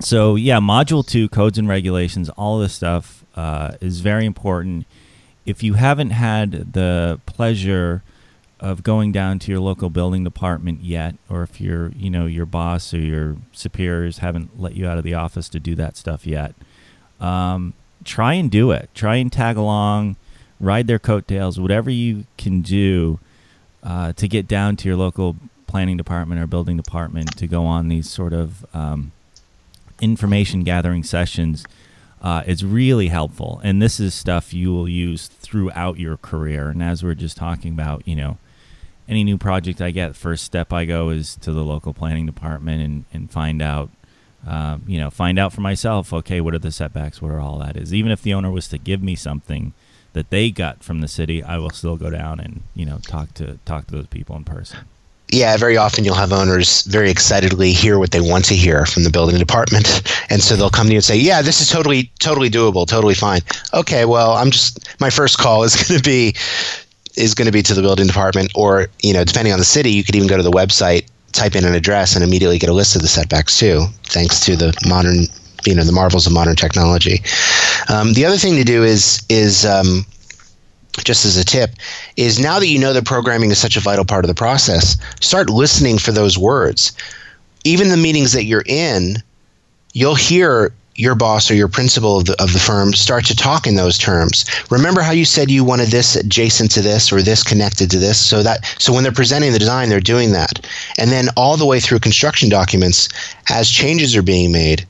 so 0.00 0.36
yeah, 0.36 0.58
module 0.58 1.06
two, 1.06 1.28
codes 1.28 1.58
and 1.58 1.68
regulations, 1.68 2.28
all 2.30 2.58
this 2.58 2.74
stuff 2.74 3.24
uh, 3.36 3.72
is 3.80 4.00
very 4.00 4.26
important. 4.26 4.86
If 5.46 5.62
you 5.62 5.74
haven't 5.74 6.10
had 6.10 6.72
the 6.72 7.20
pleasure 7.26 8.02
of 8.60 8.82
going 8.82 9.12
down 9.12 9.38
to 9.38 9.52
your 9.52 9.60
local 9.60 9.88
building 9.88 10.24
department 10.24 10.82
yet, 10.82 11.14
or 11.28 11.42
if 11.42 11.60
your 11.60 11.90
you 11.96 12.10
know 12.10 12.26
your 12.26 12.46
boss 12.46 12.92
or 12.92 12.98
your 12.98 13.36
superiors 13.52 14.18
haven't 14.18 14.60
let 14.60 14.74
you 14.74 14.86
out 14.86 14.98
of 14.98 15.04
the 15.04 15.14
office 15.14 15.48
to 15.50 15.60
do 15.60 15.74
that 15.76 15.96
stuff 15.96 16.26
yet, 16.26 16.54
um, 17.20 17.74
try 18.04 18.34
and 18.34 18.50
do 18.50 18.70
it. 18.70 18.90
Try 18.94 19.16
and 19.16 19.32
tag 19.32 19.56
along, 19.56 20.16
ride 20.60 20.86
their 20.86 20.98
coattails, 20.98 21.58
whatever 21.58 21.90
you 21.90 22.24
can 22.36 22.60
do 22.60 23.20
uh, 23.82 24.12
to 24.14 24.28
get 24.28 24.48
down 24.48 24.76
to 24.76 24.88
your 24.88 24.96
local 24.96 25.36
planning 25.66 25.96
department 25.96 26.40
or 26.40 26.46
building 26.46 26.76
department 26.76 27.36
to 27.36 27.46
go 27.46 27.64
on 27.64 27.88
these 27.88 28.08
sort 28.08 28.32
of 28.32 28.66
um, 28.74 29.12
information 30.00 30.64
gathering 30.64 31.02
sessions 31.02 31.64
uh, 32.20 32.42
is 32.46 32.64
really 32.64 33.08
helpful. 33.08 33.60
And 33.62 33.80
this 33.80 34.00
is 34.00 34.14
stuff 34.14 34.52
you 34.52 34.72
will 34.72 34.88
use 34.88 35.28
throughout 35.28 35.98
your 35.98 36.16
career. 36.16 36.68
And 36.68 36.82
as 36.82 37.02
we're 37.02 37.14
just 37.14 37.36
talking 37.36 37.72
about, 37.72 38.06
you 38.06 38.16
know, 38.16 38.38
any 39.08 39.24
new 39.24 39.38
project 39.38 39.80
I 39.80 39.90
get, 39.90 40.16
first 40.16 40.44
step 40.44 40.72
I 40.72 40.84
go 40.84 41.10
is 41.10 41.36
to 41.36 41.52
the 41.52 41.64
local 41.64 41.94
planning 41.94 42.26
department 42.26 42.82
and, 42.82 43.04
and 43.12 43.30
find 43.30 43.62
out, 43.62 43.90
uh, 44.46 44.78
you 44.86 44.98
know, 44.98 45.10
find 45.10 45.38
out 45.38 45.52
for 45.52 45.60
myself, 45.60 46.12
okay, 46.12 46.40
what 46.40 46.54
are 46.54 46.58
the 46.58 46.70
setbacks, 46.70 47.22
what 47.22 47.30
are 47.30 47.40
all 47.40 47.58
that 47.58 47.76
is. 47.76 47.94
Even 47.94 48.10
if 48.10 48.22
the 48.22 48.34
owner 48.34 48.50
was 48.50 48.68
to 48.68 48.78
give 48.78 49.02
me 49.02 49.14
something 49.14 49.72
that 50.12 50.30
they 50.30 50.50
got 50.50 50.82
from 50.82 51.00
the 51.00 51.08
city, 51.08 51.42
I 51.42 51.58
will 51.58 51.70
still 51.70 51.96
go 51.96 52.10
down 52.10 52.40
and, 52.40 52.62
you 52.74 52.84
know, 52.84 52.98
talk 52.98 53.34
to 53.34 53.58
talk 53.64 53.86
to 53.86 53.96
those 53.96 54.06
people 54.08 54.36
in 54.36 54.44
person 54.44 54.80
yeah, 55.30 55.56
very 55.56 55.76
often 55.76 56.04
you'll 56.04 56.14
have 56.14 56.32
owners 56.32 56.82
very 56.82 57.10
excitedly 57.10 57.72
hear 57.72 57.98
what 57.98 58.12
they 58.12 58.20
want 58.20 58.46
to 58.46 58.54
hear 58.54 58.86
from 58.86 59.04
the 59.04 59.10
building 59.10 59.38
department, 59.38 60.02
and 60.30 60.42
so 60.42 60.56
they'll 60.56 60.70
come 60.70 60.86
to 60.86 60.92
you 60.92 60.98
and 60.98 61.04
say, 61.04 61.16
"Yeah, 61.16 61.42
this 61.42 61.60
is 61.60 61.68
totally, 61.68 62.10
totally 62.18 62.48
doable, 62.48 62.86
totally 62.86 63.14
fine." 63.14 63.42
Okay, 63.74 64.04
well, 64.06 64.32
I'm 64.32 64.50
just 64.50 64.88
my 65.00 65.10
first 65.10 65.38
call 65.38 65.64
is 65.64 65.76
going 65.88 66.00
to 66.00 66.04
be 66.04 66.34
is 67.16 67.34
going 67.34 67.46
to 67.46 67.52
be 67.52 67.62
to 67.62 67.74
the 67.74 67.82
building 67.82 68.06
department, 68.06 68.50
or 68.54 68.88
you 69.02 69.12
know, 69.12 69.24
depending 69.24 69.52
on 69.52 69.58
the 69.58 69.64
city, 69.64 69.90
you 69.90 70.02
could 70.02 70.16
even 70.16 70.28
go 70.28 70.36
to 70.36 70.42
the 70.42 70.50
website, 70.50 71.06
type 71.32 71.54
in 71.54 71.64
an 71.64 71.74
address, 71.74 72.14
and 72.14 72.24
immediately 72.24 72.58
get 72.58 72.70
a 72.70 72.74
list 72.74 72.96
of 72.96 73.02
the 73.02 73.08
setbacks 73.08 73.58
too, 73.58 73.84
thanks 74.04 74.40
to 74.46 74.56
the 74.56 74.72
modern, 74.88 75.26
you 75.66 75.74
know, 75.74 75.84
the 75.84 75.92
marvels 75.92 76.26
of 76.26 76.32
modern 76.32 76.56
technology. 76.56 77.22
Um, 77.90 78.14
the 78.14 78.24
other 78.24 78.38
thing 78.38 78.56
to 78.56 78.64
do 78.64 78.82
is 78.82 79.22
is 79.28 79.66
um, 79.66 80.06
just 81.04 81.24
as 81.24 81.36
a 81.36 81.44
tip, 81.44 81.70
is 82.16 82.38
now 82.38 82.58
that 82.58 82.68
you 82.68 82.78
know 82.78 82.92
that 82.92 83.04
programming 83.04 83.50
is 83.50 83.58
such 83.58 83.76
a 83.76 83.80
vital 83.80 84.04
part 84.04 84.24
of 84.24 84.28
the 84.28 84.34
process, 84.34 84.96
start 85.20 85.50
listening 85.50 85.98
for 85.98 86.12
those 86.12 86.38
words. 86.38 86.92
Even 87.64 87.88
the 87.88 87.96
meetings 87.96 88.32
that 88.32 88.44
you're 88.44 88.64
in, 88.66 89.22
you'll 89.92 90.14
hear 90.14 90.72
your 90.98 91.14
boss 91.14 91.50
or 91.50 91.54
your 91.54 91.68
principal 91.68 92.18
of 92.18 92.26
the, 92.26 92.42
of 92.42 92.52
the 92.52 92.58
firm 92.58 92.92
start 92.92 93.24
to 93.24 93.36
talk 93.36 93.66
in 93.66 93.76
those 93.76 93.96
terms. 93.96 94.44
Remember 94.68 95.00
how 95.00 95.12
you 95.12 95.24
said 95.24 95.50
you 95.50 95.62
wanted 95.64 95.88
this 95.88 96.16
adjacent 96.16 96.72
to 96.72 96.82
this 96.82 97.12
or 97.12 97.22
this 97.22 97.44
connected 97.44 97.88
to 97.92 97.98
this? 97.98 98.18
So 98.18 98.42
that 98.42 98.64
so 98.78 98.92
when 98.92 99.04
they're 99.04 99.12
presenting 99.12 99.52
the 99.52 99.60
design, 99.60 99.88
they're 99.88 100.00
doing 100.00 100.32
that. 100.32 100.66
And 100.98 101.10
then 101.10 101.28
all 101.36 101.56
the 101.56 101.66
way 101.66 101.78
through 101.78 102.00
construction 102.00 102.48
documents, 102.48 103.08
as 103.48 103.70
changes 103.70 104.16
are 104.16 104.22
being 104.22 104.50
made, 104.50 104.86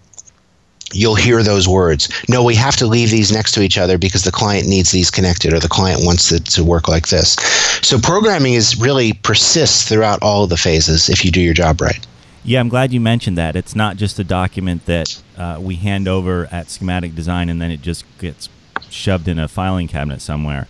you'll 0.92 1.14
hear 1.14 1.42
those 1.42 1.68
words. 1.68 2.08
No, 2.28 2.42
we 2.42 2.54
have 2.54 2.76
to 2.76 2.86
leave 2.86 3.10
these 3.10 3.32
next 3.32 3.52
to 3.52 3.62
each 3.62 3.78
other 3.78 3.98
because 3.98 4.24
the 4.24 4.32
client 4.32 4.66
needs 4.66 4.90
these 4.90 5.10
connected 5.10 5.52
or 5.52 5.60
the 5.60 5.68
client 5.68 6.00
wants 6.04 6.32
it 6.32 6.46
to 6.46 6.64
work 6.64 6.88
like 6.88 7.08
this. 7.08 7.34
So 7.82 7.98
programming 7.98 8.54
is 8.54 8.78
really 8.78 9.12
persists 9.12 9.88
throughout 9.88 10.22
all 10.22 10.44
of 10.44 10.50
the 10.50 10.56
phases 10.56 11.08
if 11.08 11.24
you 11.24 11.30
do 11.30 11.40
your 11.40 11.54
job 11.54 11.80
right. 11.80 12.06
Yeah, 12.44 12.60
I'm 12.60 12.68
glad 12.68 12.92
you 12.92 13.00
mentioned 13.00 13.36
that. 13.36 13.56
It's 13.56 13.74
not 13.74 13.96
just 13.96 14.18
a 14.18 14.24
document 14.24 14.86
that 14.86 15.22
uh, 15.36 15.58
we 15.60 15.76
hand 15.76 16.08
over 16.08 16.48
at 16.50 16.70
schematic 16.70 17.14
design 17.14 17.48
and 17.48 17.60
then 17.60 17.70
it 17.70 17.82
just 17.82 18.04
gets 18.18 18.48
shoved 18.88 19.28
in 19.28 19.38
a 19.38 19.48
filing 19.48 19.88
cabinet 19.88 20.22
somewhere. 20.22 20.66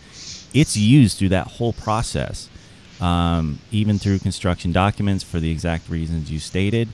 It's 0.53 0.77
used 0.77 1.19
through 1.19 1.29
that 1.29 1.47
whole 1.47 1.73
process, 1.73 2.49
um, 3.01 3.61
even 3.71 3.99
through 3.99 4.19
construction 4.19 4.73
documents 4.73 5.23
for 5.23 5.39
the 5.39 5.51
exact 5.51 5.89
reasons 5.89 6.33
you 6.33 6.41
stated. 6.41 6.89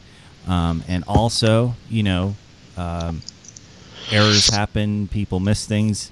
Um, 0.47 0.85
and 0.87 1.05
also, 1.09 1.77
you 1.89 2.03
know, 2.03 2.37
um, 2.77 3.23
errors 4.11 4.49
happen, 4.49 5.09
people 5.09 5.41
miss 5.41 5.67
things. 5.67 6.11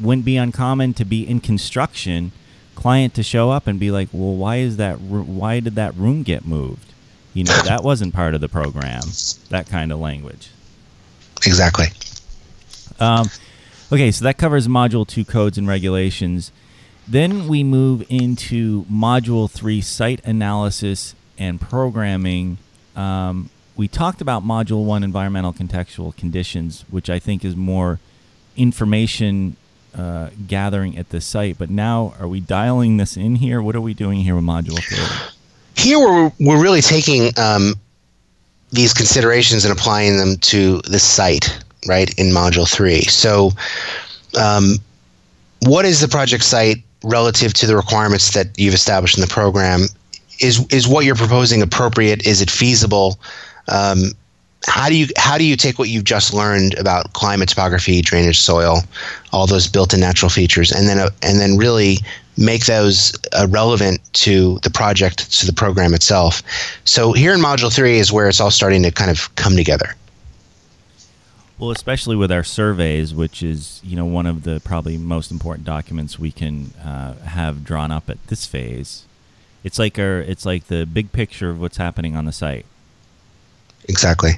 Wouldn't 0.00 0.24
be 0.24 0.36
uncommon 0.36 0.94
to 0.94 1.04
be 1.04 1.26
in 1.26 1.40
construction, 1.40 2.32
client 2.74 3.14
to 3.14 3.22
show 3.22 3.50
up 3.50 3.66
and 3.66 3.78
be 3.78 3.90
like, 3.90 4.08
"Well, 4.12 4.34
why 4.34 4.56
is 4.56 4.76
that? 4.78 5.00
Why 5.00 5.60
did 5.60 5.74
that 5.74 5.94
room 5.96 6.22
get 6.22 6.46
moved? 6.46 6.92
You 7.34 7.44
know, 7.44 7.56
that 7.62 7.82
wasn't 7.82 8.14
part 8.14 8.34
of 8.34 8.40
the 8.40 8.48
program." 8.48 9.02
That 9.50 9.68
kind 9.68 9.92
of 9.92 9.98
language. 9.98 10.50
Exactly. 11.46 11.86
Um, 12.98 13.28
okay, 13.92 14.10
so 14.10 14.24
that 14.24 14.38
covers 14.38 14.68
Module 14.68 15.06
Two 15.06 15.24
codes 15.24 15.58
and 15.58 15.68
regulations. 15.68 16.52
Then 17.06 17.48
we 17.48 17.64
move 17.64 18.04
into 18.08 18.84
Module 18.84 19.50
Three 19.50 19.80
site 19.80 20.24
analysis 20.24 21.14
and 21.36 21.60
programming. 21.60 22.58
Um, 22.94 23.50
we 23.80 23.88
talked 23.88 24.20
about 24.20 24.44
module 24.44 24.84
one 24.84 25.02
environmental 25.02 25.52
contextual 25.52 26.14
conditions 26.16 26.84
which 26.90 27.08
i 27.08 27.18
think 27.18 27.44
is 27.44 27.56
more 27.56 27.98
information 28.56 29.56
uh, 29.94 30.30
gathering 30.46 30.96
at 30.96 31.10
the 31.10 31.20
site. 31.20 31.58
But 31.58 31.70
now, 31.70 32.14
are 32.20 32.28
we 32.28 32.40
dialing 32.40 32.96
this 32.96 33.16
in 33.16 33.36
here? 33.36 33.62
What 33.62 33.74
are 33.74 33.80
we 33.80 33.94
doing 33.94 34.20
here 34.20 34.34
with 34.34 34.44
Module 34.44 34.78
3? 34.78 35.82
Here, 35.82 35.98
we're, 35.98 36.32
we're 36.38 36.62
really 36.62 36.80
taking 36.80 37.32
um, 37.38 37.74
these 38.70 38.92
considerations 38.92 39.64
and 39.64 39.72
applying 39.72 40.16
them 40.16 40.36
to 40.36 40.80
the 40.82 40.98
site, 40.98 41.62
right, 41.88 42.12
in 42.18 42.26
Module 42.26 42.70
3. 42.70 43.02
So, 43.02 43.50
um, 44.40 44.76
what 45.62 45.84
is 45.84 46.00
the 46.00 46.08
project 46.08 46.44
site 46.44 46.78
relative 47.02 47.52
to 47.54 47.66
the 47.66 47.76
requirements 47.76 48.32
that 48.34 48.58
you've 48.58 48.74
established 48.74 49.16
in 49.16 49.22
the 49.22 49.28
program? 49.28 49.82
Is, 50.38 50.66
is 50.68 50.88
what 50.88 51.04
you're 51.04 51.16
proposing 51.16 51.62
appropriate? 51.62 52.26
Is 52.26 52.40
it 52.40 52.50
feasible? 52.50 53.18
Um, 53.70 54.12
how 54.66 54.88
do 54.88 54.96
you 54.96 55.06
how 55.16 55.38
do 55.38 55.44
you 55.44 55.56
take 55.56 55.78
what 55.78 55.88
you've 55.88 56.04
just 56.04 56.34
learned 56.34 56.74
about 56.74 57.12
climate, 57.14 57.48
topography, 57.48 58.02
drainage, 58.02 58.38
soil, 58.38 58.80
all 59.32 59.46
those 59.46 59.66
built-in 59.66 60.00
natural 60.00 60.28
features, 60.28 60.70
and 60.70 60.86
then 60.86 60.98
uh, 60.98 61.10
and 61.22 61.40
then 61.40 61.56
really 61.56 61.98
make 62.36 62.66
those 62.66 63.14
uh, 63.32 63.46
relevant 63.48 64.00
to 64.12 64.58
the 64.58 64.70
project, 64.70 65.32
to 65.40 65.46
the 65.46 65.52
program 65.52 65.94
itself? 65.94 66.42
So 66.84 67.12
here 67.12 67.32
in 67.32 67.40
Module 67.40 67.74
Three 67.74 67.98
is 67.98 68.12
where 68.12 68.28
it's 68.28 68.40
all 68.40 68.50
starting 68.50 68.82
to 68.82 68.90
kind 68.90 69.10
of 69.10 69.34
come 69.36 69.56
together. 69.56 69.94
Well, 71.58 71.70
especially 71.70 72.16
with 72.16 72.32
our 72.32 72.44
surveys, 72.44 73.14
which 73.14 73.42
is 73.42 73.80
you 73.82 73.96
know 73.96 74.04
one 74.04 74.26
of 74.26 74.42
the 74.42 74.60
probably 74.62 74.98
most 74.98 75.30
important 75.30 75.64
documents 75.64 76.18
we 76.18 76.32
can 76.32 76.72
uh, 76.84 77.14
have 77.14 77.64
drawn 77.64 77.90
up 77.90 78.10
at 78.10 78.24
this 78.26 78.44
phase. 78.44 79.04
It's 79.64 79.78
like 79.78 79.98
our 79.98 80.20
it's 80.20 80.44
like 80.44 80.66
the 80.66 80.84
big 80.84 81.12
picture 81.12 81.48
of 81.48 81.60
what's 81.60 81.78
happening 81.78 82.14
on 82.14 82.26
the 82.26 82.32
site. 82.32 82.66
Exactly 83.88 84.32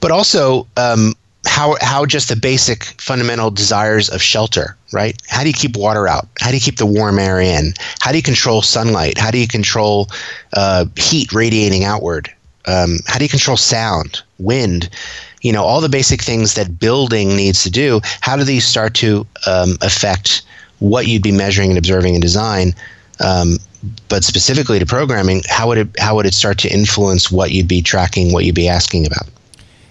but 0.00 0.10
also 0.10 0.66
um, 0.76 1.14
how 1.46 1.76
how 1.80 2.06
just 2.06 2.28
the 2.28 2.36
basic 2.36 2.84
fundamental 3.00 3.50
desires 3.50 4.08
of 4.08 4.22
shelter, 4.22 4.76
right? 4.92 5.16
How 5.28 5.42
do 5.42 5.48
you 5.48 5.54
keep 5.54 5.76
water 5.76 6.06
out? 6.06 6.28
How 6.40 6.50
do 6.50 6.56
you 6.56 6.60
keep 6.60 6.76
the 6.76 6.86
warm 6.86 7.18
air 7.18 7.40
in? 7.40 7.74
How 8.00 8.10
do 8.10 8.16
you 8.16 8.22
control 8.22 8.62
sunlight? 8.62 9.18
How 9.18 9.30
do 9.30 9.38
you 9.38 9.48
control 9.48 10.08
uh, 10.54 10.86
heat 10.96 11.32
radiating 11.32 11.84
outward? 11.84 12.30
Um, 12.66 12.98
how 13.06 13.18
do 13.18 13.24
you 13.24 13.30
control 13.30 13.56
sound, 13.56 14.22
wind? 14.38 14.90
You 15.40 15.52
know, 15.52 15.64
all 15.64 15.80
the 15.80 15.88
basic 15.88 16.22
things 16.22 16.54
that 16.54 16.78
building 16.78 17.28
needs 17.36 17.62
to 17.62 17.70
do. 17.70 18.00
How 18.20 18.36
do 18.36 18.44
these 18.44 18.66
start 18.66 18.94
to 18.94 19.26
um, 19.46 19.78
affect 19.80 20.42
what 20.80 21.06
you'd 21.06 21.22
be 21.22 21.32
measuring 21.32 21.70
and 21.70 21.78
observing 21.78 22.14
in 22.14 22.20
design? 22.20 22.74
Um, 23.20 23.58
but 24.08 24.24
specifically 24.24 24.78
to 24.78 24.86
programming, 24.86 25.42
how 25.48 25.68
would 25.68 25.78
it 25.78 25.88
how 25.98 26.16
would 26.16 26.26
it 26.26 26.34
start 26.34 26.58
to 26.58 26.68
influence 26.68 27.30
what 27.30 27.52
you'd 27.52 27.68
be 27.68 27.82
tracking, 27.82 28.32
what 28.32 28.44
you'd 28.44 28.54
be 28.54 28.68
asking 28.68 29.06
about? 29.06 29.28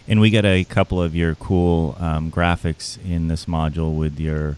And 0.08 0.22
we 0.22 0.30
got 0.30 0.46
a 0.46 0.64
couple 0.64 1.02
of 1.02 1.16
your 1.16 1.36
cool 1.36 1.96
um, 2.00 2.32
graphics 2.32 2.98
in 3.06 3.28
this 3.28 3.46
module 3.46 3.96
with 3.98 4.20
your 4.20 4.58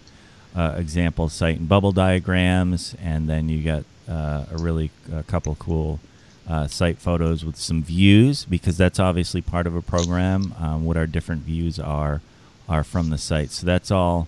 uh, 0.56 0.76
example 0.78 1.30
site 1.30 1.58
and 1.58 1.70
bubble 1.70 1.92
diagrams, 1.92 2.96
and 3.02 3.28
then 3.28 3.50
you 3.50 3.64
got 3.64 3.84
uh, 4.08 4.46
a 4.52 4.58
really 4.58 4.92
a 5.12 5.24
couple 5.24 5.56
cool 5.56 6.00
uh, 6.48 6.68
site 6.68 6.98
photos 6.98 7.46
with 7.46 7.56
some 7.56 7.84
views 7.84 8.46
because 8.46 8.78
that's 8.78 9.00
obviously 9.00 9.42
part 9.42 9.68
of 9.68 9.76
a 9.76 9.82
program. 9.82 10.54
Um, 10.60 10.86
what 10.86 10.98
our 10.98 11.08
different 11.08 11.44
views 11.44 11.80
are 11.80 12.22
are 12.68 12.84
from 12.84 13.10
the 13.10 13.18
site. 13.18 13.52
So 13.52 13.66
that's 13.66 13.92
all 13.92 14.28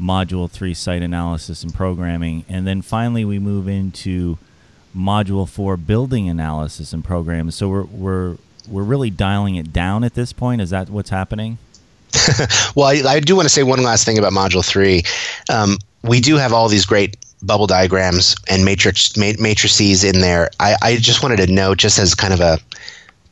module 0.00 0.50
three 0.50 0.74
site 0.74 1.02
analysis 1.02 1.62
and 1.62 1.74
programming, 1.74 2.44
and 2.48 2.66
then 2.66 2.82
finally 2.82 3.24
we 3.24 3.38
move 3.38 3.68
into 3.68 4.38
module 4.96 5.48
four 5.48 5.76
building 5.76 6.28
analysis 6.28 6.92
and 6.92 7.04
programming. 7.04 7.50
So 7.50 7.68
we're 7.68 7.84
we're 7.84 8.36
we're 8.68 8.82
really 8.82 9.10
dialing 9.10 9.56
it 9.56 9.72
down 9.72 10.04
at 10.04 10.14
this 10.14 10.32
point. 10.32 10.60
Is 10.60 10.70
that 10.70 10.88
what's 10.88 11.10
happening? 11.10 11.58
well, 12.74 12.86
I, 12.86 13.02
I, 13.14 13.20
do 13.20 13.34
want 13.34 13.46
to 13.46 13.52
say 13.52 13.64
one 13.64 13.82
last 13.82 14.04
thing 14.04 14.18
about 14.18 14.32
Module 14.32 14.64
Three. 14.64 15.02
Um, 15.52 15.78
we 16.02 16.20
do 16.20 16.36
have 16.36 16.52
all 16.52 16.68
these 16.68 16.86
great 16.86 17.16
bubble 17.42 17.66
diagrams 17.66 18.36
and 18.48 18.64
matrix 18.64 19.16
ma- 19.16 19.32
matrices 19.38 20.04
in 20.04 20.20
there. 20.20 20.50
I, 20.60 20.76
I 20.82 20.96
just 20.96 21.22
wanted 21.22 21.38
to 21.38 21.52
note, 21.52 21.78
just 21.78 21.98
as 21.98 22.14
kind 22.14 22.32
of 22.32 22.40
a 22.40 22.58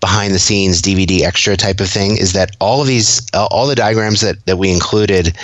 behind 0.01 0.35
the 0.35 0.39
scenes 0.39 0.83
DVD 0.83 1.21
extra 1.21 1.57
type 1.57 1.81
of 1.81 1.89
thing, 1.89 2.17
is 2.17 2.33
that 2.33 2.57
all 2.61 2.81
of 2.81 2.89
these, 2.89 3.25
all 3.33 3.69
the 3.69 3.77
diagrams 3.77 4.21
that, 4.21 4.45
that 4.47 4.59
we 4.59 4.73
included 4.73 5.37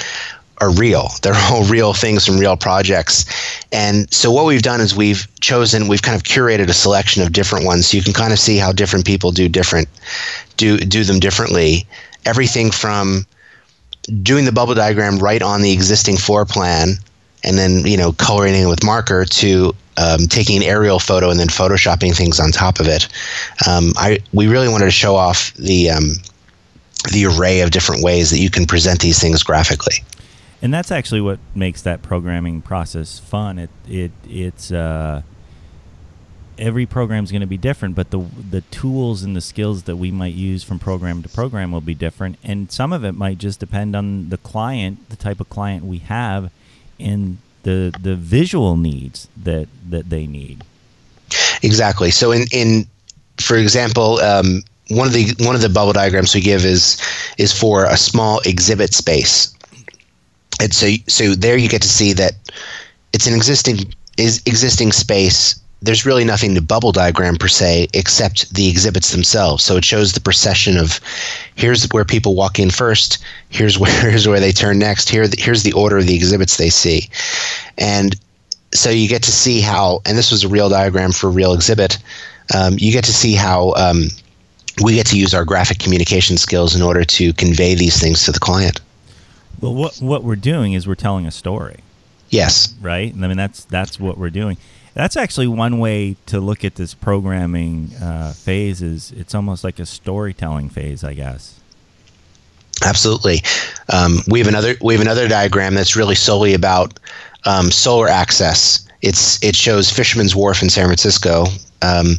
are 0.60 0.70
real. 0.70 1.08
They're 1.22 1.34
all 1.50 1.64
real 1.64 1.94
things 1.94 2.26
from 2.26 2.38
real 2.38 2.56
projects. 2.56 3.24
And 3.72 4.12
so 4.12 4.30
what 4.30 4.46
we've 4.46 4.62
done 4.62 4.80
is 4.80 4.94
we've 4.94 5.26
chosen, 5.40 5.88
we've 5.88 6.02
kind 6.02 6.16
of 6.16 6.22
curated 6.24 6.68
a 6.68 6.74
selection 6.74 7.22
of 7.22 7.32
different 7.32 7.64
ones 7.64 7.86
so 7.88 7.96
you 7.96 8.02
can 8.02 8.12
kind 8.12 8.32
of 8.32 8.38
see 8.38 8.56
how 8.56 8.72
different 8.72 9.06
people 9.06 9.30
do 9.30 9.48
different 9.48 9.88
do 10.56 10.78
do 10.78 11.04
them 11.04 11.20
differently. 11.20 11.86
Everything 12.24 12.70
from 12.70 13.26
doing 14.22 14.44
the 14.44 14.52
bubble 14.52 14.74
diagram 14.74 15.18
right 15.18 15.42
on 15.42 15.62
the 15.62 15.72
existing 15.72 16.16
floor 16.16 16.44
plan 16.44 16.94
and 17.44 17.56
then, 17.56 17.86
you 17.86 17.96
know, 17.96 18.12
coloring 18.12 18.54
it 18.54 18.66
with 18.66 18.82
marker 18.82 19.24
to 19.24 19.74
um, 19.96 20.26
taking 20.28 20.56
an 20.58 20.62
aerial 20.62 20.98
photo 20.98 21.30
and 21.30 21.38
then 21.38 21.48
photoshopping 21.48 22.14
things 22.16 22.40
on 22.40 22.50
top 22.50 22.80
of 22.80 22.88
it. 22.88 23.08
Um, 23.68 23.92
I 23.96 24.18
we 24.32 24.48
really 24.48 24.68
wanted 24.68 24.86
to 24.86 24.90
show 24.90 25.14
off 25.14 25.54
the 25.54 25.90
um, 25.90 26.14
the 27.12 27.26
array 27.26 27.60
of 27.60 27.70
different 27.70 28.02
ways 28.02 28.30
that 28.30 28.38
you 28.38 28.50
can 28.50 28.66
present 28.66 29.00
these 29.00 29.20
things 29.20 29.42
graphically 29.42 30.02
and 30.60 30.74
that's 30.74 30.90
actually 30.90 31.20
what 31.20 31.38
makes 31.54 31.82
that 31.82 32.02
programming 32.02 32.62
process 32.62 33.18
fun. 33.18 33.58
It 33.58 33.70
it 33.88 34.12
it's 34.28 34.72
uh, 34.72 35.22
every 36.58 36.86
program 36.86 37.24
is 37.24 37.30
going 37.30 37.42
to 37.42 37.46
be 37.46 37.56
different, 37.56 37.94
but 37.94 38.10
the 38.10 38.18
the 38.50 38.62
tools 38.62 39.22
and 39.22 39.36
the 39.36 39.40
skills 39.40 39.84
that 39.84 39.96
we 39.96 40.10
might 40.10 40.34
use 40.34 40.64
from 40.64 40.78
program 40.78 41.22
to 41.22 41.28
program 41.28 41.70
will 41.70 41.80
be 41.80 41.94
different, 41.94 42.38
and 42.42 42.72
some 42.72 42.92
of 42.92 43.04
it 43.04 43.12
might 43.12 43.38
just 43.38 43.60
depend 43.60 43.94
on 43.94 44.30
the 44.30 44.38
client, 44.38 45.08
the 45.10 45.16
type 45.16 45.40
of 45.40 45.48
client 45.48 45.84
we 45.84 45.98
have, 45.98 46.50
and 46.98 47.38
the 47.62 47.94
the 48.00 48.16
visual 48.16 48.76
needs 48.76 49.28
that 49.36 49.68
that 49.88 50.10
they 50.10 50.26
need. 50.26 50.64
Exactly. 51.62 52.10
So 52.10 52.32
in 52.32 52.46
in 52.52 52.86
for 53.40 53.56
example. 53.56 54.18
Um, 54.20 54.62
one 54.90 55.06
of 55.06 55.12
the 55.12 55.34
one 55.40 55.54
of 55.54 55.60
the 55.60 55.68
bubble 55.68 55.92
diagrams 55.92 56.34
we 56.34 56.40
give 56.40 56.64
is 56.64 56.96
is 57.36 57.52
for 57.52 57.84
a 57.84 57.96
small 57.98 58.40
exhibit 58.46 58.94
space 58.94 59.54
and 60.60 60.74
so 60.74 60.88
so 61.06 61.34
there 61.34 61.56
you 61.56 61.68
get 61.68 61.82
to 61.82 61.88
see 61.88 62.12
that 62.14 62.32
it's 63.12 63.26
an 63.26 63.34
existing 63.34 63.92
is 64.16 64.42
existing 64.46 64.92
space. 64.92 65.60
There's 65.80 66.04
really 66.04 66.24
nothing 66.24 66.56
to 66.56 66.60
bubble 66.60 66.90
diagram 66.90 67.36
per 67.36 67.46
se 67.46 67.88
except 67.94 68.52
the 68.52 68.68
exhibits 68.68 69.12
themselves. 69.12 69.62
So 69.64 69.76
it 69.76 69.84
shows 69.84 70.12
the 70.12 70.20
procession 70.20 70.76
of 70.76 71.00
here's 71.54 71.86
where 71.90 72.04
people 72.04 72.34
walk 72.34 72.58
in 72.58 72.70
first 72.70 73.18
here's 73.50 73.78
where 73.82 74.10
here's 74.10 74.26
where 74.26 74.40
they 74.40 74.52
turn 74.52 74.78
next 74.78 75.08
here 75.08 75.26
here's 75.38 75.62
the 75.62 75.72
order 75.72 75.98
of 75.98 76.06
the 76.06 76.16
exhibits 76.16 76.56
they 76.56 76.70
see. 76.70 77.08
And 77.78 78.18
so 78.74 78.90
you 78.90 79.08
get 79.08 79.22
to 79.22 79.32
see 79.32 79.60
how 79.60 80.02
and 80.04 80.18
this 80.18 80.30
was 80.30 80.44
a 80.44 80.48
real 80.48 80.68
diagram 80.68 81.12
for 81.12 81.28
a 81.28 81.32
real 81.32 81.54
exhibit 81.54 81.98
um, 82.54 82.76
you 82.78 82.92
get 82.92 83.04
to 83.04 83.12
see 83.12 83.34
how 83.34 83.72
um, 83.74 84.08
we 84.82 84.94
get 84.94 85.06
to 85.06 85.18
use 85.18 85.34
our 85.34 85.44
graphic 85.44 85.78
communication 85.78 86.38
skills 86.38 86.74
in 86.74 86.82
order 86.82 87.04
to 87.04 87.32
convey 87.34 87.74
these 87.74 88.00
things 88.00 88.24
to 88.24 88.32
the 88.32 88.38
client 88.38 88.80
well, 89.60 89.74
what 89.74 89.98
what 89.98 90.24
we're 90.24 90.36
doing 90.36 90.72
is 90.72 90.86
we're 90.86 90.94
telling 90.94 91.26
a 91.26 91.30
story. 91.30 91.80
Yes. 92.30 92.74
Right. 92.80 93.12
I 93.12 93.26
mean, 93.26 93.36
that's 93.36 93.64
that's 93.64 93.98
what 93.98 94.18
we're 94.18 94.30
doing. 94.30 94.56
That's 94.94 95.16
actually 95.16 95.46
one 95.46 95.78
way 95.78 96.16
to 96.26 96.40
look 96.40 96.64
at 96.64 96.74
this 96.74 96.94
programming 96.94 97.92
uh, 98.02 98.32
phase. 98.32 98.82
Is 98.82 99.12
it's 99.12 99.34
almost 99.34 99.64
like 99.64 99.78
a 99.78 99.86
storytelling 99.86 100.68
phase, 100.68 101.04
I 101.04 101.14
guess. 101.14 101.58
Absolutely. 102.84 103.42
Um, 103.92 104.18
we 104.28 104.38
have 104.38 104.48
another 104.48 104.76
we 104.82 104.94
have 104.94 105.00
another 105.00 105.28
diagram 105.28 105.74
that's 105.74 105.96
really 105.96 106.14
solely 106.14 106.54
about 106.54 106.98
um, 107.44 107.70
solar 107.70 108.08
access. 108.08 108.86
It's 109.02 109.42
it 109.42 109.56
shows 109.56 109.90
Fisherman's 109.90 110.34
Wharf 110.34 110.62
in 110.62 110.70
San 110.70 110.86
Francisco, 110.86 111.46
um, 111.82 112.16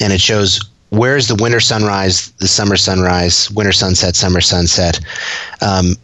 and 0.00 0.12
it 0.12 0.20
shows 0.20 0.60
where's 0.90 1.28
the 1.28 1.34
winter 1.36 1.60
sunrise, 1.60 2.30
the 2.32 2.48
summer 2.48 2.76
sunrise, 2.76 3.50
winter 3.50 3.72
sunset, 3.72 4.16
summer 4.16 4.40
sunset. 4.40 5.00
Um, 5.60 5.96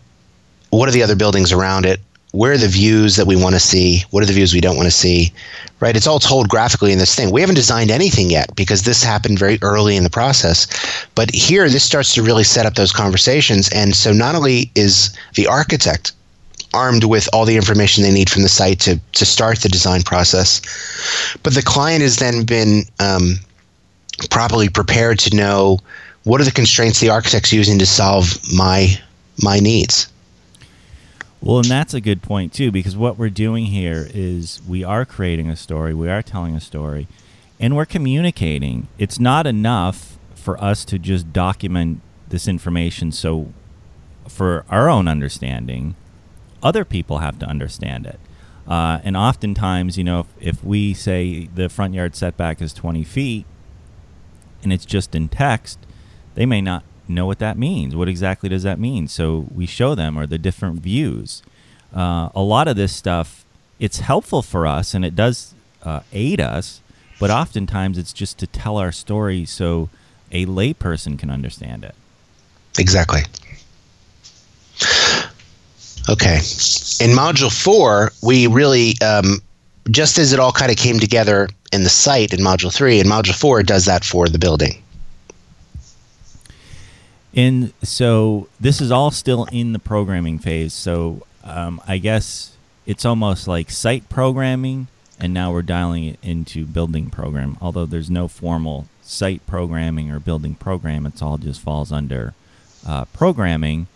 what 0.70 0.88
are 0.88 0.92
the 0.92 1.02
other 1.02 1.16
buildings 1.16 1.52
around 1.52 1.86
it? 1.86 2.00
Where 2.32 2.52
are 2.52 2.58
the 2.58 2.68
views 2.68 3.16
that 3.16 3.26
we 3.26 3.34
want 3.34 3.56
to 3.56 3.60
see? 3.60 4.04
What 4.10 4.22
are 4.22 4.26
the 4.26 4.32
views 4.32 4.54
we 4.54 4.60
don't 4.60 4.76
want 4.76 4.86
to 4.86 4.92
see? 4.92 5.32
Right? 5.80 5.96
It's 5.96 6.06
all 6.06 6.20
told 6.20 6.48
graphically 6.48 6.92
in 6.92 6.98
this 6.98 7.14
thing. 7.16 7.32
We 7.32 7.40
haven't 7.40 7.56
designed 7.56 7.90
anything 7.90 8.30
yet 8.30 8.54
because 8.54 8.82
this 8.82 9.02
happened 9.02 9.38
very 9.38 9.58
early 9.62 9.96
in 9.96 10.04
the 10.04 10.10
process. 10.10 10.68
But 11.16 11.34
here, 11.34 11.68
this 11.68 11.82
starts 11.82 12.14
to 12.14 12.22
really 12.22 12.44
set 12.44 12.66
up 12.66 12.76
those 12.76 12.92
conversations. 12.92 13.68
And 13.70 13.96
so 13.96 14.12
not 14.12 14.36
only 14.36 14.70
is 14.76 15.10
the 15.34 15.48
architect 15.48 16.12
armed 16.72 17.02
with 17.02 17.28
all 17.32 17.44
the 17.44 17.56
information 17.56 18.04
they 18.04 18.12
need 18.12 18.30
from 18.30 18.42
the 18.42 18.48
site 18.48 18.78
to, 18.80 19.00
to 19.12 19.26
start 19.26 19.58
the 19.58 19.68
design 19.68 20.02
process, 20.02 20.60
but 21.42 21.54
the 21.54 21.62
client 21.62 22.02
has 22.02 22.18
then 22.18 22.44
been 22.44 22.84
um, 23.00 23.34
properly 24.30 24.68
prepared 24.68 25.18
to 25.18 25.34
know 25.34 25.78
what 26.24 26.40
are 26.40 26.44
the 26.44 26.52
constraints 26.52 27.00
the 27.00 27.08
architect's 27.08 27.52
using 27.52 27.78
to 27.78 27.86
solve 27.86 28.38
my 28.54 28.96
my 29.42 29.58
needs. 29.58 30.09
Well, 31.42 31.58
and 31.58 31.66
that's 31.66 31.94
a 31.94 32.00
good 32.00 32.22
point 32.22 32.52
too, 32.52 32.70
because 32.70 32.96
what 32.96 33.16
we're 33.16 33.30
doing 33.30 33.66
here 33.66 34.08
is 34.12 34.60
we 34.68 34.84
are 34.84 35.04
creating 35.06 35.48
a 35.48 35.56
story, 35.56 35.94
we 35.94 36.10
are 36.10 36.22
telling 36.22 36.54
a 36.54 36.60
story, 36.60 37.08
and 37.58 37.74
we're 37.74 37.86
communicating. 37.86 38.88
It's 38.98 39.18
not 39.18 39.46
enough 39.46 40.18
for 40.34 40.62
us 40.62 40.84
to 40.86 40.98
just 40.98 41.32
document 41.32 42.02
this 42.28 42.46
information 42.46 43.10
so 43.10 43.52
for 44.28 44.64
our 44.68 44.88
own 44.88 45.08
understanding 45.08 45.96
other 46.62 46.84
people 46.84 47.18
have 47.18 47.38
to 47.38 47.46
understand 47.46 48.06
it. 48.06 48.20
Uh, 48.68 49.00
and 49.02 49.16
oftentimes, 49.16 49.98
you 49.98 50.04
know, 50.04 50.20
if, 50.20 50.26
if 50.58 50.64
we 50.64 50.94
say 50.94 51.46
the 51.54 51.68
front 51.68 51.94
yard 51.94 52.14
setback 52.14 52.62
is 52.62 52.72
20 52.72 53.02
feet 53.04 53.46
and 54.62 54.72
it's 54.72 54.84
just 54.84 55.14
in 55.14 55.28
text, 55.28 55.78
they 56.34 56.46
may 56.46 56.60
not 56.60 56.84
know 57.10 57.26
what 57.26 57.38
that 57.40 57.58
means. 57.58 57.94
What 57.94 58.08
exactly 58.08 58.48
does 58.48 58.62
that 58.62 58.78
mean? 58.78 59.08
So 59.08 59.46
we 59.54 59.66
show 59.66 59.94
them 59.94 60.18
or 60.18 60.26
the 60.26 60.38
different 60.38 60.80
views. 60.80 61.42
Uh, 61.94 62.30
a 62.34 62.42
lot 62.42 62.68
of 62.68 62.76
this 62.76 62.94
stuff, 62.94 63.44
it's 63.78 64.00
helpful 64.00 64.42
for 64.42 64.66
us 64.66 64.94
and 64.94 65.04
it 65.04 65.16
does 65.16 65.54
uh, 65.82 66.00
aid 66.12 66.40
us, 66.40 66.80
but 67.18 67.30
oftentimes 67.30 67.98
it's 67.98 68.12
just 68.12 68.38
to 68.38 68.46
tell 68.46 68.76
our 68.76 68.92
story 68.92 69.44
so 69.44 69.88
a 70.30 70.46
layperson 70.46 71.18
can 71.18 71.30
understand 71.30 71.84
it. 71.84 71.94
Exactly. 72.78 73.22
Okay. 76.08 76.36
In 77.00 77.10
module 77.16 77.52
four, 77.52 78.12
we 78.22 78.46
really, 78.46 78.94
um, 79.00 79.42
just 79.90 80.18
as 80.18 80.32
it 80.32 80.38
all 80.38 80.52
kind 80.52 80.70
of 80.70 80.76
came 80.76 80.98
together 80.98 81.48
in 81.72 81.82
the 81.82 81.90
site 81.90 82.32
in 82.32 82.40
module 82.40 82.72
three, 82.72 83.00
in 83.00 83.06
module 83.06 83.34
four, 83.34 83.60
it 83.60 83.66
does 83.66 83.84
that 83.84 84.04
for 84.04 84.28
the 84.28 84.38
building. 84.38 84.82
And 87.34 87.72
so 87.82 88.48
this 88.58 88.80
is 88.80 88.90
all 88.90 89.10
still 89.10 89.46
in 89.52 89.72
the 89.72 89.78
programming 89.78 90.38
phase. 90.38 90.74
So 90.74 91.26
um, 91.44 91.80
I 91.86 91.98
guess 91.98 92.56
it's 92.86 93.04
almost 93.04 93.46
like 93.46 93.70
site 93.70 94.08
programming, 94.08 94.88
and 95.18 95.32
now 95.32 95.52
we're 95.52 95.62
dialing 95.62 96.04
it 96.04 96.18
into 96.22 96.66
building 96.66 97.10
program. 97.10 97.56
Although 97.60 97.86
there's 97.86 98.10
no 98.10 98.26
formal 98.26 98.86
site 99.02 99.46
programming 99.46 100.10
or 100.10 100.18
building 100.18 100.54
program, 100.54 101.06
it's 101.06 101.22
all 101.22 101.38
just 101.38 101.60
falls 101.60 101.92
under 101.92 102.34
uh, 102.86 103.04
programming. 103.06 103.86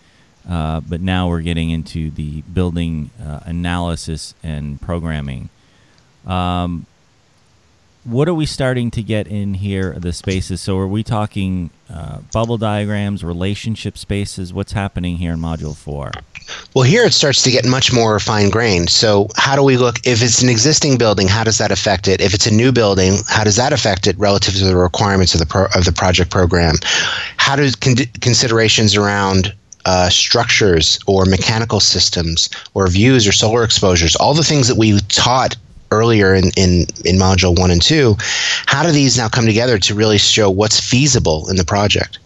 Uh, 0.49 0.81
but 0.81 1.01
now 1.01 1.29
we're 1.29 1.41
getting 1.41 1.71
into 1.71 2.11
the 2.11 2.43
building 2.43 3.11
uh, 3.23 3.41
analysis 3.47 4.35
and 4.43 4.81
programming. 4.81 5.49
Um, 6.27 6.87
what 8.05 8.29
are 8.29 8.35
we 8.35 8.47
starting 8.47 8.91
to 8.93 9.03
get 9.03 9.27
in 9.27 9.55
here, 9.55 9.93
the 9.99 10.13
spaces? 10.13 10.61
So 10.61 10.79
are 10.79 10.87
we 10.87 11.03
talking 11.03 11.71
uh, 11.91 12.19
bubble 12.33 12.59
diagrams, 12.59 13.25
relationship 13.25 13.97
spaces? 13.97 14.53
What's 14.53 14.73
happening 14.73 15.17
here 15.17 15.33
in 15.33 15.41
Module 15.41 15.75
4? 15.75 16.13
Well, 16.75 16.85
here 16.85 17.05
it 17.05 17.15
starts 17.15 17.43
to 17.45 17.51
get 17.51 17.65
much 17.65 17.93
more 17.93 18.21
fine 18.21 18.51
grained. 18.51 18.91
So, 18.91 19.29
how 19.37 19.57
do 19.57 19.63
we 19.63 19.79
look? 19.79 19.97
If 20.05 20.23
it's 20.23 20.43
an 20.43 20.51
existing 20.51 20.99
building, 20.99 21.27
how 21.27 21.43
does 21.43 21.57
that 21.57 21.73
affect 21.73 22.07
it? 22.07 22.21
If 22.21 22.35
it's 22.35 22.47
a 22.47 22.53
new 22.53 22.71
building, 22.71 23.15
how 23.29 23.45
does 23.45 23.57
that 23.57 23.73
affect 23.73 24.07
it 24.07 24.19
relative 24.19 24.55
to 24.57 24.65
the 24.65 24.77
requirements 24.77 25.33
of 25.33 25.41
the 25.41 25.47
pro- 25.47 25.69
of 25.75 25.87
the 25.87 25.93
project 25.93 26.31
program? 26.31 26.75
How 27.39 27.57
do 27.57 27.71
con- 27.81 27.97
considerations 28.21 28.95
around 28.95 29.55
uh, 29.87 30.11
structures 30.11 30.99
or 31.07 31.25
mechanical 31.25 31.81
systems 31.81 32.51
or 32.75 32.89
views 32.89 33.27
or 33.27 33.33
solar 33.33 33.65
exposures, 33.65 34.15
all 34.17 34.35
the 34.35 34.45
things 34.45 34.69
that 34.69 34.77
we 34.77 34.99
taught 35.09 35.57
earlier 35.95 36.35
in, 36.35 36.45
in, 36.57 36.87
in 37.05 37.17
module 37.17 37.59
one 37.59 37.71
and 37.71 37.81
two, 37.81 38.17
how 38.67 38.83
do 38.83 38.91
these 38.91 39.17
now 39.17 39.29
come 39.29 39.47
together 39.47 39.79
to 39.79 39.95
really 39.95 40.19
show 40.19 40.51
what's 40.51 40.81
feasible 40.81 41.49
in 41.49 41.57
the 41.57 41.65
project? 41.65 42.19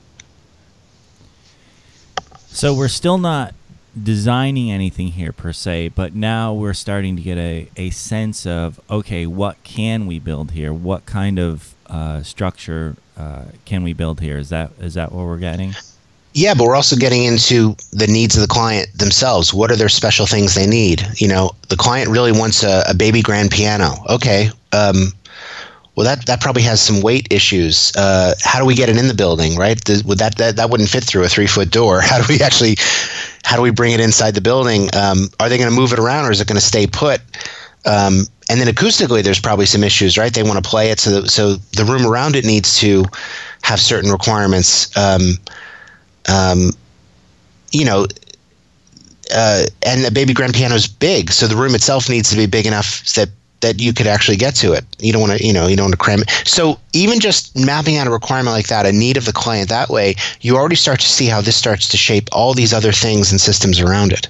So 2.49 2.75
we're 2.75 2.89
still 2.89 3.19
not 3.19 3.55
designing 4.01 4.71
anything 4.71 5.09
here 5.09 5.33
per 5.33 5.53
se, 5.53 5.89
but 5.89 6.15
now 6.15 6.53
we're 6.53 6.75
starting 6.75 7.17
to 7.17 7.23
get 7.23 7.39
a, 7.39 7.69
a 7.77 7.91
sense 7.91 8.47
of 8.47 8.81
okay, 8.91 9.27
what 9.27 9.63
can 9.63 10.07
we 10.07 10.19
build 10.19 10.53
here? 10.53 10.73
What 10.73 11.07
kind 11.07 11.39
of 11.39 11.75
uh, 11.87 12.23
structure 12.23 12.97
uh, 13.17 13.45
can 13.65 13.83
we 13.83 13.93
build 13.93 14.21
here? 14.21 14.39
Is 14.39 14.49
that 14.49 14.73
is 14.81 14.95
that 14.95 15.13
what 15.13 15.25
we're 15.25 15.39
getting? 15.39 15.75
Yeah, 16.39 16.55
but 16.55 16.69
we're 16.69 16.77
also 16.77 16.95
getting 16.95 17.25
into 17.25 17.75
the 17.91 18.07
needs 18.07 18.37
of 18.37 18.43
the 18.43 18.47
client 18.47 18.97
themselves. 18.97 19.53
What 19.53 19.73
are 19.73 19.77
their 19.77 19.89
special 19.89 20.25
things 20.25 20.55
they 20.55 20.69
need? 20.69 21.05
You 21.17 21.27
know, 21.27 21.51
the 21.69 21.75
client 21.75 22.11
really 22.11 22.31
wants 22.31 22.63
a, 22.63 22.85
a 22.87 22.95
baby 22.95 23.23
grand 23.23 23.51
piano. 23.51 23.97
Okay, 24.09 24.49
um, 24.71 25.13
well 25.97 26.07
that 26.07 26.27
that 26.27 26.41
probably 26.41 26.63
has 26.63 26.81
some 26.81 27.03
weight 27.03 27.27
issues. 27.33 27.93
Uh, 27.97 28.35
how 28.45 28.61
do 28.61 28.65
we 28.65 28.77
get 28.77 28.89
it 28.89 28.97
in 28.97 29.09
the 29.09 29.15
building? 29.15 29.57
Right? 29.57 29.85
The, 29.85 30.01
would 30.07 30.19
that, 30.19 30.37
that 30.37 30.55
that 30.55 30.71
wouldn't 30.71 30.89
fit 30.91 31.03
through 31.03 31.25
a 31.25 31.29
three 31.29 31.49
foot 31.49 31.73
door? 31.73 32.01
How 32.09 32.23
do 32.23 32.33
we 32.33 32.41
actually? 32.41 32.77
How 33.43 33.57
do 33.57 33.63
we 33.63 33.73
bring 33.73 33.93
it 33.93 33.99
inside 33.99 34.37
the 34.37 34.41
building? 34.41 34.95
Um, 34.95 35.31
are 35.41 35.49
they 35.49 35.59
going 35.59 35.71
to 35.71 35.75
move 35.75 35.93
it 35.93 35.99
around, 35.99 36.27
or 36.27 36.31
is 36.31 36.41
it 36.41 36.47
going 36.47 36.61
to 36.61 36.65
stay 36.65 36.87
put? 36.87 37.21
Um, 37.85 38.27
and 38.49 38.61
then 38.61 38.69
acoustically, 38.69 39.25
there's 39.25 39.41
probably 39.41 39.67
some 39.67 39.83
issues, 39.83 40.17
right? 40.17 40.33
They 40.33 40.45
want 40.45 40.63
to 40.63 40.71
play 40.71 40.91
it, 40.93 41.01
so 41.01 41.23
the, 41.23 41.29
so 41.29 41.55
the 41.75 41.85
room 41.85 42.07
around 42.07 42.37
it 42.37 42.45
needs 42.45 42.79
to 42.79 43.07
have 43.63 43.81
certain 43.81 44.13
requirements. 44.13 44.97
Um, 44.97 45.39
um, 46.29 46.71
you 47.73 47.85
know, 47.85 48.07
uh, 49.35 49.65
and 49.85 50.05
the 50.05 50.11
baby 50.11 50.33
grand 50.33 50.55
piano 50.55 50.75
is 50.75 50.89
big, 50.89 51.31
so 51.31 51.47
the 51.47 51.57
room 51.57 51.75
itself 51.75 52.09
needs 52.09 52.31
to 52.31 52.37
be 52.37 52.47
big 52.47 52.67
enough 52.67 53.05
that 53.15 53.29
that 53.61 53.81
you 53.81 53.93
could 53.93 54.07
actually 54.07 54.37
get 54.37 54.55
to 54.55 54.73
it. 54.73 54.85
You 55.01 55.13
don't 55.13 55.21
want 55.21 55.39
to, 55.39 55.45
you 55.45 55.53
know, 55.53 55.67
you 55.67 55.77
don't 55.77 55.87
want 55.87 55.95
to 55.95 55.99
cram 55.99 56.23
it. 56.23 56.31
So 56.45 56.79
even 56.93 57.19
just 57.19 57.57
mapping 57.59 57.97
out 57.97 58.07
a 58.07 58.11
requirement 58.11 58.55
like 58.55 58.69
that, 58.69 58.87
a 58.87 58.93
need 58.93 59.17
of 59.17 59.25
the 59.25 59.33
client 59.33 59.69
that 59.69 59.89
way, 59.89 60.15
you 60.41 60.57
already 60.57 60.77
start 60.77 61.01
to 61.01 61.09
see 61.09 61.27
how 61.27 61.41
this 61.41 61.57
starts 61.57 61.89
to 61.89 61.97
shape 61.97 62.29
all 62.31 62.55
these 62.55 62.73
other 62.73 62.93
things 62.93 63.33
and 63.33 63.41
systems 63.41 63.81
around 63.81 64.13
it. 64.13 64.29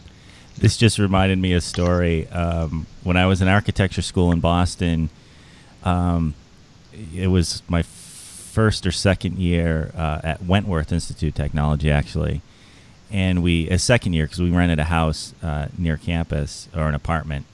This 0.57 0.79
just 0.79 0.99
reminded 0.99 1.39
me 1.39 1.53
a 1.53 1.61
story. 1.61 2.27
Um, 2.29 2.87
when 3.05 3.17
I 3.17 3.27
was 3.27 3.43
in 3.43 3.49
architecture 3.49 4.03
school 4.03 4.33
in 4.33 4.41
Boston, 4.41 5.11
um, 5.85 6.35
it 7.15 7.29
was 7.29 7.63
my 7.69 7.83
first 8.49 8.87
or 8.87 8.93
second 8.93 9.39
year 9.39 9.93
uh, 9.97 10.21
at 10.25 10.43
Wentworth 10.43 10.93
Institute 10.93 11.31
of 11.31 11.35
Technology, 11.35 11.91
actually. 11.91 12.41
And 13.11 13.43
we, 13.43 13.69
a 13.71 13.79
second 13.79 14.15
year, 14.15 14.25
because 14.25 14.41
we 14.41 14.51
rented 14.51 14.79
a 14.79 14.85
house 14.85 15.35
uh, 15.43 15.69
near 15.79 15.97
campus 15.97 16.69
or 16.75 16.89
an 16.89 16.95
apartment. 16.95 17.47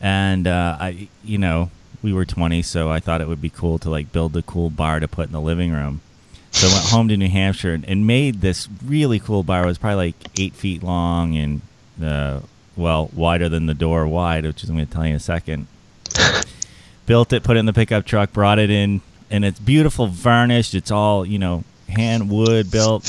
And 0.00 0.46
uh, 0.46 0.76
I, 0.80 1.08
you 1.22 1.38
know, 1.38 1.70
we 2.02 2.12
were 2.12 2.24
20, 2.24 2.62
so 2.62 2.90
I 2.90 3.00
thought 3.00 3.20
it 3.20 3.28
would 3.28 3.40
be 3.40 3.50
cool 3.50 3.78
to 3.78 3.90
like 3.90 4.12
build 4.12 4.36
a 4.36 4.42
cool 4.42 4.70
bar 4.70 5.00
to 5.00 5.08
put 5.08 5.26
in 5.26 5.32
the 5.32 5.40
living 5.40 5.72
room. 5.72 6.00
So 6.50 6.68
I 6.68 6.72
went 6.72 6.84
home 6.86 7.08
to 7.08 7.16
New 7.16 7.28
Hampshire 7.28 7.72
and, 7.72 7.84
and 7.84 8.06
made 8.06 8.40
this 8.40 8.68
really 8.84 9.18
cool 9.18 9.42
bar. 9.42 9.64
It 9.64 9.66
was 9.66 9.78
probably 9.78 10.06
like 10.06 10.14
eight 10.38 10.54
feet 10.54 10.82
long 10.82 11.36
and, 11.36 11.60
uh, 12.02 12.40
well, 12.76 13.10
wider 13.12 13.48
than 13.48 13.66
the 13.66 13.74
door 13.74 14.06
wide, 14.06 14.44
which 14.44 14.62
is 14.62 14.70
I'm 14.70 14.76
going 14.76 14.86
to 14.86 14.92
tell 14.92 15.04
you 15.04 15.10
in 15.10 15.16
a 15.16 15.20
second. 15.20 15.66
Built 17.06 17.32
it, 17.32 17.42
put 17.42 17.56
it 17.56 17.60
in 17.60 17.66
the 17.66 17.72
pickup 17.72 18.04
truck, 18.04 18.32
brought 18.32 18.58
it 18.58 18.70
in, 18.70 19.00
and 19.34 19.44
it's 19.44 19.58
beautiful 19.58 20.06
varnished. 20.06 20.74
It's 20.74 20.92
all 20.92 21.26
you 21.26 21.40
know, 21.40 21.64
hand 21.88 22.30
wood 22.30 22.70
built. 22.70 23.04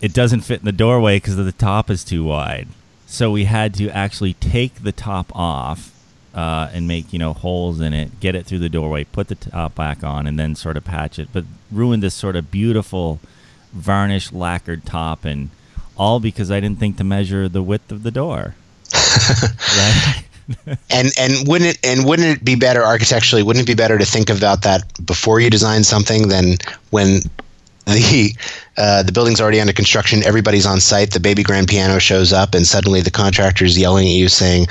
It 0.00 0.14
doesn't 0.14 0.40
fit 0.40 0.60
in 0.60 0.64
the 0.64 0.72
doorway 0.72 1.18
because 1.18 1.36
the 1.36 1.52
top 1.52 1.90
is 1.90 2.02
too 2.02 2.24
wide. 2.24 2.68
So 3.06 3.30
we 3.30 3.44
had 3.44 3.74
to 3.74 3.90
actually 3.90 4.32
take 4.34 4.82
the 4.82 4.90
top 4.90 5.30
off 5.36 5.92
uh, 6.34 6.70
and 6.72 6.88
make 6.88 7.12
you 7.12 7.18
know 7.18 7.34
holes 7.34 7.78
in 7.80 7.92
it, 7.92 8.20
get 8.20 8.34
it 8.34 8.46
through 8.46 8.60
the 8.60 8.70
doorway, 8.70 9.04
put 9.04 9.28
the 9.28 9.34
top 9.34 9.74
back 9.74 10.02
on, 10.02 10.26
and 10.26 10.38
then 10.38 10.54
sort 10.54 10.78
of 10.78 10.84
patch 10.84 11.18
it. 11.18 11.28
But 11.30 11.44
ruined 11.70 12.02
this 12.02 12.14
sort 12.14 12.34
of 12.34 12.50
beautiful 12.50 13.20
varnished 13.72 14.32
lacquered 14.32 14.86
top, 14.86 15.26
and 15.26 15.50
all 15.98 16.20
because 16.20 16.50
I 16.50 16.58
didn't 16.58 16.78
think 16.78 16.96
to 16.96 17.04
measure 17.04 17.50
the 17.50 17.62
width 17.62 17.92
of 17.92 18.02
the 18.02 18.10
door. 18.10 18.54
right? 18.94 20.24
and 20.90 21.12
and 21.18 21.48
wouldn't 21.48 21.70
it 21.70 21.78
and 21.84 22.06
wouldn't 22.06 22.28
it 22.28 22.44
be 22.44 22.54
better 22.54 22.82
architecturally? 22.82 23.42
Wouldn't 23.42 23.62
it 23.62 23.66
be 23.66 23.74
better 23.74 23.98
to 23.98 24.04
think 24.04 24.30
about 24.30 24.62
that 24.62 24.82
before 25.04 25.40
you 25.40 25.50
design 25.50 25.84
something 25.84 26.28
than 26.28 26.56
when 26.90 27.20
the 27.86 28.34
uh, 28.76 29.02
the 29.02 29.12
building's 29.12 29.40
already 29.40 29.60
under 29.60 29.72
construction, 29.72 30.22
everybody's 30.24 30.66
on 30.66 30.80
site, 30.80 31.12
the 31.12 31.20
baby 31.20 31.42
grand 31.42 31.68
piano 31.68 31.98
shows 31.98 32.32
up, 32.32 32.54
and 32.54 32.66
suddenly 32.66 33.00
the 33.00 33.10
contractor's 33.10 33.78
yelling 33.78 34.06
at 34.06 34.12
you 34.12 34.28
saying, 34.28 34.66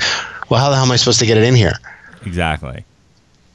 "Well, 0.48 0.60
how 0.60 0.70
the 0.70 0.76
hell 0.76 0.84
am 0.84 0.92
I 0.92 0.96
supposed 0.96 1.20
to 1.20 1.26
get 1.26 1.36
it 1.36 1.44
in 1.44 1.54
here?" 1.54 1.74
Exactly. 2.24 2.84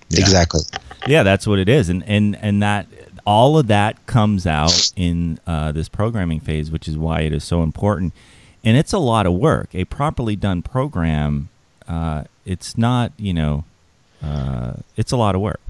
Yeah. 0.09 0.19
Exactly. 0.19 0.61
Yeah, 1.05 1.23
that's 1.23 1.47
what 1.47 1.59
it 1.59 1.69
is, 1.69 1.89
and 1.89 2.03
and 2.07 2.37
and 2.41 2.61
that 2.61 2.87
all 3.25 3.57
of 3.57 3.67
that 3.67 4.05
comes 4.05 4.47
out 4.47 4.91
in 4.95 5.37
uh, 5.45 5.71
this 5.73 5.89
programming 5.89 6.39
phase, 6.39 6.71
which 6.71 6.87
is 6.87 6.97
why 6.97 7.21
it 7.21 7.33
is 7.33 7.43
so 7.43 7.61
important. 7.61 8.13
And 8.63 8.77
it's 8.77 8.93
a 8.93 8.99
lot 8.99 9.25
of 9.25 9.33
work. 9.33 9.69
A 9.73 9.83
properly 9.83 10.37
done 10.37 10.61
program 10.61 11.49
uh, 11.87 12.23
it's 12.45 12.77
not 12.77 13.11
you 13.17 13.33
know 13.33 13.63
uh, 14.23 14.73
it's 14.95 15.11
a 15.11 15.17
lot 15.17 15.35
of 15.35 15.41
work. 15.41 15.61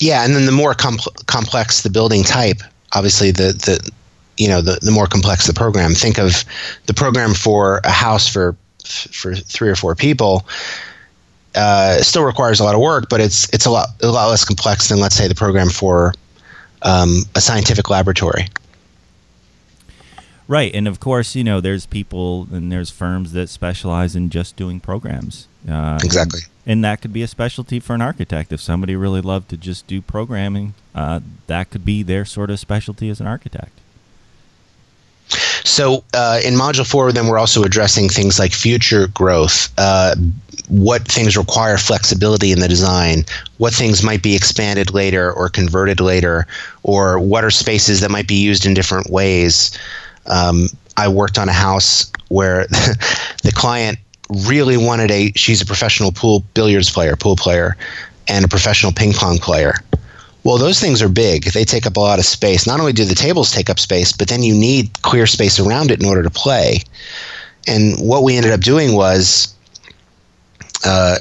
Yeah, 0.00 0.24
and 0.24 0.34
then 0.34 0.46
the 0.46 0.52
more 0.52 0.74
com- 0.74 0.98
complex 1.26 1.82
the 1.82 1.90
building 1.90 2.24
type, 2.24 2.60
obviously 2.92 3.30
the 3.30 3.52
the 3.52 3.90
you 4.36 4.48
know 4.48 4.60
the, 4.60 4.78
the 4.82 4.90
more 4.90 5.06
complex 5.06 5.46
the 5.46 5.54
program. 5.54 5.94
Think 5.94 6.18
of 6.18 6.44
the 6.86 6.94
program 6.94 7.34
for 7.34 7.80
a 7.84 7.90
house 7.90 8.28
for 8.28 8.56
for 8.84 9.34
three 9.34 9.70
or 9.70 9.76
four 9.76 9.94
people. 9.94 10.46
Uh, 11.54 11.98
still 12.02 12.24
requires 12.24 12.58
a 12.58 12.64
lot 12.64 12.74
of 12.74 12.80
work, 12.80 13.08
but 13.08 13.20
it's 13.20 13.52
it's 13.54 13.66
a 13.66 13.70
lot 13.70 13.88
a 14.02 14.08
lot 14.08 14.28
less 14.28 14.44
complex 14.44 14.88
than 14.88 14.98
let's 14.98 15.14
say 15.14 15.28
the 15.28 15.34
program 15.34 15.68
for 15.68 16.12
um, 16.82 17.22
a 17.34 17.40
scientific 17.40 17.88
laboratory. 17.90 18.48
Right, 20.46 20.74
and 20.74 20.86
of 20.86 21.00
course, 21.00 21.34
you 21.34 21.42
know, 21.42 21.60
there's 21.60 21.86
people 21.86 22.46
and 22.52 22.70
there's 22.70 22.90
firms 22.90 23.32
that 23.32 23.48
specialize 23.48 24.14
in 24.14 24.28
just 24.28 24.56
doing 24.56 24.78
programs. 24.78 25.48
Uh, 25.68 25.98
exactly. 26.04 26.40
And, 26.66 26.72
and, 26.72 26.84
that 26.84 27.00
could 27.00 27.12
be 27.14 27.22
a 27.22 27.26
specialty 27.26 27.80
for 27.80 27.94
an 27.94 28.02
architect. 28.02 28.52
If 28.52 28.60
somebody 28.60 28.94
really 28.94 29.22
loved 29.22 29.48
to 29.50 29.56
just 29.56 29.86
do 29.86 30.02
programming, 30.02 30.74
uh, 30.94 31.20
that 31.46 31.70
could 31.70 31.86
be 31.86 32.02
their 32.02 32.26
sort 32.26 32.50
of 32.50 32.60
specialty 32.60 33.08
as 33.08 33.20
an 33.20 33.26
architect. 33.26 33.80
So 35.64 36.04
uh, 36.12 36.40
in 36.44 36.54
Module 36.54 36.86
4, 36.86 37.12
then 37.12 37.26
we're 37.26 37.38
also 37.38 37.62
addressing 37.64 38.10
things 38.10 38.38
like 38.38 38.52
future 38.52 39.06
growth, 39.08 39.72
uh, 39.78 40.14
what 40.68 41.08
things 41.08 41.36
require 41.36 41.78
flexibility 41.78 42.52
in 42.52 42.60
the 42.60 42.68
design, 42.68 43.24
what 43.56 43.72
things 43.72 44.02
might 44.02 44.22
be 44.22 44.36
expanded 44.36 44.92
later 44.92 45.32
or 45.32 45.48
converted 45.48 46.00
later, 46.00 46.46
or 46.82 47.18
what 47.18 47.44
are 47.44 47.50
spaces 47.50 48.00
that 48.02 48.10
might 48.10 48.28
be 48.28 48.34
used 48.34 48.66
in 48.66 48.74
different 48.74 49.10
ways. 49.10 49.70
Um, 50.26 50.68
I 50.96 51.08
worked 51.08 51.38
on 51.38 51.48
a 51.48 51.52
house 51.52 52.10
where 52.28 52.66
the 53.42 53.52
client 53.54 53.98
really 54.46 54.76
wanted 54.76 55.10
a, 55.10 55.32
she's 55.34 55.60
a 55.60 55.66
professional 55.66 56.12
pool 56.12 56.44
billiards 56.54 56.90
player, 56.90 57.16
pool 57.16 57.36
player, 57.36 57.76
and 58.28 58.44
a 58.44 58.48
professional 58.48 58.92
ping 58.92 59.12
pong 59.12 59.38
player. 59.38 59.74
Well, 60.44 60.58
those 60.58 60.78
things 60.78 61.00
are 61.00 61.08
big. 61.08 61.44
They 61.44 61.64
take 61.64 61.86
up 61.86 61.96
a 61.96 62.00
lot 62.00 62.18
of 62.18 62.26
space. 62.26 62.66
Not 62.66 62.78
only 62.78 62.92
do 62.92 63.04
the 63.04 63.14
tables 63.14 63.50
take 63.50 63.70
up 63.70 63.78
space, 63.78 64.12
but 64.12 64.28
then 64.28 64.42
you 64.42 64.54
need 64.54 64.90
clear 65.02 65.26
space 65.26 65.58
around 65.58 65.90
it 65.90 66.00
in 66.00 66.06
order 66.06 66.22
to 66.22 66.30
play. 66.30 66.80
And 67.66 67.98
what 67.98 68.22
we 68.22 68.36
ended 68.36 68.52
up 68.52 68.60
doing 68.60 68.94
was 68.94 69.54
uh, 70.84 71.16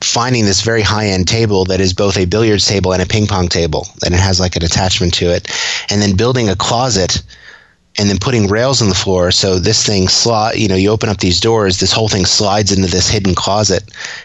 finding 0.00 0.44
this 0.44 0.62
very 0.62 0.82
high 0.82 1.06
end 1.06 1.28
table 1.28 1.64
that 1.66 1.80
is 1.80 1.92
both 1.94 2.16
a 2.16 2.24
billiards 2.24 2.66
table 2.66 2.92
and 2.92 3.00
a 3.00 3.06
ping 3.06 3.28
pong 3.28 3.48
table, 3.48 3.86
and 4.04 4.12
it 4.12 4.20
has 4.20 4.40
like 4.40 4.56
an 4.56 4.64
attachment 4.64 5.14
to 5.14 5.26
it, 5.26 5.48
and 5.88 6.02
then 6.02 6.16
building 6.16 6.48
a 6.48 6.56
closet 6.56 7.22
and 7.98 8.08
then 8.08 8.18
putting 8.18 8.46
rails 8.46 8.80
on 8.80 8.88
the 8.88 8.94
floor 8.94 9.30
so 9.30 9.58
this 9.58 9.84
thing 9.84 10.08
slot 10.08 10.58
you 10.58 10.68
know 10.68 10.76
you 10.76 10.90
open 10.90 11.08
up 11.08 11.18
these 11.18 11.40
doors 11.40 11.80
this 11.80 11.92
whole 11.92 12.08
thing 12.08 12.24
slides 12.24 12.72
into 12.72 12.88
this 12.88 13.08
hidden 13.08 13.34
closet 13.34 13.82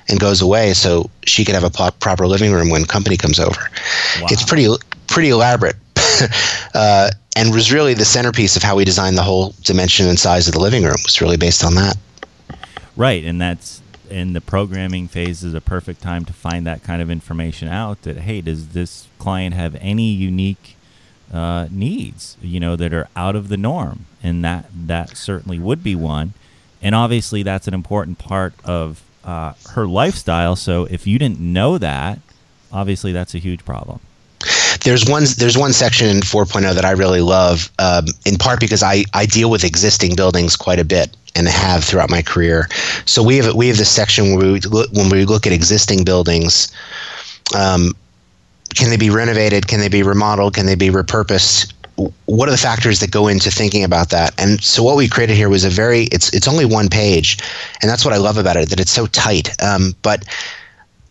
and 0.09 0.19
goes 0.19 0.41
away 0.41 0.73
so 0.73 1.09
she 1.25 1.43
could 1.45 1.55
have 1.55 1.63
a 1.63 1.69
po- 1.69 1.91
proper 1.99 2.27
living 2.27 2.51
room 2.51 2.69
when 2.69 2.85
company 2.85 3.17
comes 3.17 3.39
over. 3.39 3.59
Wow. 4.21 4.27
it's 4.29 4.43
pretty 4.43 4.67
pretty 5.07 5.29
elaborate. 5.29 5.75
Uh, 6.75 7.09
and 7.35 7.53
was 7.53 7.71
really 7.71 7.93
the 7.93 8.05
centerpiece 8.05 8.55
of 8.55 8.63
how 8.63 8.75
we 8.75 8.85
designed 8.85 9.17
the 9.17 9.21
whole 9.23 9.53
dimension 9.61 10.07
and 10.07 10.17
size 10.17 10.47
of 10.47 10.53
the 10.53 10.59
living 10.59 10.83
room 10.83 10.95
was 11.03 11.21
really 11.21 11.37
based 11.37 11.63
on 11.63 11.75
that. 11.75 11.95
Right 12.95 13.23
and 13.23 13.39
that's 13.39 13.81
in 14.09 14.33
the 14.33 14.41
programming 14.41 15.07
phase 15.07 15.43
is 15.43 15.53
a 15.53 15.61
perfect 15.61 16.01
time 16.01 16.25
to 16.25 16.33
find 16.33 16.65
that 16.67 16.83
kind 16.83 17.01
of 17.01 17.09
information 17.09 17.67
out 17.67 18.01
that 18.03 18.17
hey 18.17 18.41
does 18.41 18.69
this 18.69 19.07
client 19.19 19.53
have 19.55 19.75
any 19.81 20.09
unique 20.09 20.75
uh, 21.31 21.67
needs, 21.71 22.37
you 22.41 22.59
know, 22.59 22.75
that 22.75 22.93
are 22.93 23.07
out 23.15 23.35
of 23.35 23.49
the 23.49 23.57
norm, 23.57 24.05
and 24.21 24.43
that 24.43 24.65
that 24.73 25.17
certainly 25.17 25.59
would 25.59 25.83
be 25.83 25.95
one. 25.95 26.33
And 26.81 26.93
obviously, 26.93 27.43
that's 27.43 27.67
an 27.67 27.73
important 27.73 28.19
part 28.19 28.53
of 28.63 29.01
uh, 29.23 29.53
her 29.71 29.87
lifestyle. 29.87 30.55
So 30.55 30.85
if 30.85 31.07
you 31.07 31.17
didn't 31.17 31.39
know 31.39 31.77
that, 31.77 32.19
obviously, 32.71 33.11
that's 33.11 33.33
a 33.33 33.39
huge 33.39 33.63
problem. 33.65 33.99
There's 34.83 35.09
one 35.09 35.23
there's 35.37 35.57
one 35.57 35.71
section 35.71 36.09
in 36.09 36.17
4.0 36.17 36.73
that 36.75 36.83
I 36.83 36.91
really 36.91 37.21
love, 37.21 37.71
um, 37.79 38.05
in 38.25 38.35
part 38.35 38.59
because 38.59 38.83
I, 38.83 39.05
I 39.13 39.25
deal 39.25 39.49
with 39.49 39.63
existing 39.63 40.15
buildings 40.15 40.57
quite 40.57 40.79
a 40.79 40.83
bit 40.83 41.15
and 41.35 41.47
have 41.47 41.83
throughout 41.83 42.09
my 42.09 42.21
career. 42.21 42.67
So 43.05 43.23
we 43.23 43.37
have 43.37 43.55
we 43.55 43.69
have 43.69 43.77
this 43.77 43.89
section 43.89 44.35
where 44.35 44.51
we 44.51 44.59
look, 44.59 44.91
when 44.91 45.09
we 45.09 45.25
look 45.25 45.47
at 45.47 45.53
existing 45.53 46.03
buildings. 46.03 46.71
Um, 47.55 47.95
can 48.75 48.89
they 48.89 48.97
be 48.97 49.09
renovated? 49.09 49.67
Can 49.67 49.79
they 49.79 49.89
be 49.89 50.03
remodeled? 50.03 50.55
Can 50.55 50.65
they 50.65 50.75
be 50.75 50.89
repurposed? 50.89 51.73
What 52.25 52.49
are 52.49 52.51
the 52.51 52.57
factors 52.57 52.99
that 53.01 53.11
go 53.11 53.27
into 53.27 53.51
thinking 53.51 53.83
about 53.83 54.09
that? 54.09 54.33
And 54.39 54.61
so 54.63 54.81
what 54.81 54.97
we 54.97 55.07
created 55.07 55.35
here 55.35 55.49
was 55.49 55.63
a 55.63 55.69
very 55.69 56.03
it's 56.05 56.33
it's 56.33 56.47
only 56.47 56.65
one 56.65 56.89
page, 56.89 57.37
and 57.81 57.89
that's 57.89 58.03
what 58.03 58.13
I 58.13 58.17
love 58.17 58.37
about 58.37 58.57
it 58.57 58.69
that 58.69 58.79
it's 58.79 58.91
so 58.91 59.05
tight. 59.05 59.49
Um, 59.61 59.93
but 60.01 60.25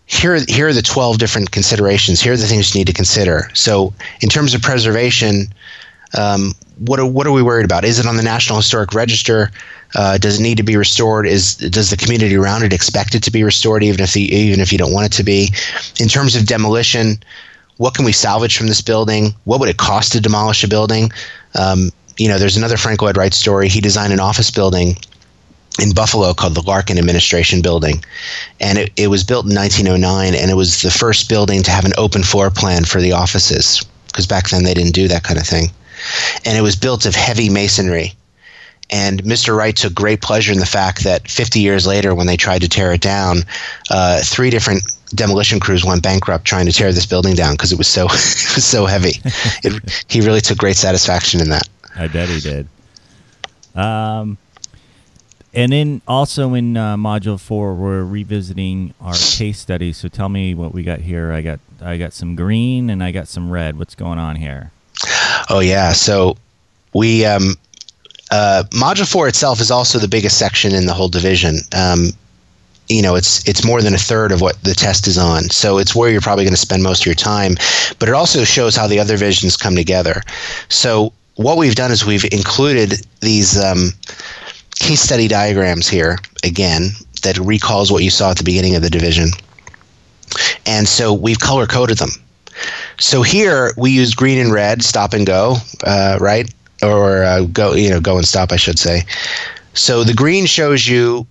here 0.07 0.39
here 0.49 0.69
are 0.69 0.73
the 0.73 0.83
12 0.83 1.19
different 1.19 1.51
considerations. 1.53 2.21
Here 2.21 2.33
are 2.33 2.37
the 2.37 2.47
things 2.47 2.75
you 2.75 2.81
need 2.81 2.89
to 2.89 2.93
consider. 2.93 3.49
So 3.55 3.95
in 4.21 4.29
terms 4.29 4.55
of 4.55 4.63
preservation, 4.63 5.53
um, 6.19 6.53
what 6.79 6.99
are 6.99 7.07
what 7.07 7.27
are 7.27 7.33
we 7.33 7.43
worried 7.43 7.65
about? 7.65 7.85
Is 7.85 7.99
it 7.99 8.07
on 8.07 8.17
the 8.17 8.23
National 8.23 8.59
Historic 8.59 8.93
Register? 8.93 9.51
Uh, 9.95 10.19
does 10.19 10.41
it 10.41 10.43
need 10.43 10.57
to 10.57 10.63
be 10.63 10.77
restored? 10.77 11.27
Is 11.27 11.57
does 11.57 11.91
the 11.91 11.97
community 11.97 12.37
around 12.37 12.63
it 12.63 12.73
expect 12.73 13.15
it 13.15 13.23
to 13.23 13.31
be 13.31 13.45
restored, 13.45 13.83
even 13.83 14.01
if 14.01 14.13
the, 14.13 14.23
even 14.23 14.61
if 14.61 14.73
you 14.73 14.79
don't 14.79 14.93
want 14.93 15.07
it 15.07 15.13
to 15.17 15.23
be? 15.23 15.53
In 16.01 16.09
terms 16.09 16.35
of 16.35 16.47
demolition, 16.47 17.23
what 17.77 17.95
can 17.95 18.05
we 18.05 18.13
salvage 18.13 18.57
from 18.57 18.69
this 18.69 18.81
building? 18.81 19.35
What 19.45 19.61
would 19.61 19.69
it 19.69 19.77
cost 19.77 20.13
to 20.13 20.21
demolish 20.21 20.63
a 20.65 20.69
building? 20.69 21.11
Um, 21.55 21.91
you 22.17 22.29
know, 22.29 22.39
there's 22.39 22.57
another 22.57 22.77
Frank 22.77 23.03
Lloyd 23.03 23.17
Wright 23.17 23.35
story. 23.35 23.69
He 23.69 23.81
designed 23.81 24.13
an 24.13 24.21
office 24.21 24.51
building 24.51 24.97
in 25.81 25.93
Buffalo 25.93 26.35
called 26.35 26.55
the 26.55 26.63
Larkin 26.63 26.99
Administration 26.99 27.63
Building. 27.63 28.05
And 28.61 28.79
it, 28.79 28.93
it 28.97 29.09
was 29.09 29.25
built 29.25 29.47
in 29.47 29.55
1909, 29.55 30.35
and 30.35 30.51
it 30.51 30.55
was 30.55 30.83
the 30.83 30.91
first 30.91 31.29
building 31.29 31.63
to 31.63 31.71
have 31.71 31.85
an 31.85 31.93
open 31.97 32.23
floor 32.23 32.51
plan 32.51 32.85
for 32.85 33.01
the 33.01 33.13
offices, 33.13 33.83
because 34.07 34.27
back 34.27 34.51
then 34.51 34.65
they 34.65 34.75
didn't 34.75 34.95
do 34.95 35.09
that 35.09 35.25
kind 35.25 35.39
of 35.39 35.47
thing. 35.47 35.71
And 36.45 36.59
it 36.59 36.63
was 36.63 36.77
built 36.77 37.07
of 37.07 37.15
heavy 37.15 37.49
masonry. 37.49 38.13
And 38.93 39.23
Mr. 39.25 39.57
Wright 39.57 39.75
took 39.75 39.95
great 39.95 40.21
pleasure 40.21 40.53
in 40.53 40.59
the 40.59 40.67
fact 40.67 41.03
that 41.05 41.27
50 41.27 41.61
years 41.61 41.87
later, 41.87 42.15
when 42.15 42.27
they 42.27 42.37
tried 42.37 42.61
to 42.61 42.69
tear 42.69 42.93
it 42.93 43.01
down, 43.01 43.39
uh, 43.91 44.21
three 44.23 44.51
different 44.51 44.83
demolition 45.15 45.61
crews 45.61 45.85
went 45.85 46.03
bankrupt 46.03 46.45
trying 46.45 46.67
to 46.67 46.73
tear 46.73 46.93
this 46.93 47.07
building 47.07 47.35
down 47.35 47.55
because 47.55 47.73
it 47.73 47.79
was 47.79 47.89
so 47.89 48.05
it 48.07 48.11
was 48.11 48.65
so 48.65 48.87
heavy. 48.87 49.15
It, 49.65 50.05
he 50.09 50.21
really 50.21 50.41
took 50.41 50.59
great 50.59 50.77
satisfaction 50.77 51.41
in 51.41 51.49
that. 51.51 51.69
I 51.97 52.09
bet 52.09 52.29
he 52.29 52.41
did. 52.41 52.67
Um, 53.75 54.39
and 55.55 55.73
then 55.73 56.03
also 56.09 56.55
in 56.55 56.77
uh, 56.77 56.97
module 56.97 57.39
four, 57.39 57.75
we're 57.75 58.03
revisiting 58.03 58.95
our 59.01 59.15
case 59.15 59.59
study. 59.59 59.93
So 59.93 60.09
tell 60.09 60.29
me 60.29 60.55
what 60.55 60.75
we 60.75 60.83
got 60.83 61.01
here. 61.01 61.33
I 61.33 61.43
got 61.43 61.61
I 61.81 61.97
got 61.97 62.13
some 62.13 62.35
green 62.35 62.91
and 62.91 63.03
I 63.03 63.11
got 63.11 63.29
some 63.29 63.51
red. 63.51 63.79
What's 63.79 63.95
going 63.95 64.19
on 64.19 64.37
here? 64.37 64.73
Oh 65.49 65.61
yeah, 65.61 65.93
so 65.93 66.37
we 66.95 67.25
um, 67.25 67.55
uh, 68.33 68.65
module 68.71 69.11
four 69.11 69.29
itself 69.29 69.61
is 69.61 69.71
also 69.71 69.99
the 69.99 70.09
biggest 70.09 70.39
section 70.39 70.75
in 70.75 70.87
the 70.87 70.95
whole 70.95 71.09
division. 71.09 71.59
Um, 71.77 72.09
you 72.89 73.01
know 73.01 73.15
it's 73.15 73.49
it's 73.49 73.65
more 73.65 73.81
than 73.81 73.95
a 73.95 73.99
third 73.99 74.33
of 74.33 74.41
what 74.41 74.61
the 74.65 74.75
test 74.75 75.07
is 75.07 75.17
on. 75.17 75.51
So 75.51 75.79
it's 75.79 75.95
where 75.95 76.11
you're 76.11 76.21
probably 76.21 76.45
going 76.45 76.55
to 76.55 76.61
spend 76.61 76.83
most 76.83 77.03
of 77.03 77.07
your 77.07 77.15
time 77.15 77.55
but 77.99 78.09
it 78.09 78.15
also 78.15 78.43
shows 78.43 78.75
how 78.75 78.89
the 78.89 78.99
other 78.99 79.17
visions 79.17 79.57
come 79.57 79.77
together. 79.77 80.23
So 80.69 81.13
what 81.37 81.57
we've 81.57 81.77
done 81.77 81.93
is 81.93 82.05
we've 82.05 82.25
included 82.33 83.07
these 83.21 83.63
um, 83.63 83.93
case 84.75 85.01
study 85.01 85.29
diagrams 85.29 85.89
here 85.89 86.19
again 86.43 86.91
that 87.23 87.39
recalls 87.39 87.93
what 87.93 88.03
you 88.03 88.11
saw 88.11 88.33
at 88.33 88.39
the 88.39 88.45
beginning 88.45 88.75
of 88.75 88.83
the 88.83 88.91
division. 88.91 89.31
And 90.67 90.89
so 90.89 91.13
we've 91.13 91.39
color 91.39 91.67
coded 91.67 91.99
them. 91.99 92.11
So 92.99 93.23
here 93.23 93.73
we 93.77 93.93
use 93.93 94.15
green 94.15 94.39
and 94.39 94.53
red 94.53 94.83
stop 94.83 95.13
and 95.15 95.27
go 95.27 95.57
uh, 95.85 96.19
right 96.21 96.53
or 96.83 97.23
uh, 97.23 97.43
go 97.53 97.75
you 97.75 97.91
know 97.91 98.01
go 98.01 98.17
and 98.17 98.27
stop 98.27 98.53
i 98.53 98.57
should 98.57 98.79
say 98.79 99.03
so 99.75 100.05
the 100.05 100.15
green 100.15 100.47
shows 100.47 100.87
you 100.87 101.27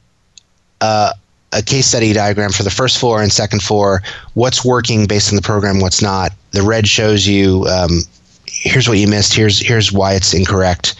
uh, 0.82 1.14
a 1.54 1.62
case 1.62 1.88
study 1.88 2.14
diagram 2.14 2.52
for 2.52 2.64
the 2.64 2.70
first 2.70 2.98
floor 2.98 3.22
and 3.22 3.32
second 3.32 3.62
floor, 3.62 4.02
what's 4.34 4.64
working 4.64 5.06
based 5.06 5.32
on 5.32 5.36
the 5.36 5.42
program, 5.42 5.80
what's 5.80 6.02
not. 6.02 6.32
The 6.52 6.64
red 6.64 6.88
shows 6.88 7.28
you 7.28 7.66
um, 7.68 8.02
here's 8.48 8.88
what 8.88 8.98
you 8.98 9.08
missed, 9.08 9.34
here's 9.34 9.60
here's 9.60 9.92
why 9.92 10.14
it's 10.14 10.34
incorrect. 10.34 10.96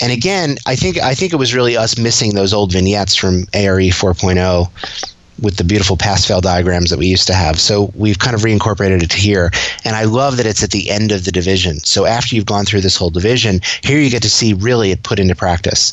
And 0.00 0.12
again, 0.12 0.56
I 0.66 0.76
think 0.76 0.98
I 0.98 1.14
think 1.14 1.32
it 1.32 1.36
was 1.36 1.54
really 1.54 1.76
us 1.76 1.98
missing 1.98 2.34
those 2.34 2.52
old 2.52 2.72
vignettes 2.72 3.14
from 3.14 3.44
ARE 3.54 3.78
4.0 3.78 5.11
with 5.42 5.56
the 5.56 5.64
beautiful 5.64 5.96
pass 5.96 6.24
fail 6.24 6.40
diagrams 6.40 6.90
that 6.90 6.98
we 6.98 7.06
used 7.06 7.26
to 7.26 7.34
have. 7.34 7.58
So 7.58 7.92
we've 7.94 8.18
kind 8.18 8.34
of 8.34 8.42
reincorporated 8.42 9.02
it 9.02 9.12
here. 9.12 9.50
And 9.84 9.96
I 9.96 10.04
love 10.04 10.36
that 10.36 10.46
it's 10.46 10.62
at 10.62 10.70
the 10.70 10.90
end 10.90 11.12
of 11.12 11.24
the 11.24 11.32
division. 11.32 11.80
So 11.80 12.06
after 12.06 12.34
you've 12.34 12.46
gone 12.46 12.64
through 12.64 12.82
this 12.82 12.96
whole 12.96 13.10
division, 13.10 13.60
here 13.82 13.98
you 13.98 14.08
get 14.08 14.22
to 14.22 14.30
see 14.30 14.54
really 14.54 14.92
it 14.92 15.02
put 15.02 15.18
into 15.18 15.34
practice. 15.34 15.92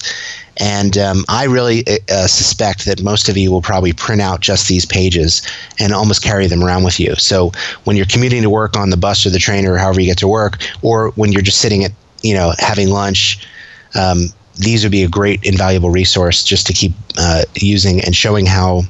And 0.58 0.98
um, 0.98 1.24
I 1.30 1.46
really 1.46 1.88
uh, 1.88 1.98
uh, 2.12 2.28
suspect 2.28 2.86
that 2.86 3.02
most 3.02 3.30
of 3.30 3.38
you 3.38 3.50
will 3.50 3.62
probably 3.62 3.94
print 3.94 4.22
out 4.22 4.42
just 4.42 4.68
these 4.68 4.86
pages 4.86 5.42
and 5.80 5.94
almost 5.94 6.22
carry 6.22 6.48
them 6.48 6.64
around 6.64 6.84
with 6.84 7.00
you. 7.00 7.16
So 7.16 7.52
when 7.86 7.96
you're 7.96 8.06
commuting 8.06 8.44
to 8.44 8.50
work 8.50 8.78
on 8.78 8.90
the 8.90 8.98
bus 8.98 9.26
or 9.26 9.30
the 9.30 9.40
train 9.40 9.66
or 9.66 9.78
however 9.78 10.02
you 10.02 10.08
get 10.08 10.18
to 10.20 10.28
work, 10.28 10.60
or 10.82 11.10
when 11.12 11.32
you're 11.32 11.42
just 11.42 11.62
sitting 11.62 11.84
at, 11.86 11.92
you 12.22 12.34
know, 12.34 12.54
having 12.60 12.90
lunch, 12.90 13.48
um, 13.96 14.26
these 14.58 14.84
would 14.84 14.92
be 14.92 15.04
a 15.04 15.08
great, 15.08 15.44
invaluable 15.46 15.90
resource 15.90 16.44
just 16.44 16.68
to 16.68 16.74
keep 16.74 16.92
uh, 17.18 17.44
using 17.56 18.02
and 18.02 18.14
showing 18.14 18.46
how 18.46 18.82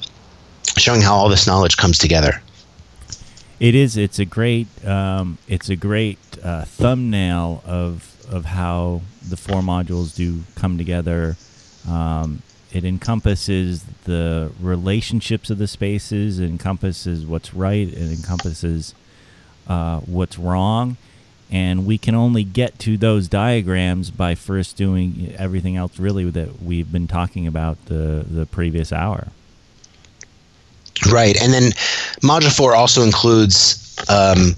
showing 0.78 1.02
how 1.02 1.16
all 1.16 1.30
this 1.30 1.48
knowledge 1.48 1.78
comes 1.78 1.98
together. 1.98 2.42
It 3.60 3.76
is. 3.76 3.98
It's 3.98 4.20
a 4.20 4.26
great. 4.26 4.68
Um, 4.86 5.38
it's 5.48 5.70
a 5.70 5.76
great 5.76 6.20
uh, 6.44 6.66
thumbnail 6.66 7.62
of 7.66 8.06
of 8.32 8.46
how 8.46 9.02
the 9.28 9.36
four 9.36 9.62
modules 9.62 10.16
do 10.16 10.44
come 10.56 10.78
together 10.78 11.36
um, 11.88 12.42
it 12.72 12.86
encompasses 12.86 13.84
the 14.04 14.52
relationships 14.60 15.50
of 15.50 15.58
the 15.58 15.68
spaces, 15.68 16.40
it 16.40 16.46
encompasses 16.46 17.26
what's 17.26 17.54
right, 17.54 17.88
it 17.88 18.12
encompasses 18.12 18.94
uh, 19.68 20.00
what's 20.02 20.38
wrong. 20.38 20.98
And 21.52 21.88
we 21.88 21.98
can 21.98 22.14
only 22.14 22.44
get 22.44 22.78
to 22.80 22.96
those 22.96 23.28
diagrams 23.28 24.12
by 24.12 24.36
first 24.36 24.78
doing 24.78 25.34
everything 25.36 25.78
else 25.78 25.98
really 25.98 26.30
that 26.30 26.62
we've 26.62 26.92
been 26.92 27.08
talking 27.08 27.48
about 27.48 27.84
the, 27.86 28.24
the 28.30 28.46
previous 28.46 28.94
hour. 28.94 29.30
Right, 31.12 31.42
and 31.42 31.54
then 31.54 31.72
Module 32.22 32.56
Four 32.56 32.76
also 32.76 33.04
includes 33.04 33.96
um, 34.10 34.56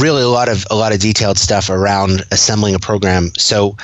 really 0.00 0.22
a 0.22 0.28
lot 0.28 0.48
of 0.48 0.64
a 0.70 0.76
lot 0.76 0.92
of 0.92 1.00
detailed 1.00 1.38
stuff 1.38 1.70
around 1.70 2.24
assembling 2.30 2.74
a 2.74 2.78
program. 2.78 3.32
So 3.36 3.76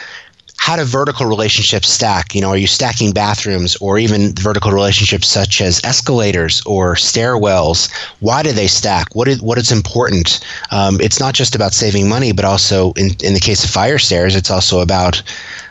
how 0.59 0.77
do 0.77 0.85
vertical 0.85 1.25
relationships 1.25 1.89
stack? 1.89 2.35
You 2.35 2.41
know, 2.41 2.51
are 2.51 2.57
you 2.57 2.67
stacking 2.67 3.13
bathrooms 3.13 3.77
or 3.77 3.99
even 3.99 4.35
vertical 4.35 4.71
relationships 4.73 5.27
such 5.27 5.61
as 5.61 5.81
escalators 5.85 6.63
or 6.67 6.95
stairwells? 6.95 7.91
Why 8.21 8.43
do 8.43 8.53
they 8.53 8.67
stack? 8.67 9.15
What 9.15 9.29
is 9.29 9.41
what 9.41 9.57
is 9.57 9.73
important? 9.73 10.41
Um, 10.71 11.01
it's 11.01 11.21
not 11.21 11.35
just 11.35 11.55
about 11.55 11.73
saving 11.73 12.09
money, 12.09 12.33
but 12.33 12.45
also 12.45 12.93
in 12.93 13.11
in 13.23 13.35
the 13.35 13.41
case 13.41 13.65
of 13.65 13.71
fire 13.71 13.99
stairs, 13.99 14.37
it's 14.37 14.51
also 14.51 14.81
about 14.81 15.23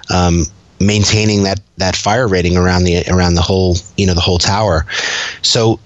um, 0.09 0.45
maintaining 0.79 1.43
that 1.43 1.59
that 1.77 1.95
fire 1.95 2.27
rating 2.27 2.57
around 2.57 2.83
the 2.85 3.03
around 3.09 3.35
the 3.35 3.41
whole 3.41 3.75
you 3.97 4.07
know 4.07 4.13
the 4.13 4.21
whole 4.21 4.39
tower. 4.39 4.85
So 5.41 5.79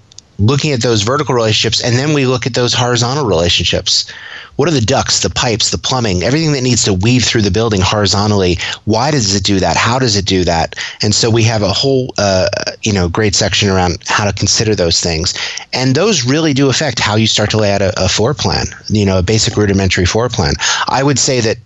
looking 0.45 0.71
at 0.71 0.81
those 0.81 1.03
vertical 1.03 1.35
relationships 1.35 1.83
and 1.83 1.95
then 1.97 2.13
we 2.13 2.25
look 2.25 2.45
at 2.45 2.53
those 2.53 2.73
horizontal 2.73 3.25
relationships. 3.25 4.11
What 4.57 4.67
are 4.67 4.73
the 4.73 4.81
ducts 4.81 5.21
the 5.21 5.29
pipes 5.29 5.71
the 5.71 5.77
plumbing 5.77 6.23
everything 6.23 6.51
that 6.53 6.61
needs 6.61 6.83
to 6.83 6.93
weave 6.93 7.23
through 7.23 7.43
the 7.43 7.51
building 7.51 7.81
horizontally? 7.81 8.57
Why 8.85 9.11
does 9.11 9.33
it 9.35 9.43
do 9.43 9.59
that? 9.59 9.77
How 9.77 9.99
does 9.99 10.15
it 10.15 10.25
do 10.25 10.43
that? 10.43 10.75
And 11.01 11.15
so 11.15 11.29
we 11.29 11.43
have 11.43 11.61
a 11.61 11.71
whole 11.71 12.13
uh, 12.17 12.49
you 12.83 12.93
know 12.93 13.07
great 13.07 13.35
section 13.35 13.69
around 13.69 13.97
how 14.07 14.25
to 14.25 14.33
consider 14.33 14.75
those 14.75 14.99
things. 14.99 15.33
And 15.73 15.95
those 15.95 16.25
really 16.25 16.53
do 16.53 16.69
affect 16.69 16.99
how 16.99 17.15
you 17.15 17.27
start 17.27 17.49
to 17.51 17.57
lay 17.57 17.71
out 17.71 17.81
a, 17.81 17.93
a 18.03 18.09
floor 18.09 18.33
plan 18.33 18.65
you 18.89 19.05
know 19.05 19.19
a 19.19 19.23
basic 19.23 19.55
rudimentary 19.55 20.05
floor 20.05 20.29
plan. 20.29 20.53
I 20.87 21.03
would 21.03 21.19
say 21.19 21.39
that 21.41 21.57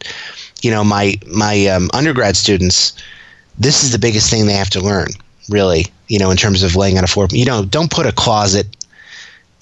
you 0.61 0.71
know 0.71 0.83
my 0.83 1.15
my 1.27 1.67
um, 1.67 1.89
undergrad 1.93 2.35
students 2.37 2.93
this 3.57 3.83
is 3.83 3.91
the 3.91 3.99
biggest 3.99 4.29
thing 4.29 4.45
they 4.45 4.53
have 4.53 4.69
to 4.71 4.81
learn 4.81 5.07
really 5.49 5.85
you 6.07 6.19
know 6.19 6.31
in 6.31 6.37
terms 6.37 6.63
of 6.63 6.75
laying 6.75 6.97
out 6.97 7.03
a 7.03 7.07
floor 7.07 7.27
you 7.31 7.45
know 7.45 7.63
don't 7.65 7.91
put 7.91 8.05
a 8.05 8.11
closet 8.11 8.67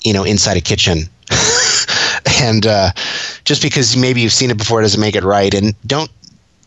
you 0.04 0.14
know 0.14 0.24
inside 0.24 0.58
a 0.58 0.62
kitchen. 0.62 1.10
And 2.42 2.66
uh, 2.66 2.92
just 3.46 3.62
because 3.62 3.96
maybe 3.96 4.22
you've 4.22 4.34
seen 4.34 4.50
it 4.50 4.58
before 4.58 4.82
doesn't 4.82 5.00
make 5.00 5.16
it 5.16 5.24
right. 5.24 5.54
And 5.54 5.76
don't 5.86 6.10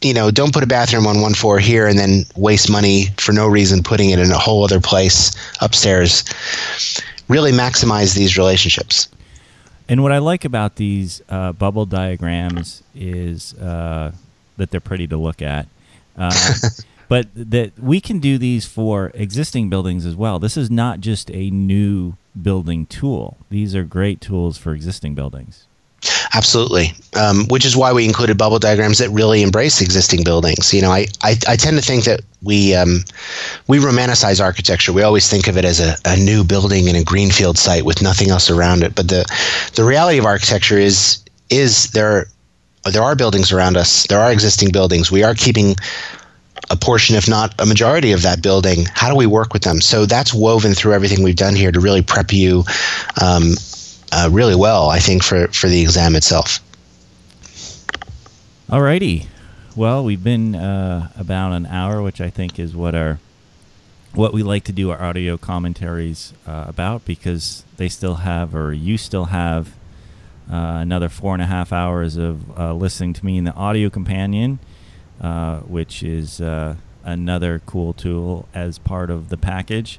you 0.00 0.14
know 0.14 0.30
don't 0.30 0.52
put 0.52 0.62
a 0.62 0.66
bathroom 0.66 1.06
on 1.06 1.20
one 1.20 1.34
floor 1.34 1.58
here 1.58 1.86
and 1.86 1.98
then 1.98 2.24
waste 2.36 2.70
money 2.70 3.06
for 3.18 3.32
no 3.32 3.46
reason 3.46 3.82
putting 3.82 4.10
it 4.10 4.18
in 4.18 4.30
a 4.30 4.38
whole 4.38 4.64
other 4.64 4.80
place 4.80 5.34
upstairs. 5.60 6.24
Really 7.28 7.52
maximize 7.52 8.14
these 8.14 8.38
relationships. 8.38 9.08
And 9.88 10.02
what 10.02 10.12
i 10.12 10.18
like 10.18 10.44
about 10.44 10.76
these 10.76 11.20
uh, 11.28 11.52
bubble 11.52 11.86
diagrams 11.86 12.82
is 12.94 13.54
uh, 13.54 14.12
that 14.56 14.70
they're 14.70 14.80
pretty 14.80 15.06
to 15.08 15.16
look 15.16 15.42
at. 15.42 15.68
Uh, 16.16 16.32
but 17.09 17.28
that 17.34 17.78
we 17.78 18.00
can 18.00 18.18
do 18.18 18.38
these 18.38 18.66
for 18.66 19.11
existing 19.14 19.70
buildings 19.70 20.04
as 20.04 20.16
well. 20.16 20.38
This 20.38 20.57
is 20.57 20.70
not 20.70 21.00
just 21.00 21.30
a 21.30 21.50
new 21.50 22.16
building 22.40 22.86
tool. 22.86 23.36
These 23.50 23.74
are 23.74 23.84
great 23.84 24.20
tools 24.20 24.59
for 24.59 24.74
existing 24.74 25.14
buildings. 25.14 25.66
Absolutely, 26.34 26.92
um, 27.16 27.46
which 27.48 27.64
is 27.64 27.76
why 27.76 27.92
we 27.92 28.04
included 28.04 28.36
bubble 28.36 28.59
diagrams 28.59 28.98
that 28.98 29.09
really 29.11 29.42
embrace 29.42 29.80
existing 29.80 30.22
buildings. 30.22 30.72
You 30.72 30.82
know, 30.82 30.90
I, 30.90 31.07
I, 31.22 31.36
I 31.48 31.57
tend 31.57 31.78
to 31.78 31.82
think 31.82 32.04
that 32.04 32.20
we 32.42 32.74
um, 32.74 33.04
we 33.66 33.78
romanticize 33.78 34.40
architecture. 34.40 34.92
We 34.92 35.02
always 35.02 35.28
think 35.28 35.48
of 35.48 35.57
it 35.57 35.64
as 35.64 35.80
a, 35.80 35.96
a 36.04 36.16
new 36.16 36.44
building 36.44 36.88
in 36.88 36.96
a 36.96 37.02
greenfield 37.02 37.59
site 37.59 37.84
with 37.84 38.02
nothing 38.02 38.30
else 38.30 38.50
around 38.50 38.82
it. 38.82 38.94
But 38.94 39.09
the 39.09 39.24
the 39.74 39.84
reality 39.84 40.18
of 40.18 40.26
architecture 40.26 40.78
is 40.78 41.24
is 41.48 41.90
there 41.92 42.26
there 42.84 43.02
are 43.02 43.16
buildings 43.16 43.50
around 43.50 43.76
us. 43.76 44.07
There 44.07 44.20
are 44.20 44.30
existing 44.30 44.70
buildings. 44.70 45.11
We 45.11 45.24
are 45.24 45.34
keeping 45.34 45.76
a 46.70 46.76
portion, 46.76 47.16
if 47.16 47.28
not 47.28 47.54
a 47.60 47.66
majority 47.66 48.12
of 48.12 48.22
that 48.22 48.42
building. 48.42 48.86
How 48.92 49.08
do 49.08 49.16
we 49.16 49.26
work 49.26 49.52
with 49.52 49.62
them? 49.62 49.80
So 49.80 50.06
that's 50.06 50.34
woven 50.34 50.74
through 50.74 50.94
everything 50.94 51.22
we've 51.22 51.36
done 51.36 51.54
here 51.54 51.70
to 51.70 51.80
really 51.80 52.02
prep 52.02 52.32
you 52.32 52.64
um, 53.22 53.54
uh, 54.12 54.28
really 54.32 54.56
well, 54.56 54.88
I 54.88 54.98
think, 54.98 55.22
for, 55.22 55.48
for 55.48 55.68
the 55.68 55.82
exam 55.82 56.16
itself. 56.16 56.60
Alrighty. 58.68 59.26
Well, 59.76 60.04
we've 60.04 60.24
been 60.24 60.54
uh, 60.56 61.10
about 61.16 61.52
an 61.52 61.66
hour, 61.66 62.02
which 62.02 62.20
I 62.20 62.30
think 62.30 62.58
is 62.58 62.74
what 62.74 62.94
our 62.94 63.18
what 64.14 64.32
we 64.32 64.42
like 64.42 64.64
to 64.64 64.72
do 64.72 64.90
our 64.90 65.02
audio 65.02 65.36
commentaries 65.36 66.32
uh, 66.46 66.64
about 66.66 67.04
because 67.04 67.64
they 67.76 67.86
still 67.88 68.14
have, 68.16 68.54
or 68.54 68.72
you 68.72 68.96
still 68.96 69.26
have, 69.26 69.74
uh, 70.50 70.78
another 70.80 71.08
four 71.10 71.34
and 71.34 71.42
a 71.42 71.46
half 71.46 71.72
hours 71.72 72.16
of 72.16 72.58
uh, 72.58 72.72
listening 72.72 73.12
to 73.12 73.26
me 73.26 73.36
in 73.36 73.44
the 73.44 73.52
audio 73.52 73.90
companion. 73.90 74.58
Uh, 75.20 75.60
which 75.60 76.02
is 76.02 76.42
uh, 76.42 76.74
another 77.02 77.62
cool 77.64 77.94
tool 77.94 78.46
as 78.52 78.78
part 78.78 79.10
of 79.10 79.30
the 79.30 79.36
package. 79.38 79.98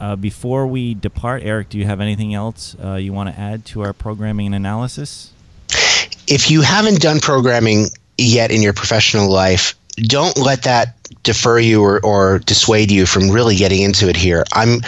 Uh, 0.00 0.16
before 0.16 0.66
we 0.66 0.94
depart, 0.94 1.42
Eric, 1.44 1.68
do 1.68 1.78
you 1.78 1.84
have 1.84 2.00
anything 2.00 2.34
else 2.34 2.74
uh, 2.82 2.94
you 2.94 3.12
want 3.12 3.32
to 3.32 3.40
add 3.40 3.64
to 3.66 3.82
our 3.82 3.92
programming 3.92 4.46
and 4.46 4.56
analysis? 4.56 5.32
If 6.26 6.50
you 6.50 6.62
haven't 6.62 7.00
done 7.00 7.20
programming 7.20 7.86
yet 8.16 8.50
in 8.50 8.60
your 8.60 8.72
professional 8.72 9.30
life, 9.30 9.76
don't 10.02 10.36
let 10.38 10.62
that 10.62 10.94
defer 11.22 11.58
you 11.58 11.82
or, 11.82 12.04
or 12.04 12.38
dissuade 12.40 12.90
you 12.90 13.06
from 13.06 13.30
really 13.30 13.56
getting 13.56 13.82
into 13.82 14.08
it 14.08 14.16
here. 14.16 14.44
I'm 14.52 14.80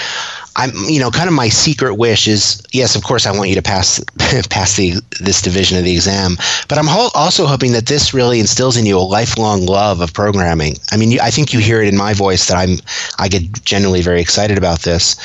I'm, 0.56 0.70
you 0.88 0.98
know, 0.98 1.10
kind 1.10 1.28
of 1.28 1.34
my 1.34 1.48
secret 1.48 1.94
wish 1.94 2.26
is 2.26 2.60
yes, 2.72 2.96
of 2.96 3.04
course, 3.04 3.24
I 3.24 3.30
want 3.30 3.48
you 3.48 3.54
to 3.54 3.62
pass 3.62 4.02
pass 4.50 4.76
the 4.76 4.94
this 5.20 5.40
division 5.40 5.78
of 5.78 5.84
the 5.84 5.92
exam, 5.92 6.36
but 6.68 6.76
I'm 6.76 6.86
ho- 6.86 7.10
also 7.14 7.46
hoping 7.46 7.72
that 7.72 7.86
this 7.86 8.12
really 8.12 8.40
instills 8.40 8.76
in 8.76 8.84
you 8.84 8.98
a 8.98 9.00
lifelong 9.00 9.66
love 9.66 10.00
of 10.00 10.12
programming. 10.12 10.76
I 10.90 10.96
mean, 10.96 11.12
you, 11.12 11.20
I 11.22 11.30
think 11.30 11.52
you 11.52 11.60
hear 11.60 11.80
it 11.80 11.88
in 11.88 11.96
my 11.96 12.14
voice 12.14 12.48
that 12.48 12.56
I'm 12.56 12.78
I 13.18 13.28
get 13.28 13.64
genuinely 13.64 14.02
very 14.02 14.20
excited 14.20 14.58
about 14.58 14.80
this. 14.80 15.16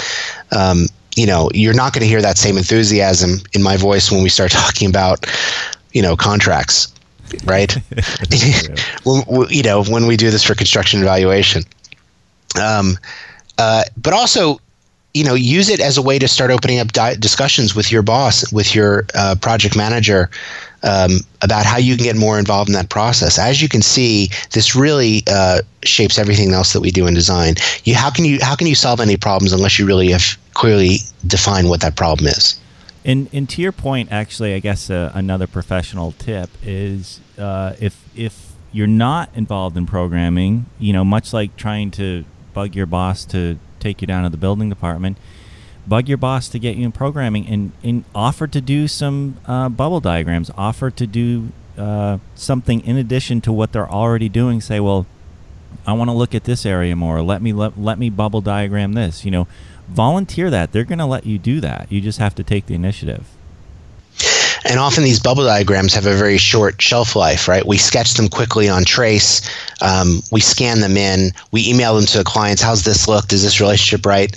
Um, 0.52 0.88
you 1.16 1.26
know, 1.26 1.50
you're 1.54 1.74
not 1.74 1.94
going 1.94 2.02
to 2.02 2.08
hear 2.08 2.22
that 2.22 2.38
same 2.38 2.58
enthusiasm 2.58 3.40
in 3.54 3.64
my 3.64 3.78
voice 3.78 4.12
when 4.12 4.22
we 4.22 4.30
start 4.30 4.52
talking 4.64 4.90
about, 4.90 5.26
you 5.92 6.02
know, 6.02 6.16
contracts, 6.16 6.94
right? 7.46 7.76
well, 9.06 9.48
you 9.50 9.64
know, 9.64 9.84
when 9.84 10.08
we 10.08 10.18
do 10.18 10.32
this 10.32 10.44
for 10.44 10.56
construction 10.56 11.02
evaluation. 11.02 11.64
Um, 12.62 12.98
uh, 13.58 13.84
but 13.98 14.14
also, 14.14 14.60
you 15.16 15.24
know 15.24 15.34
use 15.34 15.70
it 15.70 15.80
as 15.80 15.98
a 15.98 16.02
way 16.02 16.20
to 16.20 16.28
start 16.28 16.52
opening 16.52 16.78
up 16.78 16.92
di- 16.92 17.16
discussions 17.16 17.74
with 17.74 17.92
your 17.92 18.04
boss 18.04 18.52
with 18.52 18.76
your 18.76 19.06
uh, 19.16 19.34
project 19.42 19.76
manager 19.76 20.30
um, 20.84 21.22
about 21.42 21.66
how 21.66 21.78
you 21.78 21.96
can 21.96 22.04
get 22.04 22.18
more 22.18 22.38
involved 22.38 22.70
in 22.70 22.74
that 22.74 22.90
process 22.90 23.40
as 23.40 23.62
you 23.62 23.70
can 23.70 23.82
see 23.82 24.30
this 24.52 24.76
really 24.76 25.24
uh, 25.28 25.62
shapes 25.84 26.20
everything 26.20 26.52
else 26.52 26.74
that 26.74 26.82
we 26.82 26.92
do 26.92 27.08
in 27.08 27.14
design 27.14 27.56
you 27.86 27.96
how 27.96 28.12
can 28.12 28.26
you 28.26 28.38
how 28.42 28.56
can 28.56 28.68
you 28.68 28.76
solve 28.76 29.00
any 29.00 29.16
problems 29.16 29.54
unless 29.54 29.80
you 29.80 29.86
really 29.88 30.12
have 30.12 30.38
clearly 30.54 30.98
defined 31.26 31.70
what 31.70 31.80
that 31.80 31.96
problem 31.96 32.28
is 32.28 32.60
and, 33.06 33.30
and 33.32 33.48
to 33.50 33.62
your 33.62 33.72
point 33.72 34.12
actually 34.12 34.54
i 34.54 34.60
guess 34.60 34.90
uh, 34.90 35.12
another 35.14 35.48
professional 35.48 36.12
tip 36.14 36.50
is 36.64 37.22
uh, 37.38 37.74
if 37.80 38.04
if 38.16 38.54
you're 38.74 38.88
not 38.88 39.30
involved 39.34 39.78
in 39.78 39.86
programming 39.86 40.66
you 40.80 40.92
know 40.92 41.06
much 41.06 41.32
like 41.32 41.56
trying 41.56 41.92
to 41.92 42.26
bug 42.56 42.76
your 42.76 42.88
boss 42.88 43.26
to 43.26 43.60
take 43.86 44.02
you 44.02 44.08
down 44.08 44.24
to 44.24 44.30
the 44.30 44.38
building 44.38 44.68
department, 44.70 45.18
bug 45.88 46.10
your 46.10 46.18
boss 46.18 46.50
to 46.50 46.58
get 46.58 46.76
you 46.76 46.86
in 46.86 46.92
programming, 46.92 47.48
and, 47.48 47.72
and 47.84 48.04
offer 48.16 48.48
to 48.48 48.60
do 48.60 48.88
some 48.88 49.38
uh, 49.46 49.70
bubble 49.70 50.00
diagrams. 50.00 50.50
Offer 50.58 50.90
to 50.92 51.06
do 51.06 51.50
uh, 51.78 52.18
something 52.34 52.84
in 52.84 52.98
addition 52.98 53.42
to 53.42 53.54
what 53.54 53.72
they're 53.72 53.90
already 53.90 54.28
doing. 54.28 54.60
Say, 54.60 54.80
well, 54.80 55.06
I 55.86 55.94
want 55.94 56.10
to 56.10 56.14
look 56.14 56.34
at 56.34 56.46
this 56.46 56.66
area 56.66 56.96
more. 56.96 57.22
Let 57.22 57.44
me 57.44 57.54
let, 57.54 57.80
let 57.80 58.00
me 58.00 58.10
bubble 58.10 58.42
diagram 58.42 58.94
this. 58.94 59.24
You 59.24 59.32
know, 59.32 59.48
volunteer 59.88 60.50
that. 60.50 60.72
They're 60.72 60.84
going 60.84 61.00
to 61.00 61.06
let 61.06 61.26
you 61.26 61.38
do 61.38 61.60
that. 61.62 61.92
You 61.92 62.02
just 62.02 62.20
have 62.20 62.36
to 62.36 62.44
take 62.44 62.66
the 62.66 62.76
initiative. 62.76 63.26
And 64.68 64.80
often 64.80 65.04
these 65.04 65.20
bubble 65.20 65.44
diagrams 65.44 65.94
have 65.94 66.08
a 66.08 66.16
very 66.16 66.40
short 66.40 66.82
shelf 66.82 67.16
life, 67.16 67.48
right? 67.48 67.66
We 67.66 67.78
sketch 67.78 68.16
them 68.16 68.28
quickly 68.28 68.68
on 68.68 68.84
Trace, 68.84 69.48
um, 69.82 70.22
we 70.32 70.42
scan 70.42 70.80
them 70.80 70.98
in, 70.98 71.32
we 71.52 71.68
email 71.68 71.96
them 71.96 72.06
to 72.08 72.18
the 72.18 72.24
clients. 72.24 72.64
How's 72.64 72.84
this 72.84 73.08
look? 73.08 73.28
Does 73.28 73.44
this 73.44 73.62
relationship 73.62 74.08
right? 74.08 74.36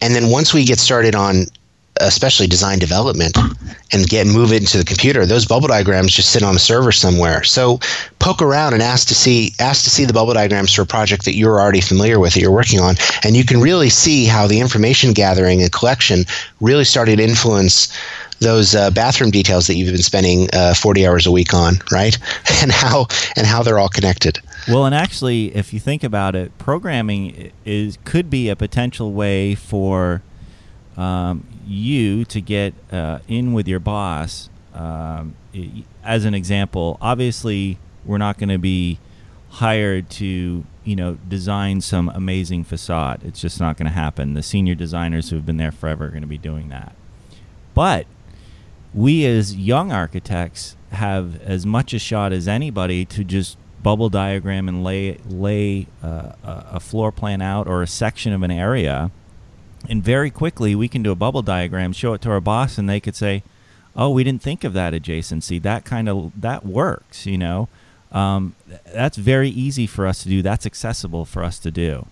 And 0.00 0.14
then 0.14 0.30
once 0.30 0.52
we 0.52 0.64
get 0.64 0.80
started 0.80 1.14
on 1.14 1.46
especially 2.00 2.46
design 2.46 2.78
development 2.78 3.36
and 3.92 4.06
get 4.08 4.26
move 4.26 4.52
it 4.52 4.62
into 4.62 4.78
the 4.78 4.84
computer 4.84 5.26
those 5.26 5.46
bubble 5.46 5.68
diagrams 5.68 6.12
just 6.12 6.30
sit 6.30 6.42
on 6.42 6.54
a 6.54 6.58
server 6.58 6.92
somewhere 6.92 7.42
so 7.42 7.78
poke 8.18 8.42
around 8.42 8.72
and 8.72 8.82
ask 8.82 9.08
to 9.08 9.14
see 9.14 9.52
ask 9.58 9.84
to 9.84 9.90
see 9.90 10.04
the 10.04 10.12
bubble 10.12 10.34
diagrams 10.34 10.72
for 10.72 10.82
a 10.82 10.86
project 10.86 11.24
that 11.24 11.34
you're 11.34 11.60
already 11.60 11.80
familiar 11.80 12.18
with 12.18 12.34
that 12.34 12.40
you're 12.40 12.50
working 12.50 12.80
on 12.80 12.94
and 13.24 13.36
you 13.36 13.44
can 13.44 13.60
really 13.60 13.90
see 13.90 14.26
how 14.26 14.46
the 14.46 14.60
information 14.60 15.12
gathering 15.12 15.62
and 15.62 15.72
collection 15.72 16.24
really 16.60 16.84
started 16.84 17.16
to 17.16 17.24
influence 17.24 17.96
those 18.40 18.74
uh, 18.74 18.90
bathroom 18.90 19.30
details 19.30 19.66
that 19.66 19.74
you've 19.74 19.92
been 19.92 20.02
spending 20.02 20.48
uh, 20.52 20.74
40 20.74 21.06
hours 21.06 21.26
a 21.26 21.30
week 21.30 21.54
on, 21.54 21.74
right? 21.92 22.18
And 22.62 22.72
how 22.72 23.06
and 23.36 23.46
how 23.46 23.62
they're 23.62 23.78
all 23.78 23.88
connected. 23.88 24.38
Well, 24.68 24.84
and 24.84 24.94
actually, 24.94 25.54
if 25.54 25.72
you 25.72 25.80
think 25.80 26.04
about 26.04 26.34
it, 26.34 26.56
programming 26.58 27.52
is 27.64 27.96
could 28.04 28.28
be 28.28 28.50
a 28.50 28.56
potential 28.56 29.12
way 29.12 29.54
for 29.54 30.20
um, 31.00 31.46
you 31.66 32.24
to 32.26 32.40
get 32.40 32.74
uh, 32.92 33.20
in 33.26 33.52
with 33.52 33.66
your 33.66 33.80
boss. 33.80 34.50
Um, 34.74 35.34
as 36.04 36.24
an 36.26 36.34
example, 36.34 36.98
obviously, 37.00 37.78
we're 38.04 38.18
not 38.18 38.38
going 38.38 38.50
to 38.50 38.58
be 38.58 38.98
hired 39.48 40.08
to 40.08 40.64
you 40.84 40.96
know 40.96 41.14
design 41.26 41.80
some 41.80 42.10
amazing 42.10 42.64
facade. 42.64 43.22
It's 43.24 43.40
just 43.40 43.58
not 43.58 43.76
going 43.76 43.86
to 43.86 43.94
happen. 43.94 44.34
The 44.34 44.42
senior 44.42 44.74
designers 44.74 45.30
who 45.30 45.36
have 45.36 45.46
been 45.46 45.56
there 45.56 45.72
forever 45.72 46.06
are 46.06 46.10
going 46.10 46.20
to 46.20 46.28
be 46.28 46.38
doing 46.38 46.68
that. 46.68 46.94
But 47.72 48.06
we 48.92 49.24
as 49.24 49.56
young 49.56 49.92
architects 49.92 50.76
have 50.92 51.40
as 51.42 51.64
much 51.64 51.94
a 51.94 51.98
shot 51.98 52.32
as 52.32 52.46
anybody 52.46 53.04
to 53.06 53.24
just 53.24 53.56
bubble 53.82 54.10
diagram 54.10 54.68
and 54.68 54.84
lay 54.84 55.16
lay 55.26 55.86
uh, 56.02 56.32
a 56.44 56.80
floor 56.80 57.10
plan 57.10 57.40
out 57.40 57.66
or 57.66 57.82
a 57.82 57.86
section 57.86 58.32
of 58.32 58.42
an 58.42 58.50
area, 58.50 59.10
and 59.88 60.02
very 60.02 60.30
quickly 60.30 60.74
we 60.74 60.88
can 60.88 61.02
do 61.02 61.10
a 61.10 61.16
bubble 61.16 61.42
diagram, 61.42 61.92
show 61.92 62.14
it 62.14 62.20
to 62.22 62.30
our 62.30 62.40
boss, 62.40 62.78
and 62.78 62.88
they 62.88 63.00
could 63.00 63.16
say, 63.16 63.42
"Oh, 63.96 64.10
we 64.10 64.24
didn't 64.24 64.42
think 64.42 64.64
of 64.64 64.72
that 64.74 64.92
adjacency. 64.92 65.60
That 65.60 65.84
kind 65.84 66.08
of 66.08 66.32
that 66.40 66.64
works." 66.64 67.26
You 67.26 67.38
know, 67.38 67.68
um, 68.12 68.54
that's 68.92 69.16
very 69.16 69.50
easy 69.50 69.86
for 69.86 70.06
us 70.06 70.22
to 70.22 70.28
do. 70.28 70.42
That's 70.42 70.66
accessible 70.66 71.24
for 71.24 71.42
us 71.42 71.58
to 71.60 71.70
do. 71.70 72.06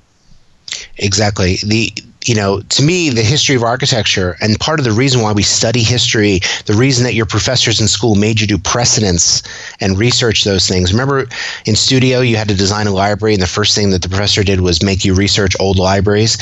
Exactly. 0.98 1.58
The 1.64 1.92
you 2.26 2.34
know, 2.34 2.60
to 2.60 2.82
me, 2.82 3.08
the 3.08 3.22
history 3.22 3.56
of 3.56 3.62
architecture, 3.62 4.36
and 4.42 4.58
part 4.60 4.78
of 4.80 4.84
the 4.84 4.92
reason 4.92 5.22
why 5.22 5.32
we 5.32 5.42
study 5.42 5.82
history, 5.82 6.40
the 6.66 6.74
reason 6.74 7.04
that 7.04 7.14
your 7.14 7.24
professors 7.24 7.80
in 7.80 7.88
school 7.88 8.16
made 8.16 8.38
you 8.38 8.46
do 8.46 8.58
precedents 8.58 9.42
and 9.80 9.96
research 9.96 10.44
those 10.44 10.68
things. 10.68 10.92
Remember, 10.92 11.26
in 11.64 11.74
studio, 11.74 12.20
you 12.20 12.36
had 12.36 12.48
to 12.48 12.54
design 12.54 12.86
a 12.86 12.92
library, 12.92 13.32
and 13.32 13.42
the 13.42 13.46
first 13.46 13.74
thing 13.74 13.90
that 13.90 14.02
the 14.02 14.10
professor 14.10 14.42
did 14.42 14.60
was 14.60 14.82
make 14.82 15.06
you 15.06 15.14
research 15.14 15.54
old 15.58 15.78
libraries. 15.78 16.36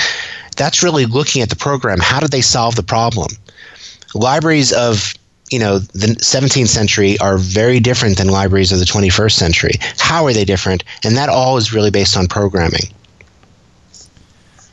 That's 0.56 0.82
really 0.82 1.06
looking 1.06 1.42
at 1.42 1.50
the 1.50 1.56
program. 1.56 1.98
How 2.00 2.20
did 2.20 2.30
they 2.30 2.40
solve 2.40 2.76
the 2.76 2.82
problem? 2.82 3.28
Libraries 4.14 4.72
of 4.72 5.14
you 5.50 5.58
know 5.58 5.78
the 5.78 6.08
17th 6.16 6.68
century 6.68 7.18
are 7.18 7.38
very 7.38 7.78
different 7.78 8.18
than 8.18 8.28
libraries 8.28 8.72
of 8.72 8.78
the 8.78 8.84
21st 8.84 9.32
century. 9.32 9.72
How 9.98 10.24
are 10.24 10.32
they 10.32 10.44
different? 10.44 10.84
And 11.04 11.16
that 11.16 11.28
all 11.28 11.56
is 11.56 11.72
really 11.72 11.90
based 11.90 12.16
on 12.16 12.26
programming. 12.26 12.92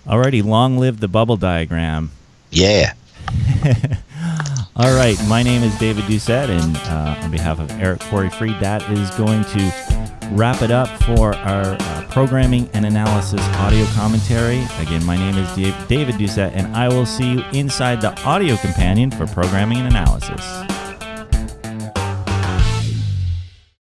Alrighty, 0.08 0.44
long 0.44 0.78
live 0.78 1.00
the 1.00 1.08
bubble 1.08 1.38
diagram. 1.38 2.12
Yeah. 2.52 2.94
All 4.76 4.94
right, 4.96 5.18
my 5.28 5.44
name 5.44 5.64
is 5.64 5.78
David 5.78 6.06
Doucette, 6.06 6.50
and 6.50 6.76
uh, 6.76 7.24
on 7.24 7.32
behalf 7.32 7.60
of 7.60 7.70
Eric 7.80 8.00
Corey 8.02 8.30
Freed, 8.30 8.60
that 8.60 8.82
is 8.90 9.10
going 9.12 9.44
to 9.46 9.93
wrap 10.34 10.62
it 10.62 10.72
up 10.72 10.88
for 11.04 11.36
our 11.36 11.78
uh, 11.80 12.06
programming 12.10 12.70
and 12.74 12.86
analysis 12.86 13.42
audio 13.58 13.86
commentary. 13.88 14.64
Again, 14.80 15.06
my 15.06 15.16
name 15.16 15.38
is 15.38 15.48
David 15.88 16.16
Doucette, 16.16 16.52
and 16.54 16.76
I 16.76 16.88
will 16.88 17.06
see 17.06 17.34
you 17.34 17.44
inside 17.54 18.02
the 18.02 18.20
audio 18.24 18.58
companion 18.58 19.12
for 19.12 19.28
programming 19.28 19.78
and 19.80 19.88
analysis. 19.88 20.72